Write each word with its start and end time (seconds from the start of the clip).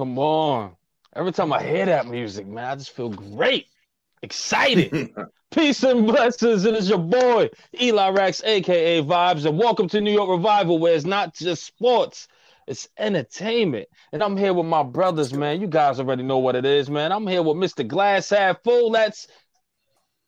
come 0.00 0.18
on. 0.18 0.74
Every 1.14 1.30
time 1.30 1.52
I 1.52 1.62
hear 1.62 1.84
that 1.84 2.06
music, 2.06 2.46
man, 2.46 2.64
I 2.64 2.74
just 2.74 2.92
feel 2.92 3.10
great, 3.10 3.66
excited. 4.22 5.10
Peace 5.50 5.82
and 5.82 6.06
blessings. 6.06 6.64
It 6.64 6.74
is 6.74 6.88
your 6.88 6.96
boy, 6.96 7.50
Eli 7.78 8.08
Rex, 8.08 8.42
aka 8.42 9.02
Vibes, 9.02 9.44
and 9.44 9.58
welcome 9.58 9.90
to 9.90 10.00
New 10.00 10.10
York 10.10 10.30
Revival, 10.30 10.78
where 10.78 10.94
it's 10.94 11.04
not 11.04 11.34
just 11.34 11.66
sports, 11.66 12.28
it's 12.66 12.88
entertainment. 12.96 13.88
And 14.10 14.22
I'm 14.22 14.38
here 14.38 14.54
with 14.54 14.64
my 14.64 14.82
brothers, 14.82 15.34
man. 15.34 15.60
You 15.60 15.66
guys 15.66 16.00
already 16.00 16.22
know 16.22 16.38
what 16.38 16.56
it 16.56 16.64
is, 16.64 16.88
man. 16.88 17.12
I'm 17.12 17.26
here 17.26 17.42
with 17.42 17.58
Mr. 17.58 17.86
Glass 17.86 18.30
Half 18.30 18.62
Full. 18.64 18.92
That's 18.92 19.26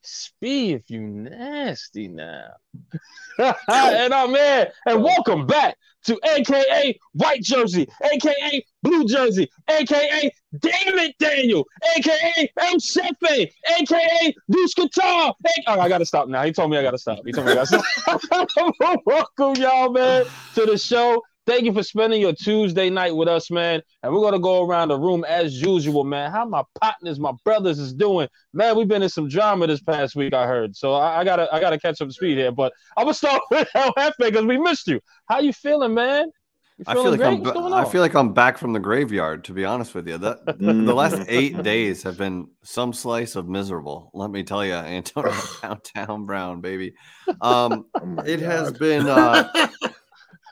Speed 0.05 0.75
if 0.75 0.89
you 0.89 1.01
nasty 1.01 2.07
now. 2.07 2.49
and 3.39 4.13
I'm 4.13 4.29
here. 4.29 4.71
And 4.85 5.03
welcome 5.03 5.45
back 5.45 5.77
to 6.05 6.19
AKA 6.25 6.99
White 7.13 7.41
Jersey, 7.41 7.87
AKA 8.03 8.65
Blue 8.81 9.05
Jersey, 9.05 9.49
AKA 9.69 10.31
David 10.59 11.13
Daniel, 11.19 11.65
AKA 11.95 12.51
M. 12.59 12.77
Shefe, 12.79 13.51
AKA 13.79 14.35
Deuce 14.51 14.73
Qatar. 14.75 15.33
Oh, 15.67 15.79
I 15.79 15.87
gotta 15.87 16.05
stop 16.05 16.27
now. 16.27 16.43
He 16.43 16.51
told 16.51 16.69
me 16.69 16.77
I 16.77 16.83
gotta 16.83 16.97
stop. 16.97 17.19
He 17.25 17.31
told 17.31 17.47
me 17.47 17.53
I 17.53 17.55
gotta 17.55 17.81
stop. 17.81 19.01
welcome, 19.05 19.61
y'all, 19.61 19.91
man, 19.91 20.25
to 20.55 20.65
the 20.65 20.77
show. 20.77 21.21
Thank 21.45 21.65
you 21.65 21.73
for 21.73 21.83
spending 21.83 22.21
your 22.21 22.33
Tuesday 22.33 22.89
night 22.89 23.15
with 23.15 23.27
us, 23.27 23.51
man. 23.51 23.81
And 24.01 24.13
we're 24.13 24.21
gonna 24.21 24.39
go 24.39 24.65
around 24.65 24.89
the 24.89 24.99
room 24.99 25.25
as 25.27 25.61
usual, 25.61 26.03
man. 26.05 26.31
How 26.31 26.45
my 26.45 26.63
partners, 26.79 27.19
my 27.19 27.33
brothers 27.43 27.79
is 27.79 27.93
doing, 27.93 28.29
man. 28.53 28.77
We've 28.77 28.87
been 28.87 29.03
in 29.03 29.09
some 29.09 29.27
drama 29.27 29.67
this 29.67 29.81
past 29.81 30.15
week, 30.15 30.33
I 30.33 30.47
heard. 30.47 30.75
So 30.75 30.93
I, 30.93 31.19
I 31.19 31.23
gotta, 31.23 31.53
I 31.53 31.59
gotta 31.59 31.77
catch 31.77 31.99
up 32.01 32.07
to 32.07 32.13
speed 32.13 32.37
here. 32.37 32.51
But 32.51 32.71
I'm 32.95 33.05
gonna 33.05 33.13
start 33.13 33.41
with 33.51 33.67
El 33.75 33.93
because 34.19 34.45
we 34.45 34.57
missed 34.57 34.87
you. 34.87 35.01
How 35.27 35.39
you 35.39 35.51
feeling, 35.51 35.93
man? 35.93 36.31
You 36.77 36.85
I 36.87 36.93
feel 36.95 37.11
like 37.11 37.21
I'm. 37.21 37.73
I 37.73 37.85
feel 37.85 38.01
like 38.01 38.15
I'm 38.15 38.33
back 38.33 38.57
from 38.57 38.73
the 38.73 38.79
graveyard. 38.79 39.43
To 39.43 39.53
be 39.53 39.63
honest 39.63 39.93
with 39.93 40.07
you, 40.07 40.17
that 40.17 40.57
the 40.59 40.73
last 40.73 41.21
eight 41.27 41.61
days 41.61 42.01
have 42.01 42.17
been 42.17 42.47
some 42.63 42.93
slice 42.93 43.35
of 43.35 43.47
miserable. 43.47 44.09
Let 44.13 44.31
me 44.31 44.43
tell 44.43 44.65
you, 44.65 44.73
Antonio 44.73 45.33
downtown 45.61 46.25
Brown, 46.25 46.61
baby. 46.61 46.95
Um, 47.41 47.85
oh 47.95 48.23
it 48.25 48.37
God. 48.37 48.45
has 48.45 48.71
been 48.73 49.07
uh, 49.07 49.67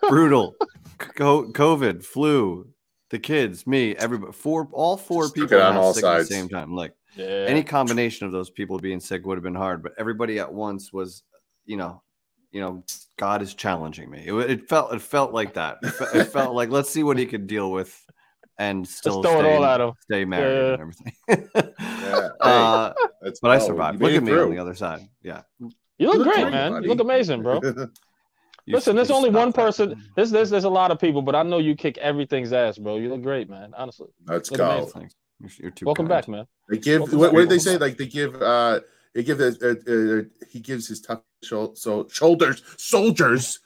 brutal. 0.09 0.53
COVID, 1.15 2.03
flu, 2.03 2.67
the 3.09 3.19
kids, 3.19 3.67
me, 3.67 3.95
everybody, 3.95 4.31
four, 4.33 4.67
all 4.71 4.97
four 4.97 5.23
Just 5.25 5.35
people 5.35 5.61
on 5.61 5.75
all 5.75 5.93
sides 5.93 6.05
at 6.05 6.29
the 6.29 6.35
same 6.35 6.49
time. 6.49 6.73
Like 6.73 6.93
yeah. 7.15 7.45
any 7.47 7.63
combination 7.63 8.25
of 8.25 8.31
those 8.31 8.49
people 8.49 8.79
being 8.79 8.99
sick 8.99 9.25
would 9.25 9.37
have 9.37 9.43
been 9.43 9.55
hard, 9.55 9.83
but 9.83 9.93
everybody 9.97 10.39
at 10.39 10.51
once 10.51 10.93
was, 10.93 11.23
you 11.65 11.77
know, 11.77 12.01
you 12.51 12.61
know, 12.61 12.83
God 13.17 13.41
is 13.41 13.53
challenging 13.53 14.09
me. 14.09 14.25
It, 14.27 14.33
it 14.33 14.69
felt, 14.69 14.93
it 14.93 15.01
felt 15.01 15.33
like 15.33 15.53
that. 15.53 15.77
It, 15.83 15.91
fe- 15.91 16.19
it, 16.19 16.25
felt 16.25 16.55
like 16.55 16.69
let's 16.69 16.89
see 16.89 17.03
what 17.03 17.17
he 17.17 17.25
could 17.25 17.47
deal 17.47 17.71
with, 17.71 17.97
and 18.57 18.87
still 18.87 19.23
stay, 19.23 19.39
it 19.39 19.45
all 19.45 19.63
at 19.63 19.79
him. 19.79 19.93
stay 20.01 20.25
married 20.25 20.57
yeah. 20.57 20.73
and 20.73 20.81
everything. 20.81 21.13
yeah. 21.69 22.29
uh, 22.41 22.93
but 23.41 23.51
I 23.51 23.59
survived. 23.59 24.01
Look 24.01 24.11
at 24.11 24.23
me 24.23 24.31
through. 24.31 24.43
on 24.43 24.51
the 24.51 24.59
other 24.59 24.75
side. 24.75 25.07
Yeah, 25.23 25.43
you 25.97 26.07
look, 26.07 26.23
great, 26.23 26.49
man. 26.49 26.71
Buddy. 26.71 26.85
You 26.85 26.89
look 26.93 27.01
amazing, 27.01 27.41
bro. 27.41 27.61
Listen, 28.71 28.95
there's 28.95 29.11
only 29.11 29.29
one 29.29 29.53
person. 29.53 29.89
That. 29.89 29.97
There's, 30.15 30.31
there's 30.31 30.49
there's 30.49 30.63
a 30.63 30.69
lot 30.69 30.91
of 30.91 30.99
people, 30.99 31.21
but 31.21 31.35
I 31.35 31.43
know 31.43 31.59
you 31.59 31.75
kick 31.75 31.97
everything's 31.97 32.53
ass, 32.53 32.77
bro. 32.77 32.97
You 32.97 33.09
look 33.09 33.21
great, 33.21 33.49
man. 33.49 33.73
Honestly. 33.75 34.07
Let's 34.25 34.49
go. 34.49 34.91
You're 35.57 35.71
too 35.71 35.85
Welcome 35.85 36.07
kind. 36.07 36.21
back, 36.21 36.27
man. 36.27 36.45
They 36.69 36.77
give 36.77 37.01
what, 37.13 37.33
what 37.33 37.39
did 37.39 37.49
they 37.49 37.59
say? 37.59 37.77
Like 37.77 37.97
they 37.97 38.05
give 38.05 38.39
uh 38.41 38.81
they 39.13 39.23
give 39.23 39.37
the 39.37 39.57
uh, 39.61 39.91
uh, 39.91 40.47
he 40.49 40.59
gives 40.59 40.87
his 40.87 41.01
tough 41.01 41.21
shoulder, 41.43 41.73
so 41.75 42.07
shoulders 42.09 42.63
soldiers 42.77 43.59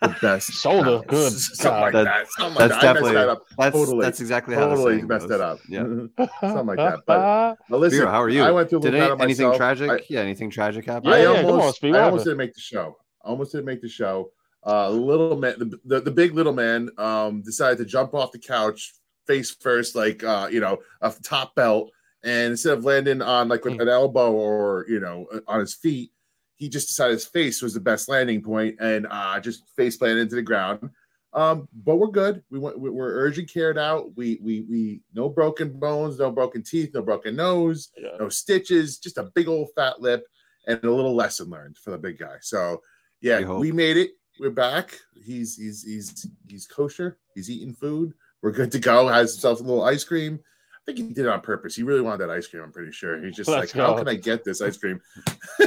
the 0.00 0.08
best 0.22 0.50
shoulder. 0.52 1.02
Good. 1.08 1.32
Something 1.32 1.80
like 1.80 1.92
that. 1.92 2.04
that. 2.04 2.26
Something 2.30 2.58
that's 2.58 2.72
like 2.72 2.80
that. 2.80 2.92
definitely 2.94 3.12
that 3.12 3.38
that's, 3.58 3.76
totally. 3.76 4.04
That's 4.04 4.20
exactly 4.20 4.54
how 4.54 4.68
totally 4.68 5.02
messed 5.02 5.28
goes. 5.28 5.36
it 5.36 5.40
up. 5.40 5.58
Yeah, 5.68 5.80
something 6.40 6.66
like 6.66 6.76
that. 6.78 7.00
But, 7.06 7.56
but 7.68 7.80
listen, 7.80 8.06
how 8.06 8.22
are 8.22 8.28
you? 8.28 8.42
I 8.42 8.50
went 8.50 8.70
through 8.70 8.80
Did 8.80 8.94
any, 8.94 9.22
anything 9.22 9.54
tragic? 9.54 9.90
I, 9.90 10.00
yeah, 10.08 10.20
anything 10.20 10.50
tragic 10.50 10.86
happen? 10.86 11.10
Yeah, 11.10 11.16
I 11.16 11.42
almost, 11.42 11.84
on, 11.84 11.94
I 11.94 12.00
almost 12.00 12.24
didn't 12.24 12.38
make 12.38 12.54
the 12.54 12.60
show. 12.60 12.96
I 13.24 13.28
almost 13.28 13.52
didn't 13.52 13.66
make 13.66 13.82
the 13.82 13.88
show. 13.88 14.32
Uh, 14.66 14.90
little 14.90 15.36
man, 15.36 15.54
the, 15.58 15.80
the, 15.84 16.00
the 16.00 16.10
big 16.10 16.34
little 16.34 16.52
man, 16.52 16.90
um, 16.98 17.42
decided 17.42 17.78
to 17.78 17.84
jump 17.84 18.14
off 18.14 18.32
the 18.32 18.38
couch 18.38 18.92
face 19.26 19.54
first, 19.60 19.94
like 19.94 20.22
uh, 20.22 20.48
you 20.50 20.60
know, 20.60 20.78
a 21.00 21.12
top 21.22 21.54
belt, 21.54 21.90
and 22.22 22.52
instead 22.52 22.76
of 22.76 22.84
landing 22.84 23.22
on 23.22 23.48
like 23.48 23.64
with 23.64 23.80
an 23.80 23.88
elbow 23.88 24.32
or 24.32 24.84
you 24.88 25.00
know 25.00 25.26
on 25.46 25.60
his 25.60 25.74
feet, 25.74 26.10
he 26.56 26.68
just 26.68 26.88
decided 26.88 27.14
his 27.14 27.24
face 27.24 27.62
was 27.62 27.74
the 27.74 27.80
best 27.80 28.08
landing 28.08 28.42
point 28.42 28.76
and 28.80 29.06
uh, 29.10 29.40
just 29.40 29.64
face 29.76 29.96
planted 29.96 30.20
into 30.20 30.34
the 30.34 30.42
ground. 30.42 30.90
Um, 31.32 31.68
but 31.72 31.96
we're 31.96 32.08
good. 32.08 32.42
We 32.50 32.58
went. 32.58 32.78
We're 32.78 33.14
urgent 33.14 33.52
cared 33.52 33.78
out. 33.78 34.16
We 34.16 34.38
we 34.42 34.62
we 34.62 35.00
no 35.14 35.28
broken 35.28 35.78
bones, 35.78 36.18
no 36.18 36.30
broken 36.30 36.62
teeth, 36.62 36.90
no 36.92 37.02
broken 37.02 37.36
nose, 37.36 37.90
yeah. 37.96 38.10
no 38.18 38.28
stitches. 38.28 38.98
Just 38.98 39.16
a 39.16 39.30
big 39.34 39.48
old 39.48 39.68
fat 39.76 40.00
lip 40.00 40.26
and 40.66 40.82
a 40.84 40.90
little 40.90 41.14
lesson 41.14 41.48
learned 41.48 41.78
for 41.78 41.92
the 41.92 41.98
big 41.98 42.18
guy. 42.18 42.36
So 42.40 42.82
yeah, 43.20 43.40
we, 43.40 43.56
we 43.56 43.72
made 43.72 43.96
it 43.96 44.10
we're 44.40 44.50
back. 44.50 44.98
He's 45.22 45.54
he's 45.56 45.84
he's 45.84 46.26
he's 46.48 46.66
kosher. 46.66 47.18
He's 47.34 47.50
eating 47.50 47.74
food. 47.74 48.14
We're 48.42 48.52
good 48.52 48.72
to 48.72 48.78
go. 48.78 49.06
Has 49.06 49.34
himself 49.34 49.60
a 49.60 49.62
little 49.62 49.84
ice 49.84 50.02
cream. 50.02 50.40
I 50.42 50.80
think 50.86 50.96
he 50.96 51.14
did 51.14 51.26
it 51.26 51.28
on 51.28 51.42
purpose. 51.42 51.76
He 51.76 51.82
really 51.82 52.00
wanted 52.00 52.26
that 52.26 52.30
ice 52.30 52.46
cream. 52.46 52.62
I'm 52.62 52.72
pretty 52.72 52.90
sure. 52.90 53.22
He's 53.22 53.36
just 53.36 53.50
Let's 53.50 53.74
like, 53.74 53.74
go. 53.74 53.92
how 53.92 53.98
can 53.98 54.08
I 54.08 54.14
get 54.14 54.42
this 54.42 54.62
ice 54.62 54.78
cream? 54.78 54.98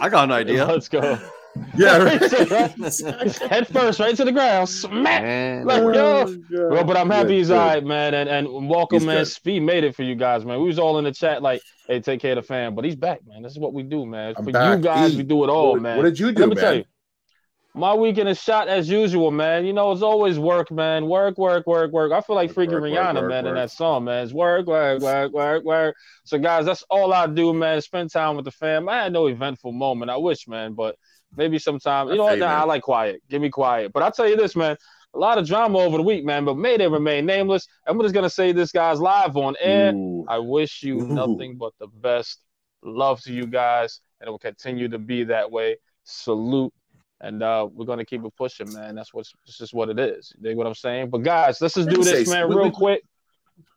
I 0.00 0.08
got 0.08 0.24
an 0.24 0.32
idea. 0.32 0.64
Let's 0.64 0.88
go. 0.88 1.18
Yeah, 1.76 1.98
right. 2.02 2.20
head 3.50 3.68
first, 3.68 4.00
right 4.00 4.16
to 4.16 4.24
the 4.24 4.32
ground, 4.32 4.70
smack. 4.70 5.64
Like, 5.66 5.82
yo. 5.94 6.34
Well, 6.50 6.82
but 6.82 6.96
I'm 6.96 7.10
happy 7.10 7.36
he's 7.36 7.50
all 7.50 7.58
right, 7.58 7.84
man, 7.84 8.14
and 8.14 8.28
and 8.28 8.68
welcome, 8.68 9.00
he's 9.00 9.06
man. 9.06 9.18
Good. 9.18 9.28
Speed 9.28 9.60
made 9.60 9.84
it 9.84 9.94
for 9.94 10.02
you 10.02 10.14
guys, 10.14 10.46
man. 10.46 10.58
We 10.58 10.66
was 10.66 10.78
all 10.78 10.98
in 10.98 11.04
the 11.04 11.12
chat, 11.12 11.42
like, 11.42 11.60
hey, 11.86 12.00
take 12.00 12.20
care 12.20 12.32
of 12.32 12.36
the 12.36 12.42
fam, 12.42 12.74
but 12.74 12.86
he's 12.86 12.96
back, 12.96 13.20
man. 13.26 13.42
This 13.42 13.52
is 13.52 13.58
what 13.58 13.74
we 13.74 13.82
do, 13.82 14.06
man. 14.06 14.34
I'm 14.36 14.44
for 14.46 14.50
back. 14.50 14.78
you 14.78 14.82
guys, 14.82 15.12
he, 15.12 15.18
we 15.18 15.22
do 15.24 15.44
it 15.44 15.50
all, 15.50 15.72
what, 15.72 15.82
man. 15.82 15.98
What 15.98 16.04
did 16.04 16.18
you 16.18 16.32
do, 16.32 16.40
Let 16.40 16.48
me 16.48 16.54
man? 16.56 16.64
tell 16.64 16.74
you, 16.74 16.84
my 17.76 17.92
weekend 17.92 18.28
is 18.28 18.40
shot 18.40 18.68
as 18.68 18.88
usual, 18.88 19.32
man. 19.32 19.66
You 19.66 19.72
know, 19.72 19.90
it's 19.90 20.02
always 20.02 20.38
work, 20.38 20.70
man. 20.70 21.06
Work, 21.06 21.38
work, 21.38 21.66
work, 21.66 21.90
work. 21.90 22.12
I 22.12 22.20
feel 22.20 22.36
like 22.36 22.52
freaking 22.52 22.80
work, 22.80 22.84
Rihanna, 22.84 23.22
work, 23.22 23.28
man, 23.28 23.44
work, 23.44 23.50
in 23.50 23.54
that 23.56 23.72
song, 23.72 24.04
man. 24.04 24.22
It's 24.22 24.32
work, 24.32 24.66
work, 24.68 25.02
work, 25.02 25.32
work, 25.32 25.64
work. 25.64 25.96
So, 26.22 26.38
guys, 26.38 26.66
that's 26.66 26.84
all 26.88 27.12
I 27.12 27.26
do, 27.26 27.52
man. 27.52 27.80
Spend 27.80 28.12
time 28.12 28.36
with 28.36 28.44
the 28.44 28.52
fam. 28.52 28.88
I 28.88 29.02
had 29.02 29.12
no 29.12 29.26
eventful 29.26 29.72
moment. 29.72 30.08
I 30.08 30.16
wish, 30.16 30.46
man, 30.46 30.74
but 30.74 30.96
maybe 31.36 31.58
sometime. 31.58 32.08
You 32.08 32.16
know 32.16 32.24
what? 32.24 32.38
Nah, 32.38 32.60
I 32.60 32.64
like 32.64 32.82
quiet. 32.82 33.20
Give 33.28 33.42
me 33.42 33.50
quiet. 33.50 33.92
But 33.92 34.04
I'll 34.04 34.12
tell 34.12 34.28
you 34.28 34.36
this, 34.36 34.54
man. 34.54 34.76
A 35.12 35.18
lot 35.18 35.38
of 35.38 35.46
drama 35.46 35.78
over 35.78 35.96
the 35.96 36.02
week, 36.02 36.24
man, 36.24 36.44
but 36.44 36.56
may 36.56 36.76
they 36.76 36.88
remain 36.88 37.26
nameless. 37.26 37.66
I'm 37.86 38.00
just 38.00 38.14
gonna 38.14 38.30
say 38.30 38.52
this, 38.52 38.72
guys, 38.72 39.00
live 39.00 39.36
on 39.36 39.54
air. 39.60 39.92
Ooh. 39.94 40.24
I 40.28 40.38
wish 40.38 40.82
you 40.82 41.00
Ooh. 41.00 41.08
nothing 41.08 41.56
but 41.56 41.72
the 41.78 41.86
best. 41.86 42.40
Love 42.82 43.20
to 43.22 43.32
you 43.32 43.46
guys, 43.46 44.00
and 44.20 44.28
it 44.28 44.30
will 44.30 44.38
continue 44.38 44.88
to 44.88 44.98
be 44.98 45.24
that 45.24 45.50
way. 45.50 45.76
Salute 46.02 46.72
and 47.24 47.42
uh, 47.42 47.66
we're 47.72 47.86
gonna 47.86 48.04
keep 48.04 48.22
it 48.22 48.36
pushing, 48.36 48.70
man. 48.74 48.94
That's 48.94 49.14
what's 49.14 49.32
this 49.46 49.60
is 49.62 49.72
what 49.72 49.88
it 49.88 49.98
is. 49.98 50.34
You 50.36 50.42
dig 50.42 50.56
what 50.56 50.66
I'm 50.66 50.74
saying? 50.74 51.08
But 51.08 51.22
guys, 51.22 51.58
let's 51.60 51.74
just 51.74 51.88
do 51.88 52.04
this, 52.04 52.28
man, 52.28 52.48
real 52.48 52.70
quick. 52.70 53.02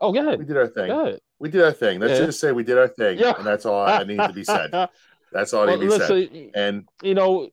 Oh, 0.02 0.12
go 0.12 0.22
ahead. 0.22 0.40
We 0.40 0.46
did 0.46 0.58
our 0.58 0.68
thing. 0.68 1.18
We 1.40 1.50
did 1.50 1.62
our 1.62 1.72
thing. 1.72 2.00
Let's 2.00 2.19
yeah. 2.19 2.25
just 2.25 2.41
say 2.41 2.52
we 2.52 2.63
did 2.63 2.78
our 2.78 2.90
thing, 2.90 3.18
yeah. 3.18 3.35
and 3.38 3.46
that's 3.46 3.66
all 3.66 3.85
that 3.85 4.06
needs 4.06 4.28
to 4.28 4.34
be 4.34 4.44
said. 4.44 4.72
That's 5.34 5.53
all 5.53 5.66
well, 5.66 5.78
needs 5.78 5.97
to 5.97 6.00
be 6.08 6.30
said. 6.30 6.52
And 6.56 6.88
you 7.03 7.13
know, 7.13 7.50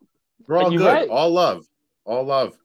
we're 0.47 0.59
all 0.59 0.71
good. 0.71 0.81
Right. 0.81 1.09
All 1.09 1.31
love. 1.31 1.67
All 2.05 2.25
love. 2.25 2.57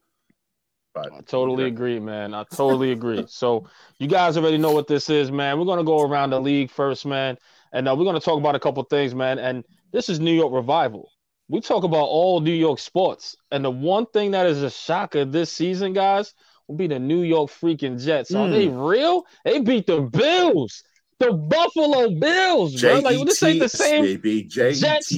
But 0.93 1.11
I 1.11 1.21
totally 1.21 1.63
agree, 1.65 1.99
man. 1.99 2.35
I 2.35 2.43
totally 2.53 2.91
agree. 2.91 3.25
So 3.27 3.67
you 3.97 4.07
guys 4.07 4.37
already 4.37 4.59
know 4.59 4.71
what 4.71 4.87
this 4.87 5.09
is, 5.09 5.31
man. 5.31 5.57
We're 5.57 5.65
gonna 5.65 5.83
go 5.83 6.03
around 6.03 6.29
the 6.29 6.39
league 6.39 6.69
first, 6.69 7.07
man, 7.07 7.39
and 7.73 7.87
uh, 7.87 7.95
we're 7.95 8.05
gonna 8.05 8.19
talk 8.19 8.37
about 8.37 8.53
a 8.55 8.59
couple 8.59 8.83
things, 8.83 9.15
man. 9.15 9.39
And 9.39 9.65
this 9.91 10.09
is 10.09 10.19
New 10.19 10.33
York 10.33 10.53
Revival 10.53 11.09
we 11.49 11.59
talk 11.59 11.83
about 11.83 12.05
all 12.05 12.39
New 12.39 12.53
York 12.53 12.79
sports, 12.79 13.35
and 13.51 13.65
the 13.65 13.71
one 13.71 14.05
thing 14.05 14.31
that 14.31 14.45
is 14.45 14.61
a 14.61 14.69
shocker 14.69 15.25
this 15.25 15.51
season, 15.51 15.93
guys, 15.93 16.33
will 16.67 16.75
be 16.75 16.87
the 16.87 16.99
New 16.99 17.23
York 17.23 17.49
freaking 17.49 18.01
Jets. 18.01 18.33
Are 18.33 18.47
mm. 18.47 18.51
they 18.51 18.67
real? 18.67 19.25
They 19.43 19.59
beat 19.59 19.87
the 19.87 20.01
Bills, 20.01 20.83
the 21.17 21.33
Buffalo 21.33 22.11
Bills, 22.19 22.79
bro. 22.79 22.99
Like 22.99 23.25
this 23.25 23.41
ain't 23.41 23.59
the 23.59 23.67
same. 23.67 24.03
Baby. 24.03 24.43
Jets, 24.43 24.79
Jets, 24.79 25.09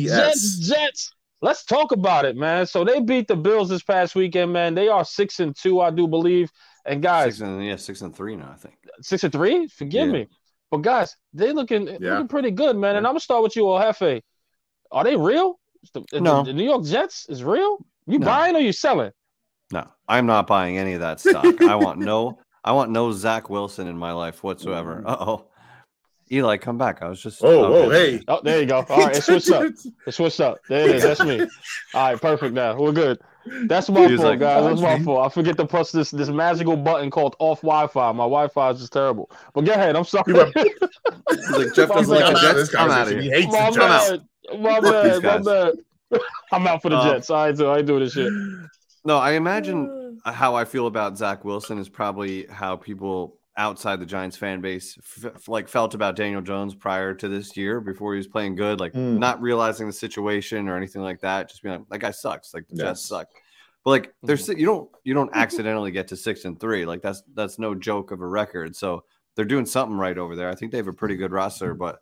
Jets. 0.59 1.11
Let's 1.41 1.65
talk 1.65 1.91
about 1.91 2.25
it, 2.25 2.37
man. 2.37 2.65
So 2.65 2.85
they 2.85 3.01
beat 3.01 3.27
the 3.27 3.35
Bills 3.35 3.67
this 3.67 3.83
past 3.83 4.15
weekend, 4.15 4.53
man. 4.53 4.73
They 4.73 4.87
are 4.87 5.03
six 5.03 5.39
and 5.39 5.55
two, 5.55 5.81
I 5.81 5.91
do 5.91 6.07
believe. 6.07 6.49
And 6.85 7.01
guys, 7.01 7.35
six 7.35 7.41
and, 7.41 7.65
yeah, 7.65 7.75
six 7.75 8.01
and 8.01 8.15
three 8.15 8.35
now, 8.35 8.51
I 8.53 8.55
think. 8.55 8.75
Six 9.01 9.23
and 9.25 9.33
three. 9.33 9.67
Forgive 9.67 10.07
yeah. 10.07 10.13
me, 10.13 10.27
but 10.69 10.77
guys, 10.77 11.17
they 11.33 11.51
looking 11.51 11.87
yeah. 11.87 12.13
looking 12.13 12.27
pretty 12.29 12.51
good, 12.51 12.77
man. 12.77 12.95
And 12.95 13.05
I'm 13.05 13.11
gonna 13.11 13.19
start 13.19 13.43
with 13.43 13.55
you, 13.55 13.77
Jefe. 13.79 14.21
Are 14.91 15.03
they 15.03 15.17
real? 15.17 15.59
The, 15.93 16.21
no. 16.21 16.43
the, 16.43 16.53
New 16.53 16.63
York 16.63 16.85
Jets 16.85 17.27
is 17.29 17.43
real. 17.43 17.77
You 18.07 18.19
no. 18.19 18.25
buying 18.25 18.55
or 18.55 18.59
you 18.59 18.71
selling? 18.71 19.11
No, 19.71 19.87
I'm 20.07 20.25
not 20.25 20.47
buying 20.47 20.77
any 20.77 20.93
of 20.93 20.99
that 21.01 21.19
stock. 21.19 21.61
I 21.61 21.75
want 21.75 21.99
no, 21.99 22.39
I 22.63 22.73
want 22.73 22.91
no 22.91 23.11
Zach 23.11 23.49
Wilson 23.49 23.87
in 23.87 23.97
my 23.97 24.11
life 24.11 24.43
whatsoever. 24.43 25.03
Uh 25.05 25.17
oh, 25.19 25.47
Eli, 26.31 26.57
come 26.57 26.77
back. 26.77 27.01
I 27.01 27.09
was 27.09 27.21
just. 27.21 27.43
Oh, 27.43 27.65
okay. 27.65 27.85
oh, 27.85 27.89
hey. 27.89 28.23
Oh, 28.27 28.41
there 28.43 28.61
you 28.61 28.65
go. 28.65 28.85
All 28.87 29.05
right, 29.05 29.15
it 29.15 29.23
switched 29.23 29.51
up. 29.51 29.63
It 30.07 30.13
switched 30.13 30.39
up. 30.39 30.59
There 30.69 30.87
it 30.87 30.95
is. 30.95 31.03
That's 31.03 31.23
me. 31.23 31.41
All 31.93 32.11
right, 32.11 32.21
perfect. 32.21 32.53
Now 32.53 32.77
we're 32.77 32.91
good. 32.91 33.19
That's 33.45 33.89
my 33.89 34.07
fault, 34.07 34.19
like, 34.19 34.39
guys. 34.39 34.63
That's 34.63 34.81
my 34.81 34.99
fault. 35.03 35.25
I 35.25 35.29
forget 35.29 35.57
to 35.57 35.65
press 35.65 35.91
this 35.91 36.11
this 36.11 36.29
magical 36.29 36.77
button 36.77 37.09
called 37.09 37.35
off 37.39 37.61
Wi-Fi. 37.61 38.11
My 38.11 38.23
Wi-Fi 38.23 38.69
is 38.71 38.79
just 38.79 38.93
terrible. 38.93 39.31
But 39.53 39.65
go 39.65 39.73
ahead. 39.73 39.95
I'm 39.95 40.03
sorry. 40.03 40.33
like 40.33 41.73
Jeff 41.73 41.89
was 41.89 42.07
like, 42.07 42.35
Jets, 42.41 42.75
I'm 42.75 42.91
out 42.91 43.07
of 43.07 43.13
here. 43.13 43.21
He 43.21 43.29
hates 43.29 43.47
my 43.51 43.71
bad. 43.71 44.21
My 44.59 44.79
bad. 44.79 45.23
My 45.23 45.37
bad. 45.39 45.73
I'm 46.51 46.67
out 46.67 46.81
for 46.81 46.89
the 46.89 46.97
uh, 46.97 47.13
Jets. 47.13 47.29
I 47.29 47.51
do. 47.51 47.69
I 47.69 47.81
do 47.81 47.99
this 47.99 48.13
shit. 48.13 48.31
No, 49.05 49.17
I 49.17 49.31
imagine 49.31 50.19
how 50.25 50.55
I 50.55 50.65
feel 50.65 50.87
about 50.87 51.17
Zach 51.17 51.43
Wilson 51.43 51.77
is 51.77 51.89
probably 51.89 52.45
how 52.47 52.75
people 52.75 53.37
outside 53.57 53.99
the 53.99 54.05
Giants 54.05 54.37
fan 54.37 54.61
base 54.61 54.97
f- 54.97 55.47
like 55.47 55.67
felt 55.67 55.93
about 55.93 56.15
Daniel 56.15 56.41
Jones 56.41 56.73
prior 56.73 57.13
to 57.13 57.27
this 57.27 57.55
year 57.57 57.81
before 57.81 58.13
he 58.13 58.17
was 58.17 58.27
playing 58.27 58.55
good, 58.55 58.79
like 58.79 58.93
mm. 58.93 59.17
not 59.17 59.41
realizing 59.41 59.87
the 59.87 59.93
situation 59.93 60.67
or 60.67 60.77
anything 60.77 61.01
like 61.01 61.19
that. 61.21 61.49
Just 61.49 61.63
being 61.63 61.79
like, 61.79 61.89
that 61.89 61.99
guy 61.99 62.11
sucks. 62.11 62.53
Like 62.53 62.67
the 62.67 62.75
yes. 62.77 62.85
Jets 62.85 63.05
suck. 63.05 63.27
But 63.83 63.91
like 63.91 64.13
there's 64.23 64.47
mm-hmm. 64.47 64.59
you 64.59 64.65
don't 64.65 64.89
you 65.03 65.13
don't 65.13 65.31
accidentally 65.33 65.91
get 65.91 66.07
to 66.09 66.15
six 66.15 66.45
and 66.45 66.59
three. 66.59 66.85
Like 66.85 67.01
that's 67.01 67.23
that's 67.33 67.59
no 67.59 67.75
joke 67.75 68.11
of 68.11 68.21
a 68.21 68.27
record. 68.27 68.75
So 68.75 69.03
they're 69.35 69.45
doing 69.45 69.65
something 69.65 69.97
right 69.97 70.17
over 70.17 70.35
there. 70.35 70.49
I 70.49 70.55
think 70.55 70.71
they 70.71 70.77
have 70.77 70.87
a 70.87 70.93
pretty 70.93 71.15
good 71.15 71.31
roster, 71.31 71.73
but 71.73 71.99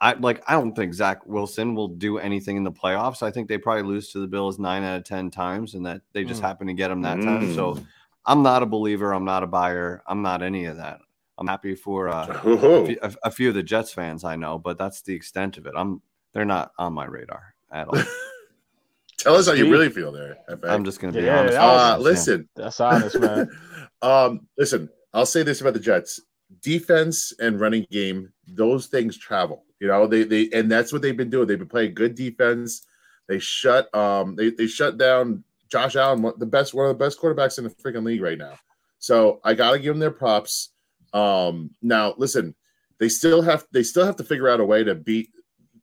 I 0.00 0.14
like 0.14 0.42
I 0.48 0.54
don't 0.54 0.74
think 0.74 0.94
Zach 0.94 1.24
Wilson 1.26 1.76
will 1.76 1.88
do 1.88 2.18
anything 2.18 2.56
in 2.56 2.64
the 2.64 2.72
playoffs. 2.72 3.22
I 3.22 3.30
think 3.30 3.48
they 3.48 3.56
probably 3.56 3.84
lose 3.84 4.10
to 4.10 4.18
the 4.18 4.26
Bills 4.26 4.58
nine 4.58 4.82
out 4.82 4.96
of 4.96 5.04
ten 5.04 5.30
times, 5.30 5.74
and 5.74 5.86
that 5.86 6.02
they 6.12 6.24
just 6.24 6.42
mm. 6.42 6.46
happen 6.46 6.66
to 6.66 6.74
get 6.74 6.88
them 6.88 7.02
that 7.02 7.18
mm. 7.18 7.24
time. 7.24 7.54
So 7.54 7.74
mm. 7.74 7.86
I'm 8.24 8.42
not 8.42 8.62
a 8.62 8.66
believer. 8.66 9.12
I'm 9.12 9.24
not 9.24 9.42
a 9.42 9.46
buyer. 9.46 10.02
I'm 10.06 10.22
not 10.22 10.42
any 10.42 10.66
of 10.66 10.76
that. 10.76 11.00
I'm 11.38 11.46
happy 11.46 11.74
for 11.74 12.08
uh, 12.08 12.40
a, 12.44 13.14
a, 13.24 13.30
few 13.30 13.48
of 13.48 13.54
the 13.54 13.62
Jets 13.62 13.92
fans 13.92 14.22
I 14.22 14.36
know, 14.36 14.58
but 14.58 14.78
that's 14.78 15.02
the 15.02 15.14
extent 15.14 15.56
of 15.56 15.66
it. 15.66 15.72
I'm 15.76 16.02
they're 16.32 16.44
not 16.44 16.72
on 16.78 16.92
my 16.92 17.04
radar 17.04 17.54
at 17.72 17.88
all. 17.88 17.98
Tell 19.18 19.34
us 19.36 19.46
how 19.46 19.52
you 19.52 19.70
really 19.70 19.88
feel 19.88 20.10
there. 20.10 20.38
I'm 20.64 20.84
just 20.84 21.00
going 21.00 21.12
to 21.14 21.20
be 21.20 21.26
yeah, 21.26 21.40
honest. 21.40 21.56
Uh, 21.56 21.96
listen, 22.00 22.48
that's 22.56 22.80
honest, 22.80 23.20
man. 23.20 23.48
um, 24.02 24.48
listen, 24.58 24.88
I'll 25.14 25.26
say 25.26 25.42
this 25.42 25.60
about 25.60 25.74
the 25.74 25.80
Jets: 25.80 26.20
defense 26.60 27.32
and 27.38 27.60
running 27.60 27.86
game; 27.90 28.32
those 28.46 28.86
things 28.86 29.16
travel. 29.16 29.64
You 29.80 29.88
know, 29.88 30.06
they 30.06 30.24
they 30.24 30.48
and 30.52 30.70
that's 30.70 30.92
what 30.92 31.02
they've 31.02 31.16
been 31.16 31.30
doing. 31.30 31.46
They've 31.46 31.58
been 31.58 31.68
playing 31.68 31.94
good 31.94 32.14
defense. 32.14 32.86
They 33.28 33.38
shut 33.38 33.94
um 33.94 34.34
they 34.34 34.50
they 34.50 34.66
shut 34.66 34.98
down 34.98 35.44
Josh 35.72 35.96
Allen, 35.96 36.30
the 36.36 36.44
best 36.44 36.74
one 36.74 36.84
of 36.84 36.96
the 36.96 37.02
best 37.02 37.18
quarterbacks 37.18 37.56
in 37.56 37.64
the 37.64 37.70
freaking 37.70 38.04
league 38.04 38.20
right 38.20 38.36
now. 38.36 38.56
So 38.98 39.40
I 39.42 39.54
got 39.54 39.72
to 39.72 39.78
give 39.78 39.94
them 39.94 40.00
their 40.00 40.10
props. 40.10 40.68
Um, 41.14 41.70
now 41.80 42.14
listen, 42.18 42.54
they 43.00 43.08
still 43.08 43.40
have 43.40 43.64
they 43.72 43.82
still 43.82 44.04
have 44.04 44.16
to 44.16 44.24
figure 44.24 44.50
out 44.50 44.60
a 44.60 44.64
way 44.66 44.84
to 44.84 44.94
beat 44.94 45.30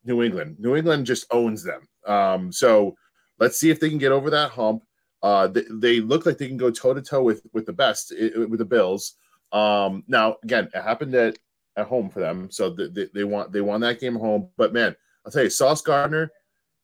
New 0.04 0.22
England. 0.22 0.56
New 0.60 0.76
England 0.76 1.06
just 1.06 1.26
owns 1.32 1.64
them. 1.64 1.88
Um, 2.06 2.52
so 2.52 2.94
let's 3.40 3.58
see 3.58 3.70
if 3.70 3.80
they 3.80 3.88
can 3.88 3.98
get 3.98 4.12
over 4.12 4.30
that 4.30 4.52
hump. 4.52 4.84
Uh, 5.24 5.48
they, 5.48 5.64
they 5.72 6.00
look 6.00 6.24
like 6.24 6.38
they 6.38 6.46
can 6.46 6.56
go 6.56 6.70
toe 6.70 6.94
to 6.94 7.02
toe 7.02 7.24
with 7.24 7.42
with 7.52 7.66
the 7.66 7.72
best 7.72 8.12
with 8.16 8.58
the 8.58 8.64
Bills. 8.64 9.16
Um, 9.50 10.04
now 10.06 10.36
again, 10.44 10.70
it 10.72 10.82
happened 10.82 11.16
at 11.16 11.36
at 11.76 11.88
home 11.88 12.10
for 12.10 12.20
them, 12.20 12.48
so 12.48 12.70
they, 12.70 13.08
they 13.12 13.24
want 13.24 13.50
they 13.50 13.60
won 13.60 13.80
that 13.80 13.98
game 13.98 14.14
home. 14.14 14.50
But 14.56 14.72
man, 14.72 14.94
I'll 15.26 15.32
tell 15.32 15.42
you, 15.42 15.50
Sauce 15.50 15.82
Gardner, 15.82 16.30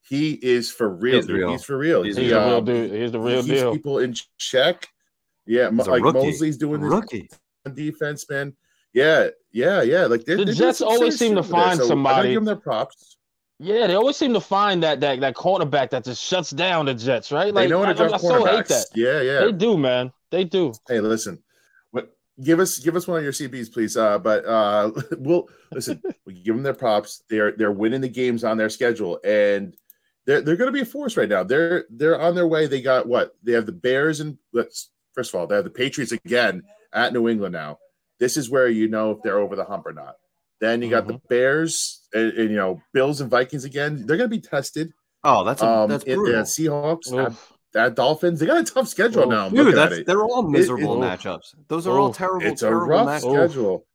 he 0.07 0.33
is 0.33 0.71
for 0.71 0.89
real. 0.89 1.17
He's, 1.17 1.27
real. 1.29 1.51
he's 1.51 1.63
for 1.63 1.77
real. 1.77 2.03
He's, 2.03 2.15
he's 2.17 2.29
the 2.31 2.39
real 2.39 2.61
dude. 2.61 2.91
He's 2.91 3.11
the 3.11 3.19
real 3.19 3.43
deal. 3.43 3.73
People 3.73 3.99
in 3.99 4.15
check. 4.37 4.87
Yeah, 5.45 5.69
like 5.69 6.03
rookie. 6.03 6.19
Mosley's 6.19 6.57
doing 6.57 6.81
this 6.81 6.89
rookie 6.89 7.29
defense, 7.73 8.29
man. 8.29 8.55
Yeah, 8.93 9.29
yeah, 9.51 9.81
yeah. 9.81 10.05
Like 10.05 10.25
the 10.25 10.45
Jets 10.45 10.81
always 10.81 11.17
seem 11.17 11.35
to 11.35 11.43
find 11.43 11.79
so 11.79 11.87
somebody. 11.87 12.29
give 12.29 12.37
them 12.37 12.45
their 12.45 12.55
props. 12.55 13.17
Yeah, 13.59 13.87
they 13.87 13.95
always 13.95 14.17
seem 14.17 14.33
to 14.33 14.41
find 14.41 14.83
that 14.83 14.99
that 15.01 15.19
that 15.19 15.35
cornerback 15.35 15.89
that 15.89 16.03
just 16.03 16.23
shuts 16.23 16.51
down 16.51 16.85
the 16.85 16.93
Jets, 16.93 17.31
right? 17.31 17.53
Like, 17.53 17.65
they 17.65 17.69
know 17.69 17.83
how 17.83 17.93
to 17.93 18.03
I, 18.03 18.13
I 18.13 18.17
so 18.17 18.45
hate 18.45 18.65
that. 18.67 18.85
Yeah, 18.93 19.21
yeah, 19.21 19.39
they 19.41 19.51
do, 19.51 19.77
man. 19.77 20.11
They 20.29 20.43
do. 20.43 20.73
Hey, 20.87 20.99
listen, 20.99 21.41
what, 21.91 22.15
give 22.43 22.59
us 22.59 22.77
give 22.79 22.95
us 22.95 23.07
one 23.07 23.17
of 23.17 23.23
your 23.23 23.33
CBs, 23.33 23.73
please. 23.73 23.97
Uh, 23.97 24.19
but 24.19 24.45
uh, 24.45 24.91
we'll 25.17 25.49
listen. 25.71 26.01
we 26.25 26.35
give 26.35 26.55
them 26.55 26.63
their 26.63 26.75
props. 26.75 27.23
They're 27.29 27.51
they're 27.53 27.71
winning 27.71 28.01
the 28.01 28.09
games 28.09 28.43
on 28.43 28.57
their 28.57 28.69
schedule, 28.69 29.19
and 29.23 29.75
they're 30.27 30.41
they're 30.41 30.57
going 30.57 30.67
to 30.67 30.73
be 30.73 30.81
a 30.81 30.85
force 30.85 31.17
right 31.17 31.29
now. 31.29 31.43
They're 31.43 31.85
they're 31.89 32.19
on 32.19 32.35
their 32.35 32.47
way. 32.47 32.67
They 32.67 32.81
got 32.81 33.07
what? 33.07 33.35
They 33.41 33.53
have 33.53 33.65
the 33.65 33.71
Bears 33.71 34.19
and 34.19 34.37
let's 34.53 34.89
first 35.13 35.33
of 35.33 35.39
all, 35.39 35.47
they 35.47 35.55
have 35.55 35.63
the 35.63 35.71
Patriots 35.71 36.11
again 36.11 36.61
at 36.93 37.13
New 37.13 37.27
England 37.27 37.53
now. 37.53 37.79
This 38.19 38.37
is 38.37 38.49
where 38.49 38.67
you 38.67 38.87
know 38.87 39.11
if 39.11 39.23
they're 39.23 39.39
over 39.39 39.55
the 39.55 39.63
hump 39.63 39.87
or 39.87 39.93
not. 39.93 40.17
Then 40.59 40.81
you 40.81 40.89
got 40.89 41.03
mm-hmm. 41.03 41.13
the 41.13 41.21
Bears 41.29 42.01
and, 42.13 42.33
and, 42.33 42.49
you 42.51 42.57
know 42.57 42.81
Bills 42.93 43.21
and 43.21 43.31
Vikings 43.31 43.63
again. 43.63 44.05
They're 44.05 44.17
going 44.17 44.29
to 44.29 44.35
be 44.35 44.41
tested. 44.41 44.93
Oh, 45.23 45.43
that's 45.43 45.61
a, 45.61 45.67
um, 45.67 45.89
that's 45.89 46.03
brutal. 46.03 46.35
And, 46.35 46.45
Seahawks, 46.45 47.09
that, 47.11 47.33
that, 47.73 47.95
Dolphins. 47.95 48.39
They 48.39 48.45
got 48.45 48.57
a 48.57 48.63
tough 48.63 48.87
schedule 48.87 49.23
Oof. 49.23 49.29
now. 49.29 49.49
Dude, 49.49 49.75
that's, 49.75 50.03
they're 50.05 50.23
all 50.23 50.43
miserable 50.43 51.01
it, 51.01 51.05
it, 51.05 51.19
matchups. 51.19 51.55
Those 51.67 51.87
are 51.87 51.97
all 51.97 52.13
terrible. 52.13 52.45
It's 52.45 52.63
a 52.63 52.73
rough 52.73 53.07
matchups. 53.07 53.49
schedule. 53.49 53.85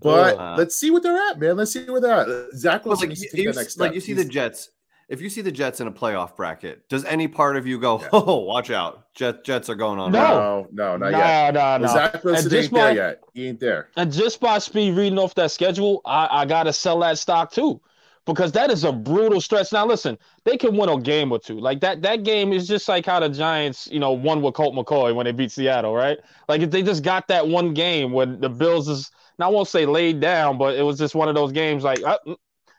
But 0.00 0.38
uh, 0.38 0.54
let's 0.56 0.76
see 0.76 0.90
what 0.90 1.02
they're 1.02 1.30
at, 1.30 1.40
man. 1.40 1.56
Let's 1.56 1.72
see 1.72 1.84
where 1.84 2.00
they're 2.00 2.12
at. 2.12 2.54
Zach 2.54 2.84
Wilson 2.84 3.08
like, 3.08 3.18
you, 3.32 3.52
like 3.52 3.94
you 3.94 4.00
see 4.00 4.12
the 4.12 4.24
Jets 4.24 4.70
if 5.08 5.22
you 5.22 5.30
see 5.30 5.40
the 5.40 5.50
Jets 5.50 5.80
in 5.80 5.86
a 5.86 5.92
playoff 5.92 6.36
bracket, 6.36 6.86
does 6.88 7.04
any 7.04 7.28
part 7.28 7.56
of 7.56 7.66
you 7.66 7.78
go, 7.78 8.00
yeah. 8.00 8.08
"Oh, 8.12 8.40
watch 8.40 8.70
out, 8.70 9.12
Jet, 9.14 9.42
Jets 9.42 9.70
are 9.70 9.74
going 9.74 9.98
on"? 9.98 10.12
No, 10.12 10.68
no, 10.70 10.96
not 10.96 11.12
no, 11.12 11.18
yet. 11.18 11.54
No, 11.54 11.78
no, 11.78 11.86
no. 11.86 11.92
Zach 11.92 12.22
Wilson 12.22 12.54
ain't 12.54 12.70
by, 12.70 12.78
there 12.78 12.94
yet. 12.94 13.22
He 13.32 13.48
ain't 13.48 13.60
there. 13.60 13.88
And 13.96 14.12
just 14.12 14.40
by 14.40 14.58
speed 14.58 14.96
reading 14.96 15.18
off 15.18 15.34
that 15.36 15.50
schedule, 15.50 16.02
I, 16.04 16.28
I 16.30 16.44
gotta 16.44 16.72
sell 16.72 16.98
that 17.00 17.16
stock 17.18 17.50
too, 17.50 17.80
because 18.26 18.52
that 18.52 18.70
is 18.70 18.84
a 18.84 18.92
brutal 18.92 19.40
stretch. 19.40 19.72
Now, 19.72 19.86
listen, 19.86 20.18
they 20.44 20.58
can 20.58 20.76
win 20.76 20.90
a 20.90 21.00
game 21.00 21.32
or 21.32 21.38
two. 21.38 21.58
Like 21.58 21.80
that, 21.80 22.02
that 22.02 22.22
game 22.22 22.52
is 22.52 22.68
just 22.68 22.86
like 22.86 23.06
how 23.06 23.18
the 23.20 23.30
Giants, 23.30 23.88
you 23.90 24.00
know, 24.00 24.12
won 24.12 24.42
with 24.42 24.54
Colt 24.54 24.74
McCoy 24.74 25.14
when 25.14 25.24
they 25.24 25.32
beat 25.32 25.50
Seattle, 25.50 25.94
right? 25.94 26.18
Like 26.48 26.60
if 26.60 26.70
they 26.70 26.82
just 26.82 27.02
got 27.02 27.28
that 27.28 27.48
one 27.48 27.72
game 27.72 28.12
when 28.12 28.40
the 28.40 28.50
Bills 28.50 28.88
is. 28.88 29.10
Now, 29.38 29.46
I 29.46 29.50
won't 29.50 29.68
say 29.68 29.86
laid 29.86 30.18
down, 30.18 30.58
but 30.58 30.74
it 30.74 30.82
was 30.82 30.98
just 30.98 31.14
one 31.14 31.28
of 31.28 31.36
those 31.36 31.52
games 31.52 31.84
like 31.84 32.02
uh, 32.02 32.18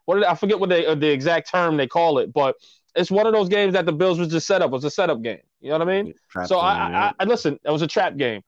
what 0.09 0.15
did 0.15 0.23
I 0.23 0.33
forget 0.33 0.59
what 0.59 0.69
they 0.69 0.87
uh, 0.87 0.95
the 0.95 1.07
exact 1.07 1.51
term 1.51 1.77
they 1.77 1.85
call 1.85 2.17
it, 2.17 2.33
but 2.33 2.55
it's 2.95 3.11
one 3.11 3.27
of 3.27 3.33
those 3.33 3.47
games 3.47 3.73
that 3.73 3.85
the 3.85 3.91
Bills 3.91 4.17
was 4.17 4.29
just 4.29 4.47
set 4.47 4.63
up. 4.63 4.69
It 4.69 4.73
was 4.73 4.83
a 4.83 4.89
setup 4.89 5.21
game. 5.21 5.37
You 5.61 5.69
know 5.69 5.77
what 5.77 5.87
I 5.87 6.01
mean? 6.01 6.13
Trap 6.31 6.47
so 6.47 6.55
game, 6.55 6.65
I, 6.65 6.89
yeah. 6.89 7.11
I, 7.19 7.23
I, 7.23 7.25
listen. 7.25 7.59
It 7.63 7.69
was 7.69 7.83
a 7.83 7.87
trap 7.87 8.17
game. 8.17 8.41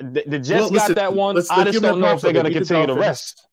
The, 0.00 0.24
the 0.26 0.40
Jets 0.40 0.48
well, 0.48 0.70
listen, 0.70 0.88
got 0.88 0.96
that 0.96 1.14
one. 1.14 1.36
Let's, 1.36 1.48
let's 1.50 1.60
I 1.60 1.64
just 1.70 1.82
don't 1.82 2.00
know 2.00 2.14
if 2.14 2.20
they're 2.20 2.32
going 2.32 2.46
to 2.46 2.52
continue 2.52 2.88
the, 2.88 2.94
the 2.94 2.98
rest. 2.98 3.46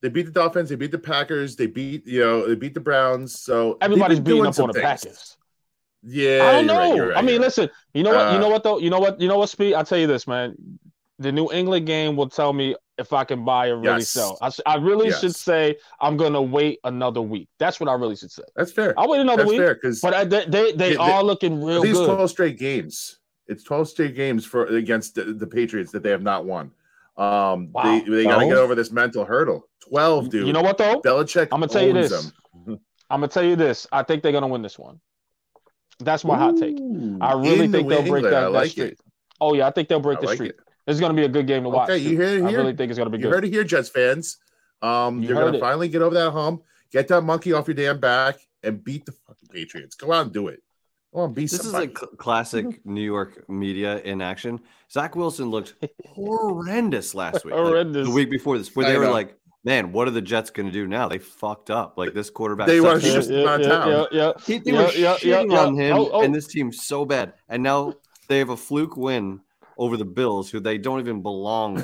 They 0.00 0.08
beat 0.08 0.24
the 0.24 0.32
Dolphins. 0.32 0.70
They 0.70 0.76
beat 0.76 0.90
the 0.90 0.98
Packers. 0.98 1.54
They 1.54 1.66
beat 1.66 2.06
you 2.06 2.20
know 2.20 2.48
they 2.48 2.54
beat 2.54 2.72
the 2.72 2.80
Browns. 2.80 3.38
So 3.38 3.76
everybody's 3.82 4.18
beating 4.18 4.46
up 4.46 4.58
on 4.58 4.68
the 4.68 4.72
things. 4.72 4.84
Packers. 4.84 5.36
Yeah, 6.02 6.44
I 6.44 6.52
don't 6.52 6.66
know. 6.66 6.98
Right, 6.98 7.08
right, 7.08 7.18
I 7.18 7.20
mean, 7.20 7.42
listen. 7.42 7.68
You 7.92 8.04
know 8.04 8.14
what? 8.14 8.28
Uh, 8.28 8.32
you 8.32 8.38
know 8.38 8.48
what 8.48 8.62
though? 8.62 8.78
You 8.78 8.88
know 8.88 9.00
what? 9.00 9.20
You 9.20 9.28
know 9.28 9.36
what? 9.36 9.50
Speed. 9.50 9.74
I'll 9.74 9.84
tell 9.84 9.98
you 9.98 10.06
this, 10.06 10.26
man. 10.26 10.56
The 11.18 11.30
New 11.30 11.52
England 11.52 11.86
game 11.86 12.16
will 12.16 12.30
tell 12.30 12.54
me 12.54 12.74
if 13.00 13.14
I 13.14 13.24
can 13.24 13.44
buy 13.44 13.68
or 13.68 13.78
really 13.78 14.00
yes. 14.00 14.10
sell. 14.10 14.38
I, 14.42 14.52
I 14.66 14.76
really 14.76 15.08
yes. 15.08 15.20
should 15.20 15.34
say 15.34 15.76
I'm 16.00 16.18
gonna 16.18 16.42
wait 16.42 16.80
another 16.84 17.22
week. 17.22 17.48
That's 17.58 17.80
what 17.80 17.88
I 17.88 17.94
really 17.94 18.14
should 18.14 18.30
say. 18.30 18.42
That's 18.54 18.70
fair. 18.70 18.94
I'll 18.98 19.08
wait 19.08 19.20
another 19.20 19.44
That's 19.44 19.58
week. 19.58 19.60
because 19.60 20.00
but 20.00 20.12
I, 20.12 20.24
they 20.24 20.44
they, 20.44 20.72
they, 20.72 20.96
are 20.96 21.24
looking 21.24 21.64
real 21.64 21.82
these 21.82 21.96
good. 21.96 22.06
12 22.06 22.30
straight 22.30 22.58
games. 22.58 23.18
It's 23.48 23.64
12 23.64 23.88
straight 23.88 24.14
games 24.14 24.44
for 24.44 24.66
against 24.66 25.14
the, 25.14 25.24
the 25.24 25.46
Patriots 25.46 25.90
that 25.92 26.02
they 26.02 26.10
have 26.10 26.22
not 26.22 26.44
won. 26.44 26.70
Um, 27.16 27.72
wow. 27.72 27.82
they 27.84 28.00
they 28.00 28.24
got 28.24 28.38
to 28.38 28.46
get 28.46 28.58
over 28.58 28.74
this 28.74 28.92
mental 28.92 29.24
hurdle. 29.24 29.66
12, 29.88 30.28
dude. 30.28 30.46
You 30.46 30.52
know 30.52 30.62
what 30.62 30.76
though? 30.76 31.00
Belichick. 31.00 31.48
I'm 31.52 31.60
gonna 31.60 31.68
tell 31.68 31.84
you 31.84 31.94
this. 31.94 32.32
I'm 32.66 32.78
gonna 33.08 33.28
tell 33.28 33.42
you 33.42 33.56
this. 33.56 33.86
I 33.90 34.02
think 34.02 34.22
they're 34.22 34.32
gonna 34.32 34.46
win 34.46 34.62
this 34.62 34.78
one. 34.78 35.00
That's 36.00 36.24
my 36.24 36.34
Ooh, 36.34 36.38
hot 36.38 36.56
take. 36.58 36.76
I 37.20 37.32
really 37.32 37.66
think 37.68 37.88
they'll 37.88 38.06
break 38.06 38.24
that, 38.24 38.52
like 38.52 38.64
that 38.64 38.70
streak. 38.70 38.92
It. 38.92 39.00
Oh 39.40 39.54
yeah, 39.54 39.66
I 39.66 39.70
think 39.70 39.88
they'll 39.88 40.00
break 40.00 40.18
I 40.18 40.20
the 40.20 40.26
like 40.26 40.36
streak. 40.36 40.50
It. 40.50 40.60
This 40.86 40.94
is 40.94 41.00
going 41.00 41.14
to 41.14 41.20
be 41.20 41.24
a 41.24 41.28
good 41.28 41.46
game 41.46 41.62
to 41.64 41.68
watch. 41.68 41.90
Okay, 41.90 41.98
you 41.98 42.10
hear 42.10 42.36
it 42.36 42.48
here. 42.48 42.48
I 42.48 42.62
really 42.62 42.76
think 42.76 42.90
it's 42.90 42.98
going 42.98 43.10
to 43.10 43.16
be 43.16 43.18
you 43.18 43.24
good. 43.24 43.28
You 43.28 43.34
heard 43.34 43.44
it 43.44 43.50
here, 43.50 43.64
Jets 43.64 43.88
fans. 43.88 44.38
Um, 44.82 45.22
you 45.22 45.36
are 45.36 45.40
going 45.40 45.52
to 45.52 45.60
finally 45.60 45.88
get 45.88 46.02
over 46.02 46.14
that 46.14 46.30
hump, 46.30 46.62
get 46.90 47.08
that 47.08 47.22
monkey 47.22 47.52
off 47.52 47.68
your 47.68 47.74
damn 47.74 48.00
back, 48.00 48.38
and 48.62 48.82
beat 48.82 49.04
the 49.04 49.12
fucking 49.12 49.48
Patriots. 49.50 49.94
Go 49.94 50.12
out 50.12 50.26
and 50.26 50.32
do 50.32 50.48
it. 50.48 50.62
Go 51.12 51.20
on, 51.20 51.34
be 51.34 51.42
this 51.42 51.60
somebody. 51.60 51.92
is 51.92 52.02
like 52.02 52.18
classic 52.18 52.86
New 52.86 53.02
York 53.02 53.48
media 53.48 53.98
in 53.98 54.22
action. 54.22 54.60
Zach 54.90 55.16
Wilson 55.16 55.50
looked 55.50 55.74
horrendous 56.06 57.14
last 57.14 57.44
week. 57.44 57.54
horrendous. 57.54 58.06
Like 58.06 58.06
the 58.06 58.14
week 58.14 58.30
before 58.30 58.56
this, 58.58 58.74
where 58.74 58.86
they 58.86 58.96
were 58.96 59.10
like, 59.10 59.36
man, 59.64 59.92
what 59.92 60.06
are 60.08 60.12
the 60.12 60.22
Jets 60.22 60.50
going 60.50 60.66
to 60.66 60.72
do 60.72 60.86
now? 60.86 61.08
They 61.08 61.18
fucked 61.18 61.70
up. 61.70 61.98
Like 61.98 62.14
this 62.14 62.30
quarterback. 62.30 62.68
They 62.68 62.80
were 62.80 62.98
just 63.00 63.28
yeah, 63.28 63.44
not 63.44 63.60
yeah. 63.60 63.86
Yeah, 63.86 64.04
yeah, 64.12 64.32
he, 64.46 64.58
they 64.58 64.72
yeah, 64.72 64.78
were 64.78 64.92
yeah, 64.92 65.16
shitting 65.16 65.52
yeah, 65.52 65.58
on 65.58 65.74
him, 65.74 65.96
oh, 65.96 66.10
oh. 66.12 66.22
and 66.22 66.34
this 66.34 66.46
team's 66.46 66.86
so 66.86 67.04
bad. 67.04 67.34
And 67.48 67.62
now 67.62 67.94
they 68.28 68.38
have 68.38 68.50
a 68.50 68.56
fluke 68.56 68.96
win 68.96 69.40
over 69.80 69.96
the 69.96 70.04
Bills, 70.04 70.50
who 70.50 70.60
they 70.60 70.78
don't 70.78 71.00
even 71.00 71.22
belong. 71.22 71.82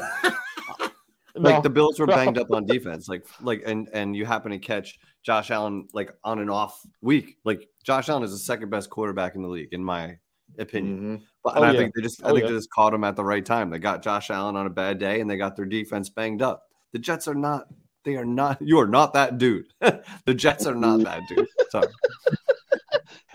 like 1.35 1.63
the 1.63 1.71
Bills 1.71 1.99
were 1.99 2.07
banged 2.07 2.39
up 2.39 2.51
on 2.53 2.67
defense, 2.67 3.09
like 3.09 3.27
like 3.41 3.63
and 3.67 3.89
and 3.93 4.15
you 4.15 4.27
happen 4.27 4.53
to 4.53 4.59
catch 4.59 4.99
Josh 5.25 5.51
Allen 5.51 5.89
like 5.95 6.13
on 6.23 6.39
and 6.39 6.51
off 6.51 6.81
week. 7.01 7.39
Like 7.45 7.69
Josh 7.83 8.11
Allen 8.11 8.23
is 8.23 8.33
the 8.33 8.39
second 8.39 8.71
best 8.71 8.91
quarterback 8.91 9.35
in 9.35 9.43
the 9.43 9.49
league, 9.49 9.73
in 9.73 9.83
my 9.83 10.19
opinion. 10.59 10.97
Mm-hmm. 10.97 11.25
But 11.43 11.57
oh, 11.57 11.63
I 11.63 11.73
yeah. 11.73 11.79
think 11.79 11.95
they 11.95 12.03
just 12.03 12.23
I 12.23 12.29
oh, 12.29 12.33
think 12.35 12.43
yeah. 12.43 12.51
they 12.51 12.57
just 12.57 12.71
caught 12.71 12.93
him 12.93 13.03
at 13.03 13.17
the 13.17 13.25
right 13.25 13.45
time. 13.45 13.71
They 13.71 13.79
got 13.79 14.03
Josh 14.03 14.31
Allen 14.31 14.57
on 14.57 14.67
a 14.67 14.71
bad 14.71 14.99
day, 14.99 15.21
and 15.21 15.29
they 15.29 15.39
got 15.39 15.57
their 15.57 15.65
defense 15.65 16.11
banged 16.11 16.43
up. 16.43 16.65
The 16.93 16.99
Jets 16.99 17.27
are 17.27 17.35
not. 17.35 17.67
They 18.05 18.17
are 18.17 18.27
not. 18.27 18.59
You 18.61 18.79
are 18.79 18.87
not 18.87 19.15
that 19.15 19.39
dude. 19.39 19.73
the 19.81 20.35
Jets 20.35 20.67
are 20.67 20.75
not 20.75 21.01
that 21.01 21.23
dude. 21.29 21.49
Sorry. 21.71 21.89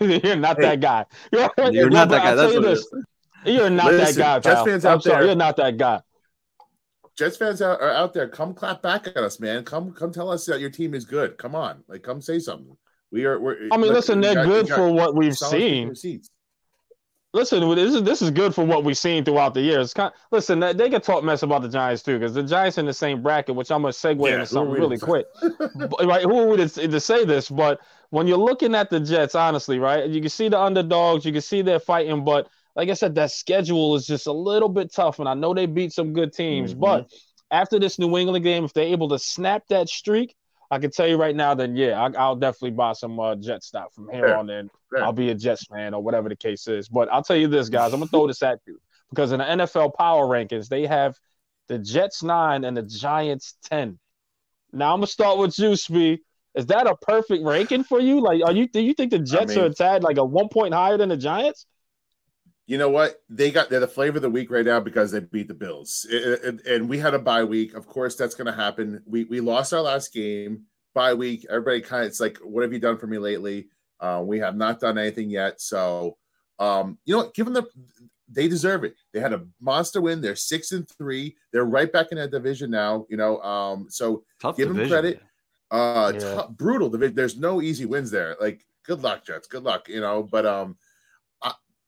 You're 0.00 0.36
not 0.36 0.56
hey, 0.56 0.62
that 0.62 0.80
guy. 0.80 1.04
You're, 1.30 1.50
you're 1.72 1.90
not 1.90 2.08
that 2.08 2.22
guy. 2.22 2.34
That's 2.34 2.54
what 2.54 2.62
this. 2.62 2.86
You're 3.44 3.70
not 3.70 3.92
Listen, 3.92 4.20
that 4.20 4.42
guy. 4.42 4.50
Jets 4.50 4.68
fans 4.68 4.84
out 4.84 4.92
I'm 4.92 5.00
there. 5.00 5.12
Sorry, 5.12 5.26
you're 5.26 5.34
not 5.34 5.56
that 5.56 5.76
guy. 5.76 6.00
Jets 7.16 7.36
fans 7.36 7.60
out, 7.60 7.80
are 7.80 7.90
out 7.90 8.14
there. 8.14 8.28
Come 8.28 8.54
clap 8.54 8.82
back 8.82 9.06
at 9.06 9.16
us, 9.16 9.38
man. 9.38 9.64
Come, 9.64 9.92
come 9.92 10.12
tell 10.12 10.30
us 10.30 10.46
that 10.46 10.60
your 10.60 10.70
team 10.70 10.94
is 10.94 11.04
good. 11.04 11.36
Come 11.38 11.54
on, 11.54 11.84
like 11.88 12.02
come 12.02 12.20
say 12.22 12.38
something. 12.38 12.76
We 13.10 13.26
are. 13.26 13.38
We're, 13.38 13.68
I 13.70 13.76
mean, 13.76 13.92
listen, 13.92 14.20
they're 14.20 14.34
got, 14.34 14.46
good 14.46 14.68
for 14.68 14.90
what 14.90 15.14
we've 15.14 15.36
seen. 15.36 15.94
Listen, 17.34 17.66
this 17.74 17.94
is 17.94 18.02
this 18.02 18.20
is 18.20 18.30
good 18.30 18.54
for 18.54 18.64
what 18.64 18.84
we've 18.84 18.96
seen 18.96 19.24
throughout 19.24 19.54
the 19.54 19.60
years. 19.60 19.94
Kind 19.94 20.12
of, 20.12 20.20
listen, 20.30 20.60
they 20.60 20.90
can 20.90 21.00
talk 21.00 21.24
mess 21.24 21.42
about 21.42 21.62
the 21.62 21.68
Giants 21.68 22.02
too, 22.02 22.18
because 22.18 22.34
the 22.34 22.42
Giants 22.42 22.76
in 22.76 22.84
the 22.84 22.92
same 22.92 23.22
bracket. 23.22 23.54
Which 23.54 23.70
I'm 23.70 23.82
gonna 23.82 23.92
segue 23.92 24.26
yeah, 24.26 24.34
into 24.34 24.46
something 24.46 24.74
really 24.74 24.98
quick. 24.98 25.26
right? 26.02 26.22
Who 26.22 26.40
are 26.40 26.46
we 26.46 26.56
to, 26.56 26.68
to 26.68 27.00
say 27.00 27.24
this? 27.24 27.48
But 27.48 27.80
when 28.10 28.26
you're 28.26 28.36
looking 28.36 28.74
at 28.74 28.90
the 28.90 29.00
Jets, 29.00 29.34
honestly, 29.34 29.78
right, 29.78 30.08
you 30.08 30.20
can 30.20 30.30
see 30.30 30.48
the 30.48 30.60
underdogs, 30.60 31.24
you 31.24 31.32
can 31.32 31.40
see 31.40 31.62
they're 31.62 31.80
fighting, 31.80 32.24
but 32.24 32.48
like 32.74 32.88
I 32.88 32.94
said, 32.94 33.14
that 33.16 33.30
schedule 33.30 33.94
is 33.96 34.06
just 34.06 34.26
a 34.26 34.32
little 34.32 34.68
bit 34.68 34.92
tough. 34.92 35.18
And 35.18 35.28
I 35.28 35.34
know 35.34 35.54
they 35.54 35.66
beat 35.66 35.92
some 35.92 36.12
good 36.12 36.32
teams, 36.32 36.72
mm-hmm. 36.72 36.80
but 36.80 37.10
after 37.50 37.78
this 37.78 37.98
New 37.98 38.16
England 38.16 38.44
game, 38.44 38.64
if 38.64 38.72
they're 38.72 38.84
able 38.84 39.08
to 39.10 39.18
snap 39.18 39.64
that 39.68 39.88
streak, 39.88 40.34
I 40.70 40.78
can 40.78 40.90
tell 40.90 41.06
you 41.06 41.18
right 41.18 41.36
now, 41.36 41.54
then 41.54 41.76
yeah, 41.76 42.00
I, 42.00 42.28
will 42.28 42.36
definitely 42.36 42.70
buy 42.70 42.94
some 42.94 43.20
uh, 43.20 43.34
Jet 43.36 43.62
stock 43.62 43.92
from 43.92 44.08
here 44.08 44.28
yeah. 44.28 44.38
on 44.38 44.48
in. 44.48 44.70
Yeah. 44.96 45.04
I'll 45.04 45.12
be 45.12 45.28
a 45.28 45.34
Jets 45.34 45.66
fan 45.66 45.92
or 45.92 46.02
whatever 46.02 46.30
the 46.30 46.36
case 46.36 46.66
is. 46.66 46.88
But 46.88 47.12
I'll 47.12 47.22
tell 47.22 47.36
you 47.36 47.46
this, 47.46 47.68
guys, 47.68 47.92
I'm 47.92 48.00
gonna 48.00 48.08
throw 48.08 48.26
this 48.26 48.42
at 48.42 48.58
you 48.66 48.80
because 49.10 49.32
in 49.32 49.40
the 49.40 49.44
NFL 49.44 49.94
power 49.94 50.26
rankings, 50.26 50.68
they 50.68 50.86
have 50.86 51.14
the 51.68 51.78
Jets 51.78 52.22
nine 52.22 52.64
and 52.64 52.74
the 52.74 52.82
Giants 52.82 53.56
ten. 53.62 53.98
Now 54.72 54.94
I'm 54.94 55.00
gonna 55.00 55.08
start 55.08 55.36
with 55.36 55.58
you, 55.58 55.76
Spee. 55.76 56.20
Is 56.54 56.64
that 56.66 56.86
a 56.86 56.96
perfect 56.96 57.44
ranking 57.44 57.84
for 57.84 58.00
you? 58.00 58.20
Like, 58.20 58.42
are 58.42 58.52
you 58.52 58.66
do 58.66 58.80
you 58.80 58.94
think 58.94 59.10
the 59.10 59.18
Jets 59.18 59.52
I 59.52 59.56
mean, 59.56 59.64
are 59.66 59.74
tad 59.74 60.02
like 60.02 60.16
a 60.16 60.24
one 60.24 60.48
point 60.48 60.72
higher 60.72 60.96
than 60.96 61.10
the 61.10 61.18
Giants? 61.18 61.66
You 62.66 62.78
know 62.78 62.88
what? 62.88 63.16
They 63.28 63.50
got 63.50 63.70
they're 63.70 63.80
the 63.80 63.88
flavor 63.88 64.18
of 64.18 64.22
the 64.22 64.30
week 64.30 64.50
right 64.50 64.64
now 64.64 64.80
because 64.80 65.10
they 65.10 65.20
beat 65.20 65.48
the 65.48 65.54
Bills, 65.54 66.06
and, 66.10 66.60
and 66.60 66.88
we 66.88 66.98
had 66.98 67.14
a 67.14 67.18
bye 67.18 67.44
week. 67.44 67.74
Of 67.74 67.86
course, 67.86 68.16
that's 68.16 68.34
going 68.34 68.46
to 68.46 68.52
happen. 68.52 69.02
We 69.06 69.24
we 69.24 69.40
lost 69.40 69.72
our 69.72 69.82
last 69.82 70.12
game 70.12 70.64
bye 70.94 71.14
week. 71.14 71.46
Everybody 71.48 71.80
kind 71.80 72.04
of 72.04 72.08
it's 72.08 72.20
like, 72.20 72.38
what 72.38 72.62
have 72.62 72.72
you 72.72 72.78
done 72.78 72.98
for 72.98 73.06
me 73.06 73.18
lately? 73.18 73.68
Uh, 74.00 74.22
we 74.24 74.38
have 74.38 74.56
not 74.56 74.80
done 74.80 74.98
anything 74.98 75.30
yet. 75.30 75.60
So, 75.60 76.16
um, 76.58 76.98
you 77.04 77.16
know, 77.16 77.30
given 77.34 77.52
the 77.52 77.66
they 78.28 78.48
deserve 78.48 78.84
it. 78.84 78.94
They 79.12 79.20
had 79.20 79.32
a 79.32 79.44
monster 79.60 80.00
win. 80.00 80.20
They're 80.20 80.36
six 80.36 80.72
and 80.72 80.88
three. 80.88 81.36
They're 81.52 81.64
right 81.64 81.92
back 81.92 82.12
in 82.12 82.18
that 82.18 82.30
division 82.30 82.70
now. 82.70 83.06
You 83.08 83.16
know, 83.16 83.40
um, 83.42 83.86
so 83.90 84.24
Tough 84.40 84.56
give 84.56 84.68
division. 84.68 84.90
them 84.90 85.02
credit. 85.02 85.22
Uh, 85.70 86.12
yeah. 86.14 86.42
t- 86.42 86.52
brutal. 86.52 86.88
There's 86.90 87.38
no 87.38 87.62
easy 87.62 87.86
wins 87.86 88.10
there. 88.10 88.36
Like, 88.40 88.64
good 88.84 89.02
luck, 89.02 89.24
Jets. 89.24 89.48
Good 89.48 89.62
luck. 89.62 89.88
You 89.88 90.00
know, 90.00 90.22
but 90.22 90.46
um, 90.46 90.76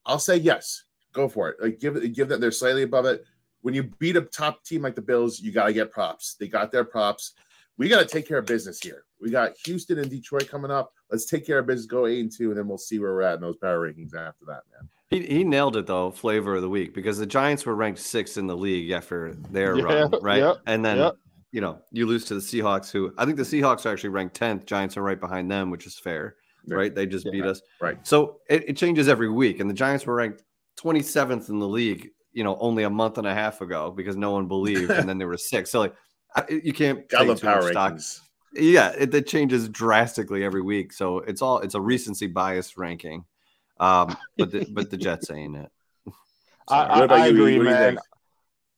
I'll 0.06 0.18
say 0.18 0.36
yes. 0.36 0.84
Go 1.12 1.28
for 1.28 1.50
it. 1.50 1.56
Like 1.60 1.80
give 1.80 1.96
it, 1.96 2.08
give 2.14 2.28
that 2.28 2.40
they're 2.40 2.50
slightly 2.50 2.82
above 2.82 3.06
it. 3.06 3.24
When 3.62 3.74
you 3.74 3.84
beat 3.98 4.16
a 4.16 4.22
top 4.22 4.64
team 4.64 4.82
like 4.82 4.94
the 4.94 5.02
Bills, 5.02 5.40
you 5.40 5.52
got 5.52 5.66
to 5.66 5.72
get 5.72 5.90
props. 5.90 6.36
They 6.38 6.48
got 6.48 6.70
their 6.70 6.84
props. 6.84 7.32
We 7.78 7.88
got 7.88 8.00
to 8.00 8.06
take 8.06 8.28
care 8.28 8.38
of 8.38 8.46
business 8.46 8.80
here. 8.80 9.04
We 9.20 9.30
got 9.30 9.56
Houston 9.64 9.98
and 9.98 10.10
Detroit 10.10 10.48
coming 10.48 10.70
up. 10.70 10.92
Let's 11.10 11.26
take 11.26 11.46
care 11.46 11.58
of 11.58 11.66
business. 11.66 11.86
Go 11.86 12.06
eight 12.06 12.20
and 12.20 12.30
two, 12.30 12.50
and 12.50 12.58
then 12.58 12.68
we'll 12.68 12.78
see 12.78 12.98
where 12.98 13.14
we're 13.14 13.22
at 13.22 13.36
in 13.36 13.40
those 13.40 13.56
power 13.56 13.88
rankings 13.88 14.14
after 14.14 14.44
that, 14.46 14.62
man. 14.72 14.88
He, 15.10 15.20
he 15.26 15.44
nailed 15.44 15.76
it 15.76 15.86
though. 15.86 16.10
Flavor 16.10 16.56
of 16.56 16.62
the 16.62 16.68
week 16.68 16.94
because 16.94 17.18
the 17.18 17.26
Giants 17.26 17.64
were 17.64 17.74
ranked 17.74 18.00
sixth 18.00 18.36
in 18.36 18.46
the 18.46 18.56
league 18.56 18.90
after 18.90 19.34
their 19.50 19.76
yeah, 19.76 19.84
run, 19.84 20.14
right? 20.22 20.42
Yep, 20.42 20.56
and 20.66 20.84
then 20.84 20.98
yep. 20.98 21.14
you 21.52 21.60
know 21.60 21.78
you 21.92 22.06
lose 22.06 22.24
to 22.26 22.34
the 22.34 22.40
Seahawks, 22.40 22.90
who 22.90 23.14
I 23.16 23.24
think 23.24 23.36
the 23.36 23.44
Seahawks 23.44 23.86
are 23.86 23.92
actually 23.92 24.10
ranked 24.10 24.34
tenth. 24.34 24.66
Giants 24.66 24.96
are 24.96 25.02
right 25.02 25.20
behind 25.20 25.50
them, 25.50 25.70
which 25.70 25.86
is 25.86 25.98
fair 25.98 26.36
right? 26.66 26.94
They 26.94 27.06
just 27.06 27.26
yeah, 27.26 27.32
beat 27.32 27.44
us. 27.44 27.60
Right. 27.80 27.98
So 28.06 28.40
it, 28.48 28.68
it, 28.70 28.76
changes 28.76 29.08
every 29.08 29.28
week. 29.28 29.60
And 29.60 29.68
the 29.68 29.74
Giants 29.74 30.06
were 30.06 30.14
ranked 30.14 30.42
27th 30.78 31.48
in 31.48 31.58
the 31.58 31.68
league, 31.68 32.10
you 32.32 32.44
know, 32.44 32.56
only 32.58 32.84
a 32.84 32.90
month 32.90 33.18
and 33.18 33.26
a 33.26 33.34
half 33.34 33.60
ago 33.60 33.90
because 33.90 34.16
no 34.16 34.32
one 34.32 34.46
believed. 34.46 34.90
and 34.90 35.08
then 35.08 35.18
they 35.18 35.24
were 35.24 35.36
six. 35.36 35.70
So, 35.70 35.80
like, 35.80 35.94
you 36.48 36.72
can't 36.72 37.08
take 37.08 37.38
too 37.38 37.46
power 37.46 37.70
stock. 37.70 37.98
Yeah, 38.54 38.92
it, 38.96 39.14
it, 39.14 39.26
changes 39.26 39.68
drastically 39.68 40.44
every 40.44 40.62
week. 40.62 40.92
So 40.92 41.18
it's 41.18 41.42
all 41.42 41.58
it's 41.58 41.74
a 41.74 41.80
recency 41.80 42.28
bias 42.28 42.76
ranking. 42.76 43.24
Um, 43.80 44.16
but 44.38 44.52
the, 44.52 44.66
but 44.70 44.90
the 44.90 44.96
Jets 44.96 45.30
ain't 45.30 45.56
it. 45.56 45.70
I, 46.68 46.82
I, 46.82 47.04
I 47.04 47.26
agree, 47.26 47.58
man. 47.58 47.98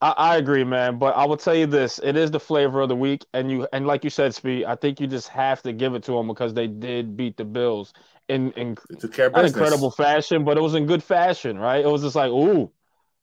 I, 0.01 0.11
I, 0.11 0.37
agree, 0.37 0.63
man. 0.63 0.99
But 0.99 1.15
I 1.15 1.25
will 1.25 1.37
tell 1.37 1.55
you 1.55 1.65
this: 1.65 1.99
it 2.03 2.15
is 2.15 2.29
the 2.29 2.39
flavor 2.39 2.81
of 2.81 2.89
the 2.89 2.95
week, 2.95 3.25
and 3.33 3.49
you 3.49 3.67
and 3.73 3.87
like 3.87 4.03
you 4.03 4.09
said, 4.09 4.33
Speed. 4.33 4.65
I 4.65 4.75
think 4.75 4.99
you 4.99 5.07
just 5.07 5.27
have 5.29 5.61
to 5.63 5.73
give 5.73 5.95
it 5.95 6.03
to 6.03 6.11
them 6.11 6.27
because 6.27 6.53
they 6.53 6.67
did 6.67 7.17
beat 7.17 7.37
the 7.37 7.45
Bills 7.45 7.93
in 8.29 8.51
in 8.51 8.77
not 9.31 9.45
incredible 9.45 9.91
fashion, 9.91 10.43
but 10.43 10.57
it 10.57 10.61
was 10.61 10.75
in 10.75 10.85
good 10.85 11.03
fashion, 11.03 11.57
right? 11.57 11.83
It 11.83 11.87
was 11.87 12.03
just 12.03 12.15
like, 12.15 12.29
ooh, 12.29 12.71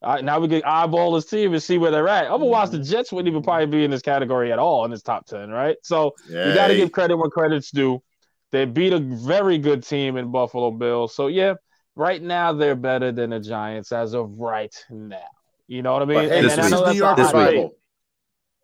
right, 0.03 0.23
now 0.23 0.39
we 0.39 0.49
can 0.49 0.63
eyeball 0.65 1.13
this 1.13 1.25
team 1.25 1.53
and 1.53 1.63
see 1.63 1.77
where 1.77 1.91
they're 1.91 2.09
at. 2.09 2.27
Otherwise, 2.27 2.71
the 2.71 2.79
Jets 2.79 3.11
wouldn't 3.11 3.31
even 3.31 3.41
probably 3.43 3.67
be 3.67 3.85
in 3.85 3.91
this 3.91 4.01
category 4.01 4.51
at 4.51 4.59
all 4.59 4.83
in 4.83 4.91
this 4.91 5.01
top 5.01 5.25
ten, 5.27 5.49
right? 5.49 5.77
So 5.81 6.13
Yay. 6.29 6.49
you 6.49 6.55
got 6.55 6.67
to 6.67 6.75
give 6.75 6.91
credit 6.91 7.15
where 7.15 7.29
credit's 7.29 7.71
due. 7.71 8.03
They 8.51 8.65
beat 8.65 8.93
a 8.93 8.99
very 8.99 9.57
good 9.57 9.83
team 9.83 10.17
in 10.17 10.31
Buffalo 10.31 10.71
Bills. 10.71 11.15
So 11.15 11.27
yeah, 11.27 11.55
right 11.95 12.21
now 12.21 12.51
they're 12.51 12.75
better 12.75 13.11
than 13.11 13.29
the 13.29 13.39
Giants 13.39 13.91
as 13.93 14.13
of 14.13 14.37
right 14.37 14.75
now. 14.89 15.27
You 15.67 15.81
know 15.81 15.93
what 15.93 16.03
I 16.03 16.05
mean? 16.05 16.17
But, 16.17 16.31
and, 16.31 16.47
and 16.47 16.61
I 16.61 16.69
know 16.69 16.85
that's 16.85 16.97
York 16.97 17.17
revival. 17.17 17.75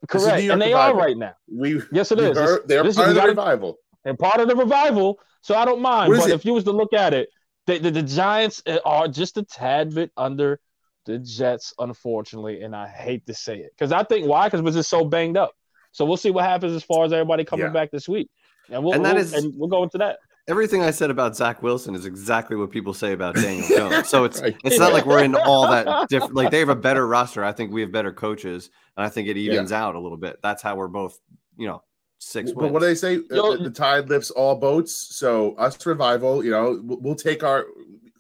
Correct, 0.08 0.44
and 0.44 0.62
they 0.62 0.68
revival. 0.68 1.00
are 1.00 1.04
right 1.04 1.18
now. 1.18 1.34
We 1.52 1.82
yes, 1.92 2.12
it 2.12 2.20
is. 2.20 2.38
Are, 2.38 2.62
they're 2.66 2.84
part 2.84 3.10
of 3.10 3.16
the 3.16 3.22
revival, 3.22 3.78
and 4.04 4.18
part 4.18 4.40
of 4.40 4.48
the 4.48 4.56
revival. 4.56 5.20
So 5.42 5.56
I 5.56 5.66
don't 5.66 5.82
mind. 5.82 6.14
But 6.16 6.30
it? 6.30 6.34
if 6.34 6.46
you 6.46 6.54
was 6.54 6.64
to 6.66 6.72
look 6.72 6.94
at 6.94 7.14
it, 7.14 7.30
the, 7.68 7.80
the, 7.80 7.92
the 7.92 8.04
Giants 8.04 8.62
uh, 8.66 8.80
are 8.86 9.08
just 9.08 9.38
a 9.38 9.44
tad 9.44 9.94
bit 9.94 10.12
under 10.18 10.60
the 11.06 11.20
Jets, 11.20 11.74
unfortunately, 11.80 12.62
and 12.62 12.76
I 12.76 12.88
hate 12.88 13.26
to 13.28 13.34
say 13.34 13.58
it 13.58 13.72
because 13.78 13.92
I 13.92 14.04
think 14.04 14.28
why? 14.28 14.48
Because 14.48 14.62
we're 14.62 14.72
just 14.72 14.90
so 14.90 15.06
banged 15.06 15.38
up. 15.38 15.54
So 15.92 16.06
we'll 16.06 16.18
see 16.18 16.32
what 16.32 16.46
happens 16.46 16.74
as 16.74 16.84
far 16.84 17.06
as 17.06 17.14
everybody 17.14 17.44
coming 17.44 17.68
yeah. 17.68 17.72
back 17.72 17.92
this 17.92 18.08
week, 18.08 18.30
and 18.70 18.84
we'll 18.84 18.94
and 18.94 19.06
that 19.06 19.16
we'll, 19.16 19.24
is, 19.24 19.34
and 19.34 19.54
we'll 19.58 19.70
go 19.70 19.84
into 19.84 19.98
that 20.00 20.20
everything 20.48 20.84
I 20.84 20.92
said 20.92 21.10
about 21.10 21.36
Zach 21.36 21.62
Wilson 21.62 21.96
is 21.96 22.06
exactly 22.06 22.56
what 22.56 22.72
people 22.72 22.94
say 22.94 23.14
about 23.14 23.36
Daniel 23.36 23.68
Jones. 23.92 24.10
So 24.10 24.24
it's 24.24 24.42
right. 24.42 24.56
it's 24.64 24.80
not 24.80 24.94
like 24.94 25.06
we're 25.06 25.24
in 25.24 25.36
all 25.36 25.70
that 25.70 26.10
different. 26.10 26.36
Like 26.36 26.52
they 26.52 26.60
have 26.60 26.70
a 26.70 26.76
better 26.76 27.08
roster. 27.16 27.44
I 27.44 27.52
think 27.52 27.72
we 27.72 27.82
have 27.82 27.92
better 27.92 28.12
coaches, 28.12 28.70
and 28.98 29.06
I 29.06 29.10
think 29.10 29.28
it 29.28 29.38
evens 29.38 29.72
yeah. 29.72 29.84
out 29.84 29.96
a 29.96 30.00
little 30.00 30.18
bit. 30.18 30.40
That's 30.42 30.62
how 30.62 30.76
we're 30.76 30.88
both, 30.88 31.20
you 31.58 31.68
know, 31.68 31.84
six. 32.20 32.52
But 32.52 32.72
what 32.72 32.80
do 32.80 32.86
they 32.86 32.96
say? 32.96 33.20
Yo, 33.30 33.58
the, 33.58 33.64
the, 33.66 33.72
tide 33.72 34.10
lifts 34.10 34.32
all 34.32 34.56
boats. 34.56 34.94
So 35.16 35.54
us 35.56 35.84
revival, 35.86 36.44
you 36.44 36.52
know, 36.52 36.80
we'll, 36.84 37.16
take 37.16 37.44
our. 37.44 37.66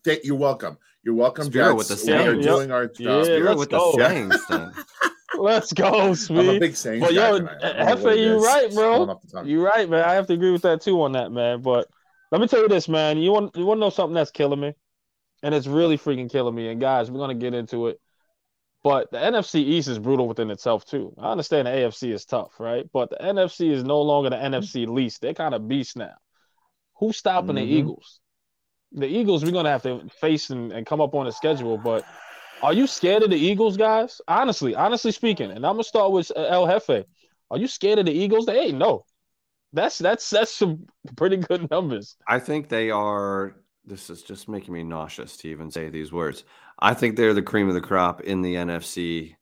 Take, 0.03 0.25
you're 0.25 0.35
welcome. 0.35 0.77
You're 1.03 1.15
welcome, 1.15 1.45
Spirit 1.45 1.77
Jets. 1.77 1.89
With 1.89 2.05
the 2.05 2.11
we 2.11 2.17
are 2.17 2.33
yep. 2.35 2.43
doing 2.43 2.71
our 2.71 2.87
job. 2.87 3.27
Yeah, 3.27 3.53
with 3.53 3.69
go. 3.69 3.91
the 3.95 4.07
sayings. 4.07 4.35
Let's 5.37 5.71
go, 5.73 6.13
sweet. 6.13 6.39
I'm 6.39 6.49
a 6.49 6.59
big 6.59 6.75
Saints 6.75 7.05
but 7.05 7.13
yo, 7.13 7.39
Hefe, 7.39 8.19
you 8.19 8.43
right, 8.43 8.71
bro. 8.73 9.19
You're 9.43 9.63
right, 9.63 9.89
man. 9.89 10.03
I 10.03 10.13
have 10.13 10.27
to 10.27 10.33
agree 10.33 10.51
with 10.51 10.61
that 10.63 10.81
too 10.81 11.01
on 11.01 11.13
that, 11.13 11.31
man. 11.31 11.61
But 11.61 11.87
let 12.31 12.41
me 12.41 12.47
tell 12.47 12.61
you 12.61 12.69
this, 12.69 12.87
man. 12.87 13.17
You 13.17 13.31
want 13.31 13.55
you 13.55 13.65
want 13.65 13.77
to 13.77 13.81
know 13.81 13.89
something 13.89 14.15
that's 14.15 14.31
killing 14.31 14.59
me, 14.59 14.73
and 15.43 15.53
it's 15.53 15.67
really 15.67 15.97
freaking 15.97 16.31
killing 16.31 16.55
me. 16.55 16.69
And 16.69 16.79
guys, 16.79 17.11
we're 17.11 17.19
gonna 17.19 17.35
get 17.35 17.53
into 17.53 17.87
it. 17.87 17.99
But 18.83 19.11
the 19.11 19.17
NFC 19.17 19.55
East 19.55 19.89
is 19.89 19.99
brutal 19.99 20.27
within 20.27 20.49
itself 20.49 20.85
too. 20.85 21.13
I 21.19 21.31
understand 21.31 21.67
the 21.67 21.71
AFC 21.71 22.11
is 22.11 22.25
tough, 22.25 22.59
right? 22.59 22.85
But 22.91 23.11
the 23.11 23.17
NFC 23.17 23.69
is 23.71 23.83
no 23.83 24.01
longer 24.01 24.31
the 24.31 24.37
NFC 24.37 24.87
least. 24.87 25.21
They're 25.21 25.35
kind 25.35 25.53
of 25.53 25.67
beast 25.67 25.95
now. 25.95 26.15
Who's 26.95 27.17
stopping 27.17 27.55
mm-hmm. 27.55 27.57
the 27.57 27.63
Eagles? 27.63 28.19
The 28.93 29.07
Eagles, 29.07 29.43
we're 29.43 29.51
gonna 29.51 29.69
have 29.69 29.83
to 29.83 30.09
face 30.19 30.49
and, 30.49 30.71
and 30.71 30.85
come 30.85 31.01
up 31.01 31.13
on 31.13 31.27
a 31.27 31.31
schedule. 31.31 31.77
But 31.77 32.05
are 32.63 32.73
you 32.73 32.87
scared 32.87 33.23
of 33.23 33.29
the 33.29 33.37
Eagles, 33.37 33.77
guys? 33.77 34.21
Honestly, 34.27 34.73
honestly 34.73 35.11
speaking, 35.11 35.51
and 35.51 35.65
I'm 35.65 35.73
gonna 35.73 35.83
start 35.83 36.11
with 36.11 36.31
El 36.35 36.67
Jefe. 36.67 37.05
Are 37.51 37.57
you 37.57 37.67
scared 37.67 37.99
of 37.99 38.05
the 38.05 38.13
Eagles? 38.13 38.45
They 38.45 38.59
ain't 38.59 38.77
no. 38.77 39.05
That's 39.73 39.97
that's 39.97 40.29
that's 40.29 40.53
some 40.53 40.85
pretty 41.15 41.37
good 41.37 41.69
numbers. 41.69 42.17
I 42.27 42.39
think 42.39 42.69
they 42.69 42.89
are. 42.89 43.55
This 43.85 44.09
is 44.09 44.21
just 44.21 44.47
making 44.47 44.73
me 44.73 44.83
nauseous 44.83 45.37
to 45.37 45.47
even 45.47 45.71
say 45.71 45.89
these 45.89 46.11
words. 46.11 46.43
I 46.79 46.93
think 46.93 47.15
they're 47.15 47.33
the 47.33 47.41
cream 47.41 47.67
of 47.67 47.73
the 47.73 47.81
crop 47.81 48.21
in 48.21 48.41
the 48.41 48.55
NFC 48.55 49.35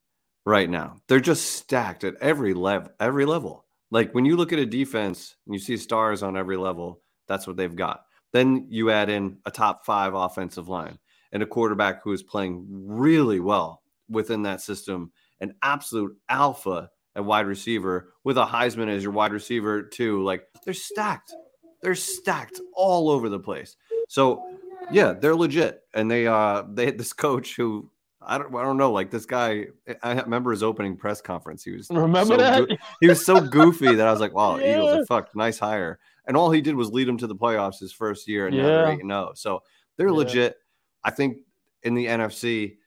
right 0.45 0.69
now. 0.69 0.98
They're 1.07 1.19
just 1.19 1.53
stacked 1.57 2.03
at 2.03 2.15
every 2.21 2.53
level. 2.53 2.91
Every 3.00 3.25
level. 3.25 3.65
Like 3.91 4.13
when 4.13 4.25
you 4.25 4.38
look 4.38 4.53
at 4.53 4.59
a 4.59 4.65
defense 4.65 5.36
and 5.45 5.55
you 5.55 5.59
see 5.59 5.77
stars 5.77 6.24
on 6.24 6.38
every 6.38 6.57
level, 6.57 7.01
that's 7.27 7.48
what 7.48 7.57
they've 7.57 7.75
got. 7.75 8.05
Then 8.31 8.67
you 8.69 8.91
add 8.91 9.09
in 9.09 9.38
a 9.45 9.51
top 9.51 9.86
five 9.86 10.13
offensive 10.13 10.69
line 10.69 11.00
and 11.31 11.41
a 11.41 11.48
quarterback 11.48 12.03
who 12.03 12.12
is 12.12 12.24
playing 12.24 12.65
really 12.69 13.39
well 13.39 13.81
within 14.09 14.43
that 14.43 14.62
system, 14.62 15.12
an 15.39 15.53
absolute 15.62 16.15
alpha 16.29 16.89
at 17.19 17.25
wide 17.25 17.45
receiver 17.45 18.13
with 18.23 18.38
a 18.38 18.45
Heisman 18.45 18.88
as 18.88 19.03
your 19.03 19.11
wide 19.11 19.33
receiver 19.33 19.83
too. 19.83 20.23
Like 20.23 20.47
they're 20.63 20.73
stacked. 20.73 21.33
They're 21.81 21.95
stacked 21.95 22.61
all 22.73 23.09
over 23.09 23.27
the 23.27 23.39
place. 23.39 23.75
So 24.07 24.57
yeah, 24.91 25.11
they're 25.13 25.35
legit. 25.35 25.81
And 25.93 26.09
they 26.09 26.27
uh 26.27 26.63
they 26.73 26.85
had 26.85 26.97
this 26.97 27.11
coach 27.11 27.57
who 27.57 27.91
I 28.21 28.38
don't 28.38 28.55
I 28.55 28.63
don't 28.63 28.77
know, 28.77 28.91
like 28.91 29.11
this 29.11 29.25
guy 29.25 29.67
I 30.01 30.13
remember 30.21 30.51
his 30.51 30.63
opening 30.63 30.95
press 30.95 31.21
conference. 31.21 31.63
He 31.63 31.71
was 31.71 31.89
remember 31.89 32.35
so 32.35 32.38
that? 32.38 32.69
Go- 32.69 32.75
he 33.01 33.07
was 33.07 33.25
so 33.25 33.41
goofy 33.41 33.95
that 33.95 34.07
I 34.07 34.11
was 34.11 34.21
like, 34.21 34.33
wow, 34.33 34.55
yeah. 34.59 34.75
Eagles 34.75 35.01
are 35.01 35.05
fucked. 35.05 35.35
Nice 35.35 35.59
hire. 35.59 35.99
And 36.25 36.38
all 36.38 36.51
he 36.51 36.61
did 36.61 36.75
was 36.75 36.89
lead 36.89 37.07
them 37.07 37.17
to 37.17 37.27
the 37.27 37.35
playoffs 37.35 37.79
his 37.79 37.91
first 37.91 38.29
year 38.29 38.47
and 38.47 38.55
yeah. 38.55 38.61
now 38.61 38.67
they're 38.67 38.91
8 38.93 39.01
0. 39.01 39.31
So 39.35 39.63
they're 39.97 40.07
yeah. 40.07 40.13
legit. 40.13 40.55
I 41.03 41.11
think 41.11 41.39
in 41.83 41.95
the 41.95 42.05
NFC, 42.05 42.77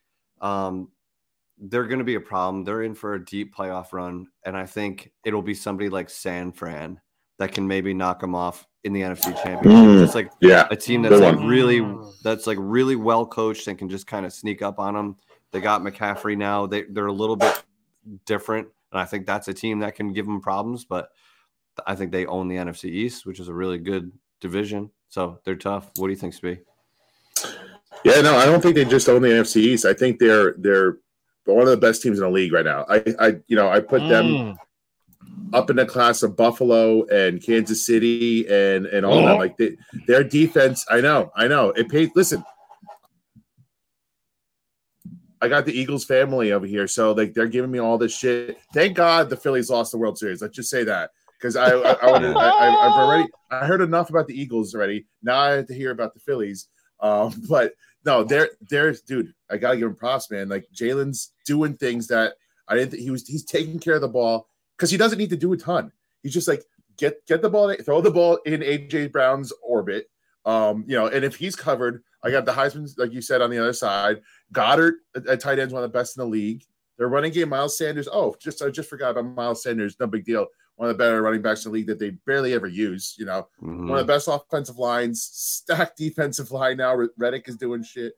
um, 0.41 0.89
they're 1.63 1.87
going 1.87 2.01
to 2.01 2.05
be 2.05 2.17
a 2.17 2.21
problem. 2.21 2.65
They're 2.65 2.83
in 2.83 2.95
for 2.95 3.15
a 3.15 3.25
deep 3.25 3.55
playoff 3.55 3.93
run, 3.93 4.27
and 4.45 4.57
I 4.57 4.67
think 4.67 5.13
it'll 5.25 5.43
be 5.43 5.55
somebody 5.55 5.89
like 5.89 6.11
San 6.11 6.51
Fran 6.53 7.01
that 7.39 7.53
can 7.53 7.67
maybe 7.67 7.95
knock 7.95 8.21
them 8.21 8.35
off 8.35 8.67
in 8.85 8.93
the 8.93 9.01
NFC 9.01 9.33
Championship. 9.43 9.85
Mm, 9.85 10.01
just 10.01 10.15
like 10.15 10.31
yeah, 10.41 10.67
a 10.71 10.77
team 10.77 11.03
that's 11.03 11.21
like 11.21 11.39
really 11.39 11.87
that's 12.25 12.49
like 12.49 12.59
really 12.61 12.97
well 12.97 13.25
coached 13.25 13.69
and 13.69 13.79
can 13.79 13.89
just 13.89 14.09
kind 14.09 14.27
of 14.27 14.33
sneak 14.33 14.61
up 14.61 14.81
on 14.81 14.95
them. 14.95 15.17
They 15.53 15.61
got 15.61 15.83
McCaffrey 15.83 16.37
now. 16.37 16.67
They 16.67 16.83
they're 16.83 17.07
a 17.07 17.13
little 17.13 17.37
bit 17.37 17.63
different, 18.27 18.67
and 18.91 19.01
I 19.01 19.05
think 19.05 19.27
that's 19.27 19.47
a 19.47 19.55
team 19.55 19.79
that 19.81 19.95
can 19.95 20.13
give 20.13 20.27
them 20.27 20.41
problems. 20.41 20.85
But 20.85 21.11
I 21.87 21.95
think 21.95 22.11
they 22.11 22.27
own 22.27 22.49
the 22.49 22.57
NFC 22.57 22.87
East, 22.87 23.25
which 23.25 23.39
is 23.39 23.49
a 23.49 23.55
really 23.55 23.79
good 23.79 24.11
division. 24.41 24.91
So 25.09 25.39
they're 25.45 25.55
tough. 25.55 25.91
What 25.97 26.09
do 26.09 26.13
you 26.13 26.19
think, 26.19 26.35
Spee? 26.35 26.59
Yeah, 28.05 28.21
no, 28.21 28.37
I 28.37 28.47
don't 28.47 28.61
think 28.61 28.75
they 28.75 28.85
just 28.85 29.09
own 29.09 29.23
the 29.23 29.29
NFC 29.29 29.57
East. 29.59 29.85
I 29.85 29.95
think 29.95 30.19
they're 30.19 30.55
they're 30.59 30.99
one 31.45 31.63
of 31.63 31.69
the 31.69 31.77
best 31.77 32.03
teams 32.03 32.19
in 32.19 32.25
the 32.25 32.31
league 32.31 32.53
right 32.53 32.65
now. 32.65 32.85
I, 32.89 33.05
I 33.19 33.37
you 33.47 33.57
know, 33.57 33.69
I 33.69 33.81
put 33.81 34.03
mm. 34.03 34.09
them 34.09 34.59
up 35.53 35.71
in 35.71 35.77
the 35.77 35.87
class 35.87 36.23
of 36.23 36.37
Buffalo 36.37 37.05
and 37.07 37.43
Kansas 37.43 37.85
City 37.85 38.47
and 38.49 38.87
and 38.87 39.05
all 39.05 39.19
oh. 39.19 39.27
that. 39.27 39.39
Like 39.39 39.57
they, 39.57 39.77
their 40.07 40.25
defense, 40.25 40.85
I 40.91 41.01
know, 41.01 41.31
I 41.37 41.49
know. 41.49 41.71
It 41.71 41.89
pays. 41.89 42.11
Listen, 42.15 42.45
I 45.41 45.49
got 45.49 45.67
the 45.67 45.79
Eagles 45.79 46.05
family 46.05 46.53
over 46.53 46.67
here, 46.67 46.87
so 46.87 47.13
like 47.13 47.35
they're 47.35 47.49
giving 47.49 47.71
me 47.71 47.81
all 47.81 47.99
this 47.99 48.17
shit. 48.17 48.59
Thank 48.73 48.97
God 48.97 49.29
the 49.29 49.37
Phillies 49.37 49.71
lost 49.71 49.93
the 49.93 49.99
World 49.99 50.19
Series. 50.19 50.41
Let's 50.41 50.57
just 50.57 50.71
say 50.71 50.85
that 50.85 51.11
because 51.39 51.57
I 51.57 51.71
I, 51.71 51.93
I, 51.93 52.59
I 52.59 52.85
have 52.85 52.93
already 52.93 53.29
I 53.51 53.67
heard 53.67 53.83
enough 53.83 54.11
about 54.11 54.27
the 54.27 54.41
Eagles 54.41 54.75
already. 54.75 55.07
Now 55.23 55.39
I 55.39 55.51
have 55.51 55.67
to 55.67 55.75
hear 55.75 55.91
about 55.91 56.15
the 56.15 56.21
Phillies. 56.21 56.69
Um, 57.01 57.35
but 57.49 57.73
no, 58.05 58.25
they're 58.25 58.51
they're 58.69 58.93
dude. 58.93 59.35
I 59.51 59.57
gotta 59.57 59.77
give 59.77 59.89
him 59.89 59.97
props, 59.97 60.31
man. 60.31 60.49
Like 60.49 60.67
Jalen's 60.75 61.33
doing 61.47 61.77
things 61.77 62.07
that 62.09 62.35
I 62.69 62.75
didn't. 62.75 62.93
Think 62.93 63.03
he 63.03 63.11
was 63.11 63.27
he's 63.27 63.45
taking 63.45 63.79
care 63.79 63.95
of 63.95 64.01
the 64.01 64.09
ball 64.09 64.49
because 64.77 64.91
he 64.91 64.97
doesn't 64.97 65.19
need 65.19 65.31
to 65.31 65.37
do 65.37 65.53
a 65.53 65.57
ton. 65.57 65.93
He's 66.23 66.33
just 66.33 66.49
like 66.49 66.65
get 66.97 67.25
get 67.27 67.43
the 67.43 67.51
ball, 67.51 67.75
throw 67.85 68.01
the 68.01 68.11
ball 68.11 68.37
in 68.47 68.61
AJ 68.61 69.13
Brown's 69.13 69.53
orbit. 69.63 70.11
Um, 70.45 70.85
you 70.89 70.97
know, 70.97 71.07
and 71.07 71.25
if 71.25 71.37
he's 71.37 71.55
covered, 71.55 72.03
I 72.25 72.31
got 72.31 72.45
the 72.47 72.53
Heisman, 72.53 72.93
like 72.99 73.13
you 73.13 73.23
said, 73.23 73.41
on 73.41 73.51
the 73.51 73.59
other 73.59 73.73
side. 73.73 74.23
Goedert 74.53 74.95
at 75.15 75.41
tight 75.41 75.59
end 75.59 75.69
is 75.69 75.73
one 75.73 75.85
of 75.85 75.93
the 75.93 75.99
best 75.99 76.17
in 76.17 76.23
the 76.23 76.29
league. 76.29 76.65
Their 76.99 77.09
running 77.09 77.33
game, 77.33 77.49
Miles 77.49 77.79
Sanders. 77.79 78.09
Oh, 78.13 78.35
just 78.41 78.63
I 78.63 78.71
just 78.71 78.91
forgot 78.91 79.11
about 79.11 79.27
Miles 79.27 79.63
Sanders. 79.63 79.97
No 79.99 80.07
big 80.07 80.25
deal. 80.25 80.47
One 80.83 80.91
of 80.91 80.99
the 80.99 81.05
better 81.05 81.23
running 81.23 81.43
backs 81.43 81.65
in 81.65 81.71
the 81.71 81.79
league 81.79 81.87
that 81.87 82.01
they 82.01 82.11
barely 82.27 82.55
ever 82.55 82.67
use. 82.67 83.15
You 83.17 83.27
know, 83.27 83.47
mm-hmm. 83.63 83.89
one 83.89 84.01
of 84.01 84.05
the 84.05 84.13
best 84.13 84.27
offensive 84.27 84.79
lines, 84.79 85.23
stacked 85.23 85.97
defensive 85.97 86.51
line 86.51 86.79
now. 86.79 87.01
Reddick 87.17 87.49
is 87.49 87.57
doing 87.57 87.85
shit. 87.85 88.15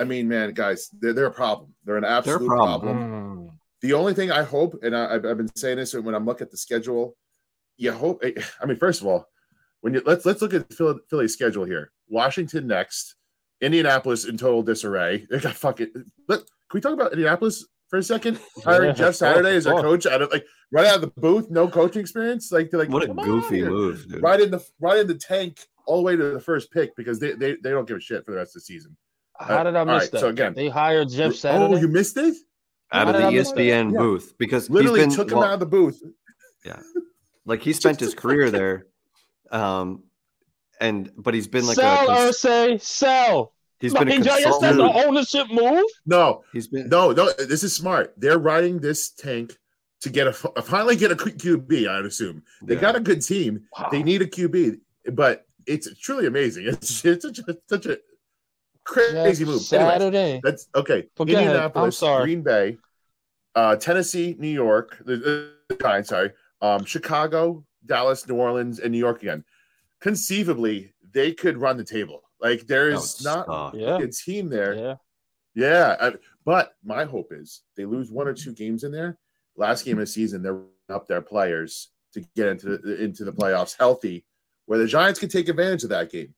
I 0.00 0.02
mean, 0.02 0.26
man, 0.26 0.54
guys, 0.54 0.90
they're, 0.98 1.12
they're 1.12 1.26
a 1.26 1.30
problem. 1.30 1.72
They're 1.84 1.96
an 1.96 2.04
absolute 2.04 2.40
they're 2.40 2.48
problem. 2.48 2.96
problem. 2.96 3.46
Mm. 3.46 3.50
The 3.82 3.92
only 3.92 4.12
thing 4.12 4.32
I 4.32 4.42
hope, 4.42 4.82
and 4.82 4.96
I, 4.96 5.12
have 5.12 5.22
been 5.22 5.54
saying 5.54 5.76
this 5.76 5.94
when 5.94 6.16
I'm 6.16 6.26
looking 6.26 6.46
at 6.46 6.50
the 6.50 6.56
schedule, 6.56 7.16
you 7.76 7.92
hope. 7.92 8.24
I 8.60 8.66
mean, 8.66 8.76
first 8.76 9.00
of 9.00 9.06
all, 9.06 9.28
when 9.80 9.94
you 9.94 10.02
let's 10.04 10.26
let's 10.26 10.42
look 10.42 10.52
at 10.52 10.72
Philly, 10.72 10.98
Philly's 11.08 11.32
schedule 11.32 11.64
here. 11.64 11.92
Washington 12.08 12.66
next, 12.66 13.14
Indianapolis 13.60 14.24
in 14.24 14.36
total 14.36 14.64
disarray. 14.64 15.28
They 15.30 15.38
got 15.38 15.54
fucking. 15.54 15.92
But 16.26 16.38
can 16.38 16.46
we 16.74 16.80
talk 16.80 16.92
about 16.92 17.12
Indianapolis 17.12 17.64
for 17.88 17.98
a 17.98 18.02
second? 18.02 18.38
Hiring 18.64 18.90
yeah, 18.90 18.94
Jeff 18.94 19.14
Saturday 19.16 19.56
as 19.56 19.66
a 19.66 19.72
coach 19.72 20.06
out 20.06 20.22
of 20.22 20.30
like 20.30 20.44
right 20.70 20.86
out 20.86 20.96
of 20.96 21.00
the 21.02 21.20
booth, 21.20 21.50
no 21.50 21.68
coaching 21.68 22.00
experience. 22.00 22.50
Like 22.52 22.72
like 22.72 22.88
what 22.88 23.02
a 23.02 23.14
goofy 23.14 23.62
move, 23.62 24.08
dude. 24.08 24.22
Right 24.22 24.40
in 24.40 24.50
the 24.50 24.64
right 24.80 24.98
in 24.98 25.06
the 25.06 25.14
tank 25.14 25.60
all 25.86 25.98
the 25.98 26.02
way 26.02 26.16
to 26.16 26.30
the 26.30 26.40
first 26.40 26.70
pick 26.72 26.96
because 26.96 27.18
they 27.18 27.32
they, 27.32 27.56
they 27.62 27.70
don't 27.70 27.86
give 27.86 27.96
a 27.96 28.00
shit 28.00 28.24
for 28.24 28.32
the 28.32 28.38
rest 28.38 28.50
of 28.50 28.62
the 28.62 28.64
season. 28.64 28.96
How 29.38 29.64
did 29.64 29.74
I 29.74 29.84
miss 29.84 30.02
right, 30.02 30.10
that? 30.12 30.20
So 30.20 30.28
again, 30.28 30.54
they 30.54 30.68
hired 30.68 31.10
Jeff 31.10 31.34
Saturday. 31.34 31.74
Oh, 31.74 31.76
you 31.76 31.88
missed 31.88 32.16
it 32.16 32.34
out 32.92 33.08
of 33.08 33.14
the 33.14 33.20
ESPN 33.22 33.96
booth 33.96 34.34
because 34.38 34.70
literally 34.70 35.00
been, 35.00 35.10
took 35.10 35.30
him 35.30 35.38
well, 35.38 35.48
out 35.48 35.54
of 35.54 35.60
the 35.60 35.66
booth. 35.66 36.00
Yeah, 36.64 36.80
like 37.44 37.62
he 37.62 37.72
spent 37.72 38.00
his 38.00 38.14
career 38.14 38.50
there, 38.50 38.86
um, 39.50 40.04
and 40.80 41.10
but 41.16 41.34
he's 41.34 41.48
been 41.48 41.66
like 41.66 41.76
sell, 41.76 42.04
a 42.04 42.06
cons- 42.06 42.36
Irsay, 42.36 42.80
sell. 42.80 43.53
He's 43.84 43.92
been 43.92 44.08
a 44.08 44.14
consultant. 44.14 44.62
That's 44.62 44.76
an 44.76 45.06
ownership 45.06 45.46
move. 45.50 45.84
No, 46.06 46.42
he's 46.54 46.68
been 46.68 46.88
no, 46.88 47.12
no. 47.12 47.30
This 47.32 47.62
is 47.62 47.74
smart. 47.74 48.14
They're 48.16 48.38
riding 48.38 48.78
this 48.78 49.10
tank 49.10 49.58
to 50.00 50.08
get 50.08 50.26
a 50.26 50.32
finally 50.32 50.96
get 50.96 51.12
a 51.12 51.16
QB. 51.16 51.86
I'd 51.86 52.06
assume 52.06 52.42
they 52.62 52.76
yeah. 52.76 52.80
got 52.80 52.96
a 52.96 53.00
good 53.00 53.20
team. 53.20 53.64
Wow. 53.78 53.88
They 53.90 54.02
need 54.02 54.22
a 54.22 54.26
QB, 54.26 54.80
but 55.12 55.46
it's 55.66 55.98
truly 55.98 56.26
amazing. 56.26 56.66
It's, 56.66 57.04
it's 57.04 57.26
such 57.26 57.40
a, 57.40 57.58
such 57.68 57.84
a 57.84 57.98
crazy 58.84 59.44
move. 59.44 59.60
Saturday. 59.60 60.18
Anyways, 60.18 60.42
that's 60.42 60.68
okay. 60.74 61.08
Forget 61.14 61.42
Indianapolis, 61.42 62.00
Green 62.00 62.42
Bay, 62.42 62.78
uh, 63.54 63.76
Tennessee, 63.76 64.34
New 64.38 64.48
York. 64.48 64.96
The, 65.04 65.50
uh, 65.78 66.02
sorry, 66.04 66.32
um, 66.62 66.86
Chicago, 66.86 67.66
Dallas, 67.84 68.26
New 68.26 68.36
Orleans, 68.36 68.78
and 68.78 68.92
New 68.92 68.98
York 68.98 69.22
again. 69.22 69.44
Conceivably, 70.00 70.94
they 71.12 71.32
could 71.32 71.58
run 71.58 71.76
the 71.76 71.84
table. 71.84 72.23
Like 72.44 72.66
there 72.66 72.90
is 72.90 73.24
not 73.24 73.74
yeah. 73.74 73.96
a 73.98 74.06
team 74.06 74.50
there. 74.50 74.74
Yeah, 74.74 74.94
yeah. 75.54 75.96
I, 75.98 76.12
but 76.44 76.74
my 76.84 77.04
hope 77.04 77.32
is 77.32 77.62
they 77.74 77.86
lose 77.86 78.10
one 78.10 78.28
or 78.28 78.34
two 78.34 78.52
games 78.52 78.84
in 78.84 78.92
there. 78.92 79.18
Last 79.56 79.86
game 79.86 79.94
of 79.94 80.00
the 80.00 80.06
season, 80.06 80.42
they're 80.42 80.60
up 80.90 81.08
their 81.08 81.22
players 81.22 81.88
to 82.12 82.20
get 82.36 82.48
into 82.48 82.76
the, 82.76 83.02
into 83.02 83.24
the 83.24 83.32
playoffs 83.32 83.76
healthy, 83.78 84.26
where 84.66 84.78
the 84.78 84.86
Giants 84.86 85.18
can 85.18 85.30
take 85.30 85.48
advantage 85.48 85.84
of 85.84 85.88
that 85.88 86.12
game. 86.12 86.34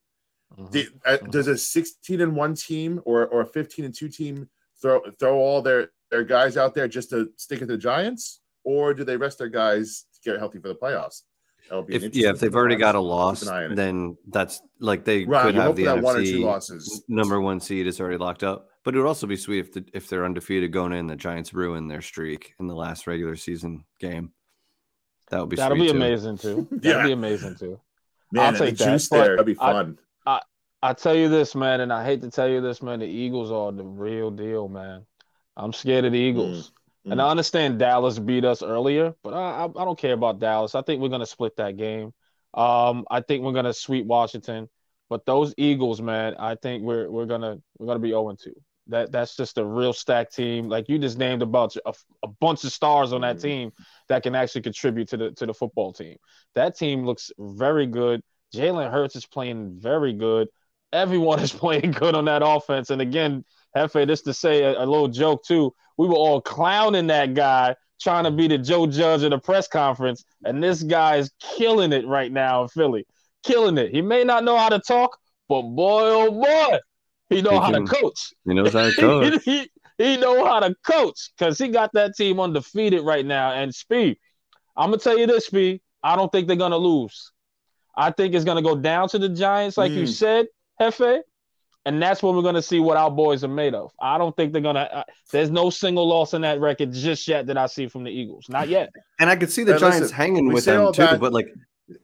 Mm-hmm. 0.57 0.97
uh, 1.05 1.17
does 1.29 1.49
a 1.49 1.59
16 1.59 2.21
and 2.21 2.37
one 2.37 2.55
team 2.55 3.01
or 3.05 3.27
or 3.27 3.41
a 3.41 3.47
15 3.47 3.85
and 3.85 3.93
two 3.93 4.09
team 4.09 4.49
throw 4.81 5.01
throw 5.19 5.35
all 5.35 5.61
their 5.61 5.91
their 6.13 6.23
guys 6.23 6.57
out 6.57 6.73
there 6.73 6.87
just 6.87 7.11
to 7.11 7.33
stick 7.37 7.63
at 7.63 7.69
the 7.69 7.77
Giants, 7.77 8.43
or 8.63 8.95
do 8.95 9.03
they 9.03 9.17
rest 9.17 9.39
their 9.39 9.49
guys 9.49 10.05
to 10.15 10.31
get 10.31 10.39
healthy 10.39 10.61
for 10.61 10.69
the 10.69 10.77
playoffs? 10.77 11.23
If, 11.89 12.15
yeah, 12.15 12.31
if 12.31 12.41
they've 12.41 12.55
already 12.55 12.77
got 12.77 12.95
a 12.95 13.01
loss, 13.01 13.41
then 13.41 14.17
that's 14.29 14.61
like 14.79 15.05
they 15.05 15.25
right, 15.25 15.43
could 15.43 15.55
have 15.57 15.77
the 15.77 15.85
NFC 15.85 16.03
one 16.03 16.17
or 16.17 16.25
two 16.25 16.45
losses. 16.45 17.03
number 17.09 17.41
one 17.41 17.61
seed 17.61 17.87
is 17.87 18.01
already 18.01 18.19
locked 18.19 18.45
up. 18.45 18.69
But 18.85 18.95
it 18.95 18.99
would 18.99 19.09
also 19.09 19.27
be 19.27 19.37
sweet 19.37 19.59
if 19.59 19.73
the, 19.73 19.85
if 19.93 20.09
they're 20.09 20.25
undefeated 20.25 20.73
going 20.73 20.93
in, 20.93 21.09
the 21.09 21.17
Giants 21.17 21.53
ruin 21.53 21.89
their 21.89 22.03
streak 22.03 22.55
in 22.61 22.69
the 22.69 22.75
last 22.75 23.09
regular 23.09 23.35
season 23.35 23.85
game. 23.99 24.31
That 25.31 25.41
would 25.41 25.51
be 25.51 25.57
that'll 25.57 25.77
be 25.77 25.89
too. 25.89 25.97
amazing 25.97 26.39
too. 26.39 26.69
That'll 26.71 27.01
yeah. 27.01 27.07
be 27.07 27.13
amazing 27.13 27.57
too. 27.57 27.81
Man, 28.31 28.55
I'll 28.55 28.61
take 28.61 28.77
the 28.77 28.85
that. 28.85 29.09
there. 29.11 29.29
That'd 29.31 29.47
be 29.47 29.55
fun. 29.55 29.99
I, 30.25 30.41
I 30.83 30.93
tell 30.93 31.17
you 31.17 31.29
this, 31.29 31.57
man, 31.57 31.81
and 31.81 31.93
I 31.93 32.05
hate 32.05 32.23
to 32.23 32.31
tell 32.31 32.49
you 32.49 32.61
this, 32.61 32.81
man. 32.81 33.01
The 33.01 33.07
Eagles 33.07 33.51
are 33.51 33.73
the 33.73 33.85
real 33.85 34.31
deal, 34.31 34.69
man. 34.69 35.05
I'm 35.57 35.73
scared 35.73 36.05
of 36.05 36.13
the 36.13 36.21
hmm. 36.21 36.29
Eagles. 36.29 36.73
Mm-hmm. 37.07 37.13
And 37.13 37.23
I 37.23 37.31
understand 37.31 37.79
Dallas 37.79 38.19
beat 38.19 38.45
us 38.45 38.65
earlier, 38.65 39.15
but 39.23 39.33
I, 39.33 39.65
I, 39.65 39.65
I 39.67 39.85
don't 39.85 39.99
care 39.99 40.15
about 40.15 40.41
Dallas. 40.41 40.75
I 40.75 40.83
think 40.83 41.01
we're 41.01 41.09
gonna 41.09 41.25
split 41.25 41.55
that 41.57 41.77
game. 41.77 42.13
Um, 42.53 43.05
I 43.09 43.21
think 43.21 43.45
we're 43.45 43.53
gonna 43.53 43.73
sweep 43.73 44.07
Washington. 44.07 44.69
But 45.09 45.25
those 45.25 45.55
Eagles, 45.57 46.03
man, 46.03 46.35
I 46.37 46.57
think 46.57 46.83
we're 46.83 47.09
we're 47.09 47.27
gonna 47.27 47.59
we're 47.79 47.87
gonna 47.87 48.01
be 48.01 48.09
0 48.09 48.37
2. 48.43 48.53
That 48.89 49.13
that's 49.13 49.37
just 49.37 49.57
a 49.59 49.65
real 49.65 49.93
stacked 49.93 50.35
team. 50.35 50.69
Like 50.69 50.89
you 50.89 50.99
just 50.99 51.17
named 51.17 51.43
a 51.43 51.47
bunch 51.47 51.79
a, 51.87 51.95
a 52.25 52.29
bunch 52.41 52.65
of 52.65 52.73
stars 52.73 53.13
on 53.13 53.21
that 53.21 53.37
mm-hmm. 53.37 53.47
team 53.47 53.73
that 54.09 54.25
can 54.25 54.35
actually 54.35 54.63
contribute 54.63 55.09
to 55.11 55.17
the 55.17 55.31
to 55.33 55.47
the 55.47 55.55
football 55.55 55.93
team. 55.93 56.17
That 56.57 56.77
team 56.77 57.05
looks 57.05 57.31
very 57.39 57.87
good. 57.87 58.21
Jalen 58.53 58.91
Hurts 58.91 59.15
is 59.15 59.27
playing 59.27 59.79
very 59.79 60.13
good. 60.13 60.49
Everyone 60.93 61.39
is 61.47 61.53
playing 61.53 61.93
good 61.93 62.17
on 62.17 62.25
that 62.25 62.43
offense. 62.45 62.91
And 62.91 63.01
again, 63.01 63.45
Hefe, 63.77 64.07
this 64.07 64.23
to 64.23 64.35
say 64.35 64.63
a, 64.63 64.83
a, 64.83 64.87
little 64.87 65.09
joke 65.09 65.45
too. 65.45 65.75
We 65.97 66.09
were 66.09 66.15
all 66.15 66.41
clowning 66.41 67.07
that 67.09 67.35
guy 67.35 67.77
trying 68.01 68.25
to 68.25 68.31
be 68.31 68.49
the 68.49 68.59
Joe 68.59 68.87
Judge 68.87 69.23
at 69.23 69.33
a 69.33 69.39
press 69.39 69.69
conference, 69.69 70.25
and 70.45 70.63
this 70.63 70.83
guy 70.83 71.17
is 71.17 71.33
killing 71.41 71.93
it 71.93 72.07
right 72.07 72.31
now 72.31 72.63
in 72.63 72.69
Philly, 72.69 73.07
killing 73.43 73.79
it. 73.79 73.91
He 73.91 74.03
may 74.03 74.25
not 74.25 74.45
know 74.45 74.57
how 74.57 74.69
to 74.69 74.79
talk, 74.79 75.17
but 75.49 75.63
boy, 75.63 76.03
oh 76.03 76.31
boy, 76.31 76.79
he 77.29 77.43
know 77.43 77.51
he 77.53 77.57
how 77.57 77.73
can, 77.73 77.87
to 77.87 77.93
coach. 77.93 78.33
He 78.45 78.55
knows 78.55 78.73
how 78.73 78.91
to 78.91 78.93
coach. 78.97 79.43
he, 79.45 79.71
he 79.99 80.17
know 80.17 80.45
how 80.45 80.61
to 80.61 80.75
coach 80.87 81.31
because 81.37 81.59
he 81.59 81.69
got 81.69 81.93
that 81.95 82.15
team 82.17 82.39
undefeated 82.39 83.03
right 83.03 83.25
now. 83.25 83.53
And 83.53 83.75
Speed, 83.75 84.19
I'm 84.77 84.91
gonna 84.91 84.99
tell 84.99 85.19
you 85.19 85.27
this, 85.27 85.47
Speed. 85.47 85.81
I 86.03 86.17
don't 86.17 86.31
think 86.31 86.47
they're 86.47 86.57
gonna 86.57 86.77
lose. 86.77 87.33
I 87.97 88.11
think 88.11 88.35
it's 88.35 88.45
gonna 88.45 88.63
go 88.63 88.77
down 88.77 89.09
to 89.11 89.19
the 89.19 89.29
Giants, 89.29 89.77
like 89.77 89.93
mm. 89.93 89.97
you 89.97 90.07
said, 90.07 90.47
Hefe. 90.81 91.21
And 91.87 92.03
that's 92.03 92.21
when 92.21 92.35
we're 92.35 92.43
going 92.43 92.57
to 92.57 92.63
see 92.63 92.81
what 92.81 92.97
our 92.97 93.11
boys 93.11 93.45
are 93.45 93.49
made 93.49 93.73
of. 93.73 93.93
I 94.01 94.19
don't 94.19 94.37
think 94.37 94.53
they're 94.53 94.61
going 94.61 94.75
to. 94.75 94.93
Uh, 94.93 95.05
there's 95.31 95.51
no 95.51 95.71
single 95.71 96.07
loss 96.07 96.35
in 96.35 96.43
that 96.43 96.61
record 96.61 96.93
just 96.93 97.27
yet 97.29 97.47
that 97.47 97.57
I 97.57 97.67
see 97.67 97.87
from 97.87 98.03
the 98.03 98.11
Eagles. 98.11 98.49
Not 98.49 98.69
yet. 98.69 98.91
And 99.21 99.31
I 99.31 99.37
could 99.37 99.51
see 99.51 99.63
the 99.63 99.73
and 99.73 99.81
Giants 99.81 100.01
listen, 100.01 100.17
hanging 100.17 100.53
with 100.53 100.65
them 100.65 100.93
too. 100.93 101.03
That, 101.03 101.21
but 101.21 101.33
like 101.33 101.47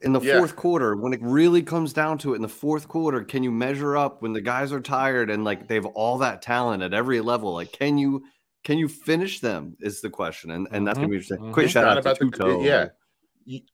in 0.02 0.12
the 0.12 0.20
yeah. 0.20 0.38
fourth 0.38 0.54
quarter, 0.54 0.94
when 0.94 1.12
it 1.12 1.20
really 1.20 1.62
comes 1.62 1.92
down 1.92 2.16
to 2.18 2.32
it, 2.32 2.36
in 2.36 2.42
the 2.42 2.48
fourth 2.48 2.86
quarter, 2.86 3.24
can 3.24 3.42
you 3.42 3.50
measure 3.50 3.96
up 3.96 4.22
when 4.22 4.32
the 4.32 4.40
guys 4.40 4.72
are 4.72 4.80
tired 4.80 5.30
and 5.30 5.44
like 5.44 5.66
they 5.66 5.74
have 5.74 5.86
all 5.86 6.18
that 6.18 6.42
talent 6.42 6.82
at 6.84 6.94
every 6.94 7.20
level? 7.20 7.52
Like, 7.52 7.72
can 7.72 7.98
you 7.98 8.22
can 8.62 8.78
you 8.78 8.86
finish 8.86 9.40
them? 9.40 9.76
Is 9.80 10.00
the 10.00 10.10
question, 10.10 10.52
and 10.52 10.68
and 10.70 10.86
that's 10.86 10.96
gonna 10.96 11.08
be 11.08 11.16
interesting. 11.16 11.38
Mm-hmm. 11.38 11.52
Quick 11.52 11.70
shout 11.70 12.06
out 12.06 12.16
to 12.16 12.24
Tuto. 12.24 12.64
yeah, 12.64 12.88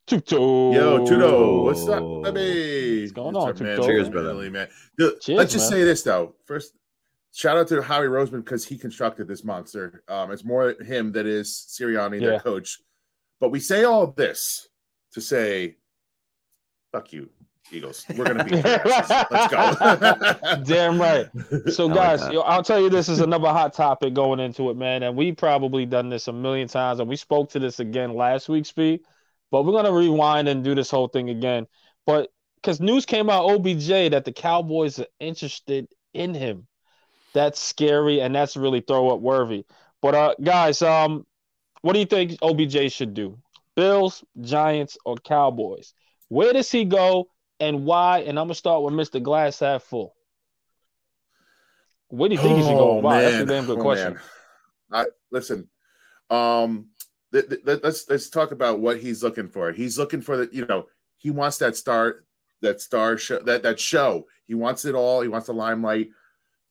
Tuto. 0.07 0.73
Yo, 0.75 1.05
Tuto, 1.07 1.63
what's 1.65 1.87
up, 1.89 2.03
baby? 2.35 3.01
What's 3.03 3.13
going 3.13 3.37
on, 3.37 3.55
man? 3.63 3.83
Cheers, 3.83 4.09
brother. 4.09 4.29
Really, 4.31 4.51
man. 4.51 4.69
Dude, 4.97 5.21
Cheers, 5.21 5.37
let's 5.39 5.53
just 5.53 5.71
man. 5.71 5.81
say 5.81 5.85
this 5.85 6.03
though. 6.03 6.35
First, 6.47 6.75
shout 7.33 7.57
out 7.57 7.69
to 7.69 7.83
Howie 7.83 8.07
Roseman 8.07 8.45
because 8.45 8.65
he 8.65 8.79
constructed 8.79 9.29
this 9.29 9.45
monster. 9.45 10.03
Um, 10.09 10.31
it's 10.31 10.45
more 10.45 10.75
him 10.83 11.13
that 11.13 11.27
is 11.27 11.51
Sirianni, 11.71 12.21
Yeah. 12.21 12.31
their 12.31 12.41
coach. 12.41 12.79
But 13.41 13.51
we 13.51 13.61
say 13.61 13.85
all 13.85 14.09
this 14.09 14.69
to 15.13 15.21
say, 15.21 15.77
"Fuck 16.93 17.13
you, 17.13 17.29
Eagles. 17.71 18.05
We're 18.17 18.25
gonna 18.25 18.45
be 18.45 18.51
your. 18.57 18.63
Let's 18.63 19.53
go." 19.53 20.63
Damn 20.65 21.01
right. 21.01 21.27
So, 21.71 21.85
I 21.91 21.93
like 21.93 21.95
guys, 21.95 22.33
yo, 22.33 22.41
I'll 22.41 22.63
tell 22.65 22.81
you 22.81 22.89
this 22.91 23.09
is 23.09 23.21
another 23.21 23.49
hot 23.49 23.75
topic 23.75 24.15
going 24.15 24.41
into 24.41 24.71
it, 24.71 24.77
man. 24.77 25.03
And 25.03 25.17
we 25.17 25.33
probably 25.33 25.87
done 25.87 26.09
this 26.09 26.29
a 26.29 26.33
million 26.33 26.67
times, 26.69 27.01
and 27.01 27.09
we 27.09 27.17
spoke 27.17 27.51
to 27.51 27.59
this 27.59 27.79
again 27.81 28.15
last 28.15 28.49
week, 28.49 28.67
Speed. 28.67 29.01
But 29.51 29.65
we're 29.65 29.73
gonna 29.73 29.93
rewind 29.93 30.49
and 30.49 30.63
do 30.63 30.75
this 30.75 30.91
whole 30.91 31.09
thing 31.09 31.31
again. 31.31 31.67
But 32.07 32.31
because 32.57 32.81
news 32.81 33.07
came 33.07 33.31
out, 33.31 33.49
OBJ, 33.51 34.11
that 34.11 34.25
the 34.25 34.33
Cowboys 34.33 34.99
are 34.99 35.07
interested 35.21 35.89
in 36.13 36.35
him. 36.35 36.67
That's 37.35 37.61
scary, 37.61 38.21
and 38.21 38.35
that's 38.35 38.57
really 38.57 38.81
throw 38.81 39.11
up 39.11 39.21
worthy. 39.21 39.65
But 40.03 40.15
uh, 40.15 40.35
guys, 40.43 40.83
um, 40.83 41.27
what 41.83 41.93
do 41.93 41.99
you 42.01 42.07
think 42.07 42.39
OBJ 42.43 42.93
should 42.93 43.15
do? 43.15 43.39
Bills, 43.77 44.25
Giants, 44.41 44.99
or 45.05 45.17
Cowboys? 45.17 45.95
Where 46.29 46.53
does 46.53 46.71
he 46.71 46.85
go 46.85 47.29
and 47.61 47.85
why? 47.85 48.21
And 48.21 48.39
I'm 48.39 48.47
gonna 48.47 48.55
start 48.55 48.83
with 48.83 48.95
Mr. 48.95 49.23
Glass 49.23 49.61
half 49.61 49.83
full. 49.85 50.15
Where 52.09 52.29
do 52.29 52.35
you 52.35 52.41
think 52.41 52.57
he 52.57 52.63
should 52.63 52.77
go? 52.77 52.95
Why? 52.95 53.23
That's 53.23 53.37
a 53.37 53.47
damn 53.47 53.67
good 53.67 53.79
Oh, 53.79 53.83
question. 53.83 54.15
man. 54.15 54.23
I 54.91 55.05
listen. 55.31 55.69
Um, 56.31 56.89
th- 57.33 57.49
th- 57.49 57.65
th- 57.65 57.81
let's 57.83 58.09
let's 58.09 58.29
talk 58.31 58.53
about 58.53 58.81
what 58.81 58.99
he's 59.01 59.23
looking 59.23 59.49
for. 59.49 59.73
He's 59.73 59.99
looking 59.99 60.21
for 60.21 60.37
the 60.37 60.49
you 60.53 60.67
know 60.67 60.87
he 61.17 61.31
wants 61.31 61.59
that 61.59 61.77
star 61.77 62.25
that 62.63 62.81
star 62.81 63.17
show 63.19 63.39
that 63.41 63.63
that 63.63 63.79
show. 63.81 64.27
He 64.47 64.55
wants 64.55 64.85
it 64.85 64.95
all. 64.95 65.21
He 65.23 65.29
wants 65.29 65.47
the 65.47 65.53
limelight. 65.55 66.11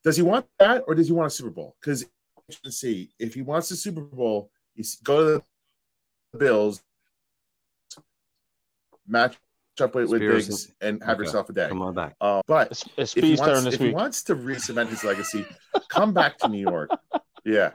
Does 0.04 0.16
he 0.18 0.24
want 0.24 0.46
that 0.60 0.84
or 0.88 0.96
does 0.96 1.08
he 1.08 1.14
want 1.14 1.28
a 1.28 1.30
Super 1.30 1.50
Bowl? 1.52 1.76
Because 1.82 2.06
see 2.70 3.10
if 3.20 3.34
he 3.34 3.42
wants 3.42 3.70
the 3.70 3.76
Super 3.76 4.02
Bowl, 4.02 4.52
he's 4.74 4.96
go 5.02 5.18
to 5.20 5.44
the 6.34 6.38
Bills, 6.40 6.82
match 9.08 9.38
up 9.80 9.96
with, 9.96 10.10
with 10.10 10.22
Diggs, 10.22 10.72
and 10.82 11.02
have 11.04 11.16
Okay. 11.18 11.26
yourself 11.26 11.50
a 11.50 11.54
day. 11.54 11.68
Come 11.68 11.82
on 11.82 11.94
back. 11.94 12.16
Uh, 12.20 12.42
but 12.48 12.72
It's, 12.72 12.86
it's 12.98 13.18
if 13.18 13.24
he 13.24 13.36
wants, 13.36 13.64
this 13.64 13.74
if 13.76 13.80
he 13.80 13.90
wants 13.92 14.24
to 14.24 14.36
re-cement 14.36 14.90
his 14.90 15.04
legacy, 15.04 15.46
come 15.90 16.14
back 16.14 16.38
to 16.40 16.48
New 16.48 16.60
York. 16.60 16.90
Yeah. 17.46 17.72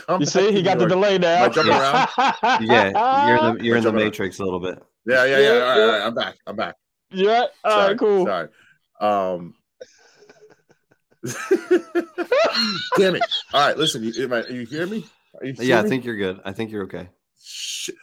C- 0.00 0.04
Come 0.06 0.20
You 0.20 0.26
see, 0.26 0.52
he 0.52 0.62
got 0.62 0.78
the 0.78 0.86
delay 0.86 1.18
now. 1.18 1.44
Am 1.44 1.52
jumping 1.52 1.72
around? 1.72 2.08
Yeah, 2.62 3.26
you're 3.26 3.36
in 3.36 3.58
the 3.58 3.64
you're 3.64 3.76
in 3.76 3.82
the 3.82 3.88
Jumping 3.88 4.00
around. 4.02 4.10
matrix 4.10 4.38
a 4.38 4.44
little 4.44 4.60
bit. 4.60 4.82
Yeah, 5.06 5.24
yeah, 5.24 5.38
yeah. 5.38 5.42
Yeah, 5.42 5.52
All 5.52 5.60
right, 5.60 5.80
all 5.80 5.88
right, 5.88 6.02
I'm 6.02 6.14
back. 6.14 6.34
I'm 6.46 6.56
back. 6.56 6.74
Yeah. 7.10 7.46
All 7.64 7.70
Sorry, 7.72 7.88
right. 7.88 7.98
Cool. 7.98 8.26
Sorry. 8.26 8.48
Um. 9.00 9.54
Damn 12.96 13.16
it! 13.16 13.22
All 13.52 13.66
right, 13.66 13.76
listen. 13.76 14.02
You, 14.02 14.12
am 14.24 14.32
I, 14.32 14.46
you 14.46 14.64
hear 14.64 14.86
me? 14.86 15.04
You 15.42 15.54
Yeah, 15.58 15.80
I 15.80 15.88
think 15.88 16.04
you're 16.04 16.16
good. 16.16 16.40
I 16.44 16.52
think 16.52 16.70
you're 16.70 16.84
okay. 16.84 17.08
Shit. 17.42 17.94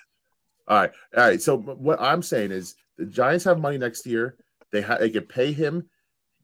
All 0.68 0.78
right, 0.78 0.92
all 1.16 1.24
right. 1.24 1.42
So 1.42 1.58
what 1.58 2.00
I'm 2.02 2.22
saying 2.22 2.52
is, 2.52 2.76
the 2.98 3.06
Giants 3.06 3.46
have 3.46 3.60
money 3.60 3.78
next 3.78 4.06
year. 4.06 4.36
They 4.72 4.82
ha- 4.82 4.98
they 4.98 5.10
can 5.10 5.24
pay 5.24 5.52
him. 5.52 5.90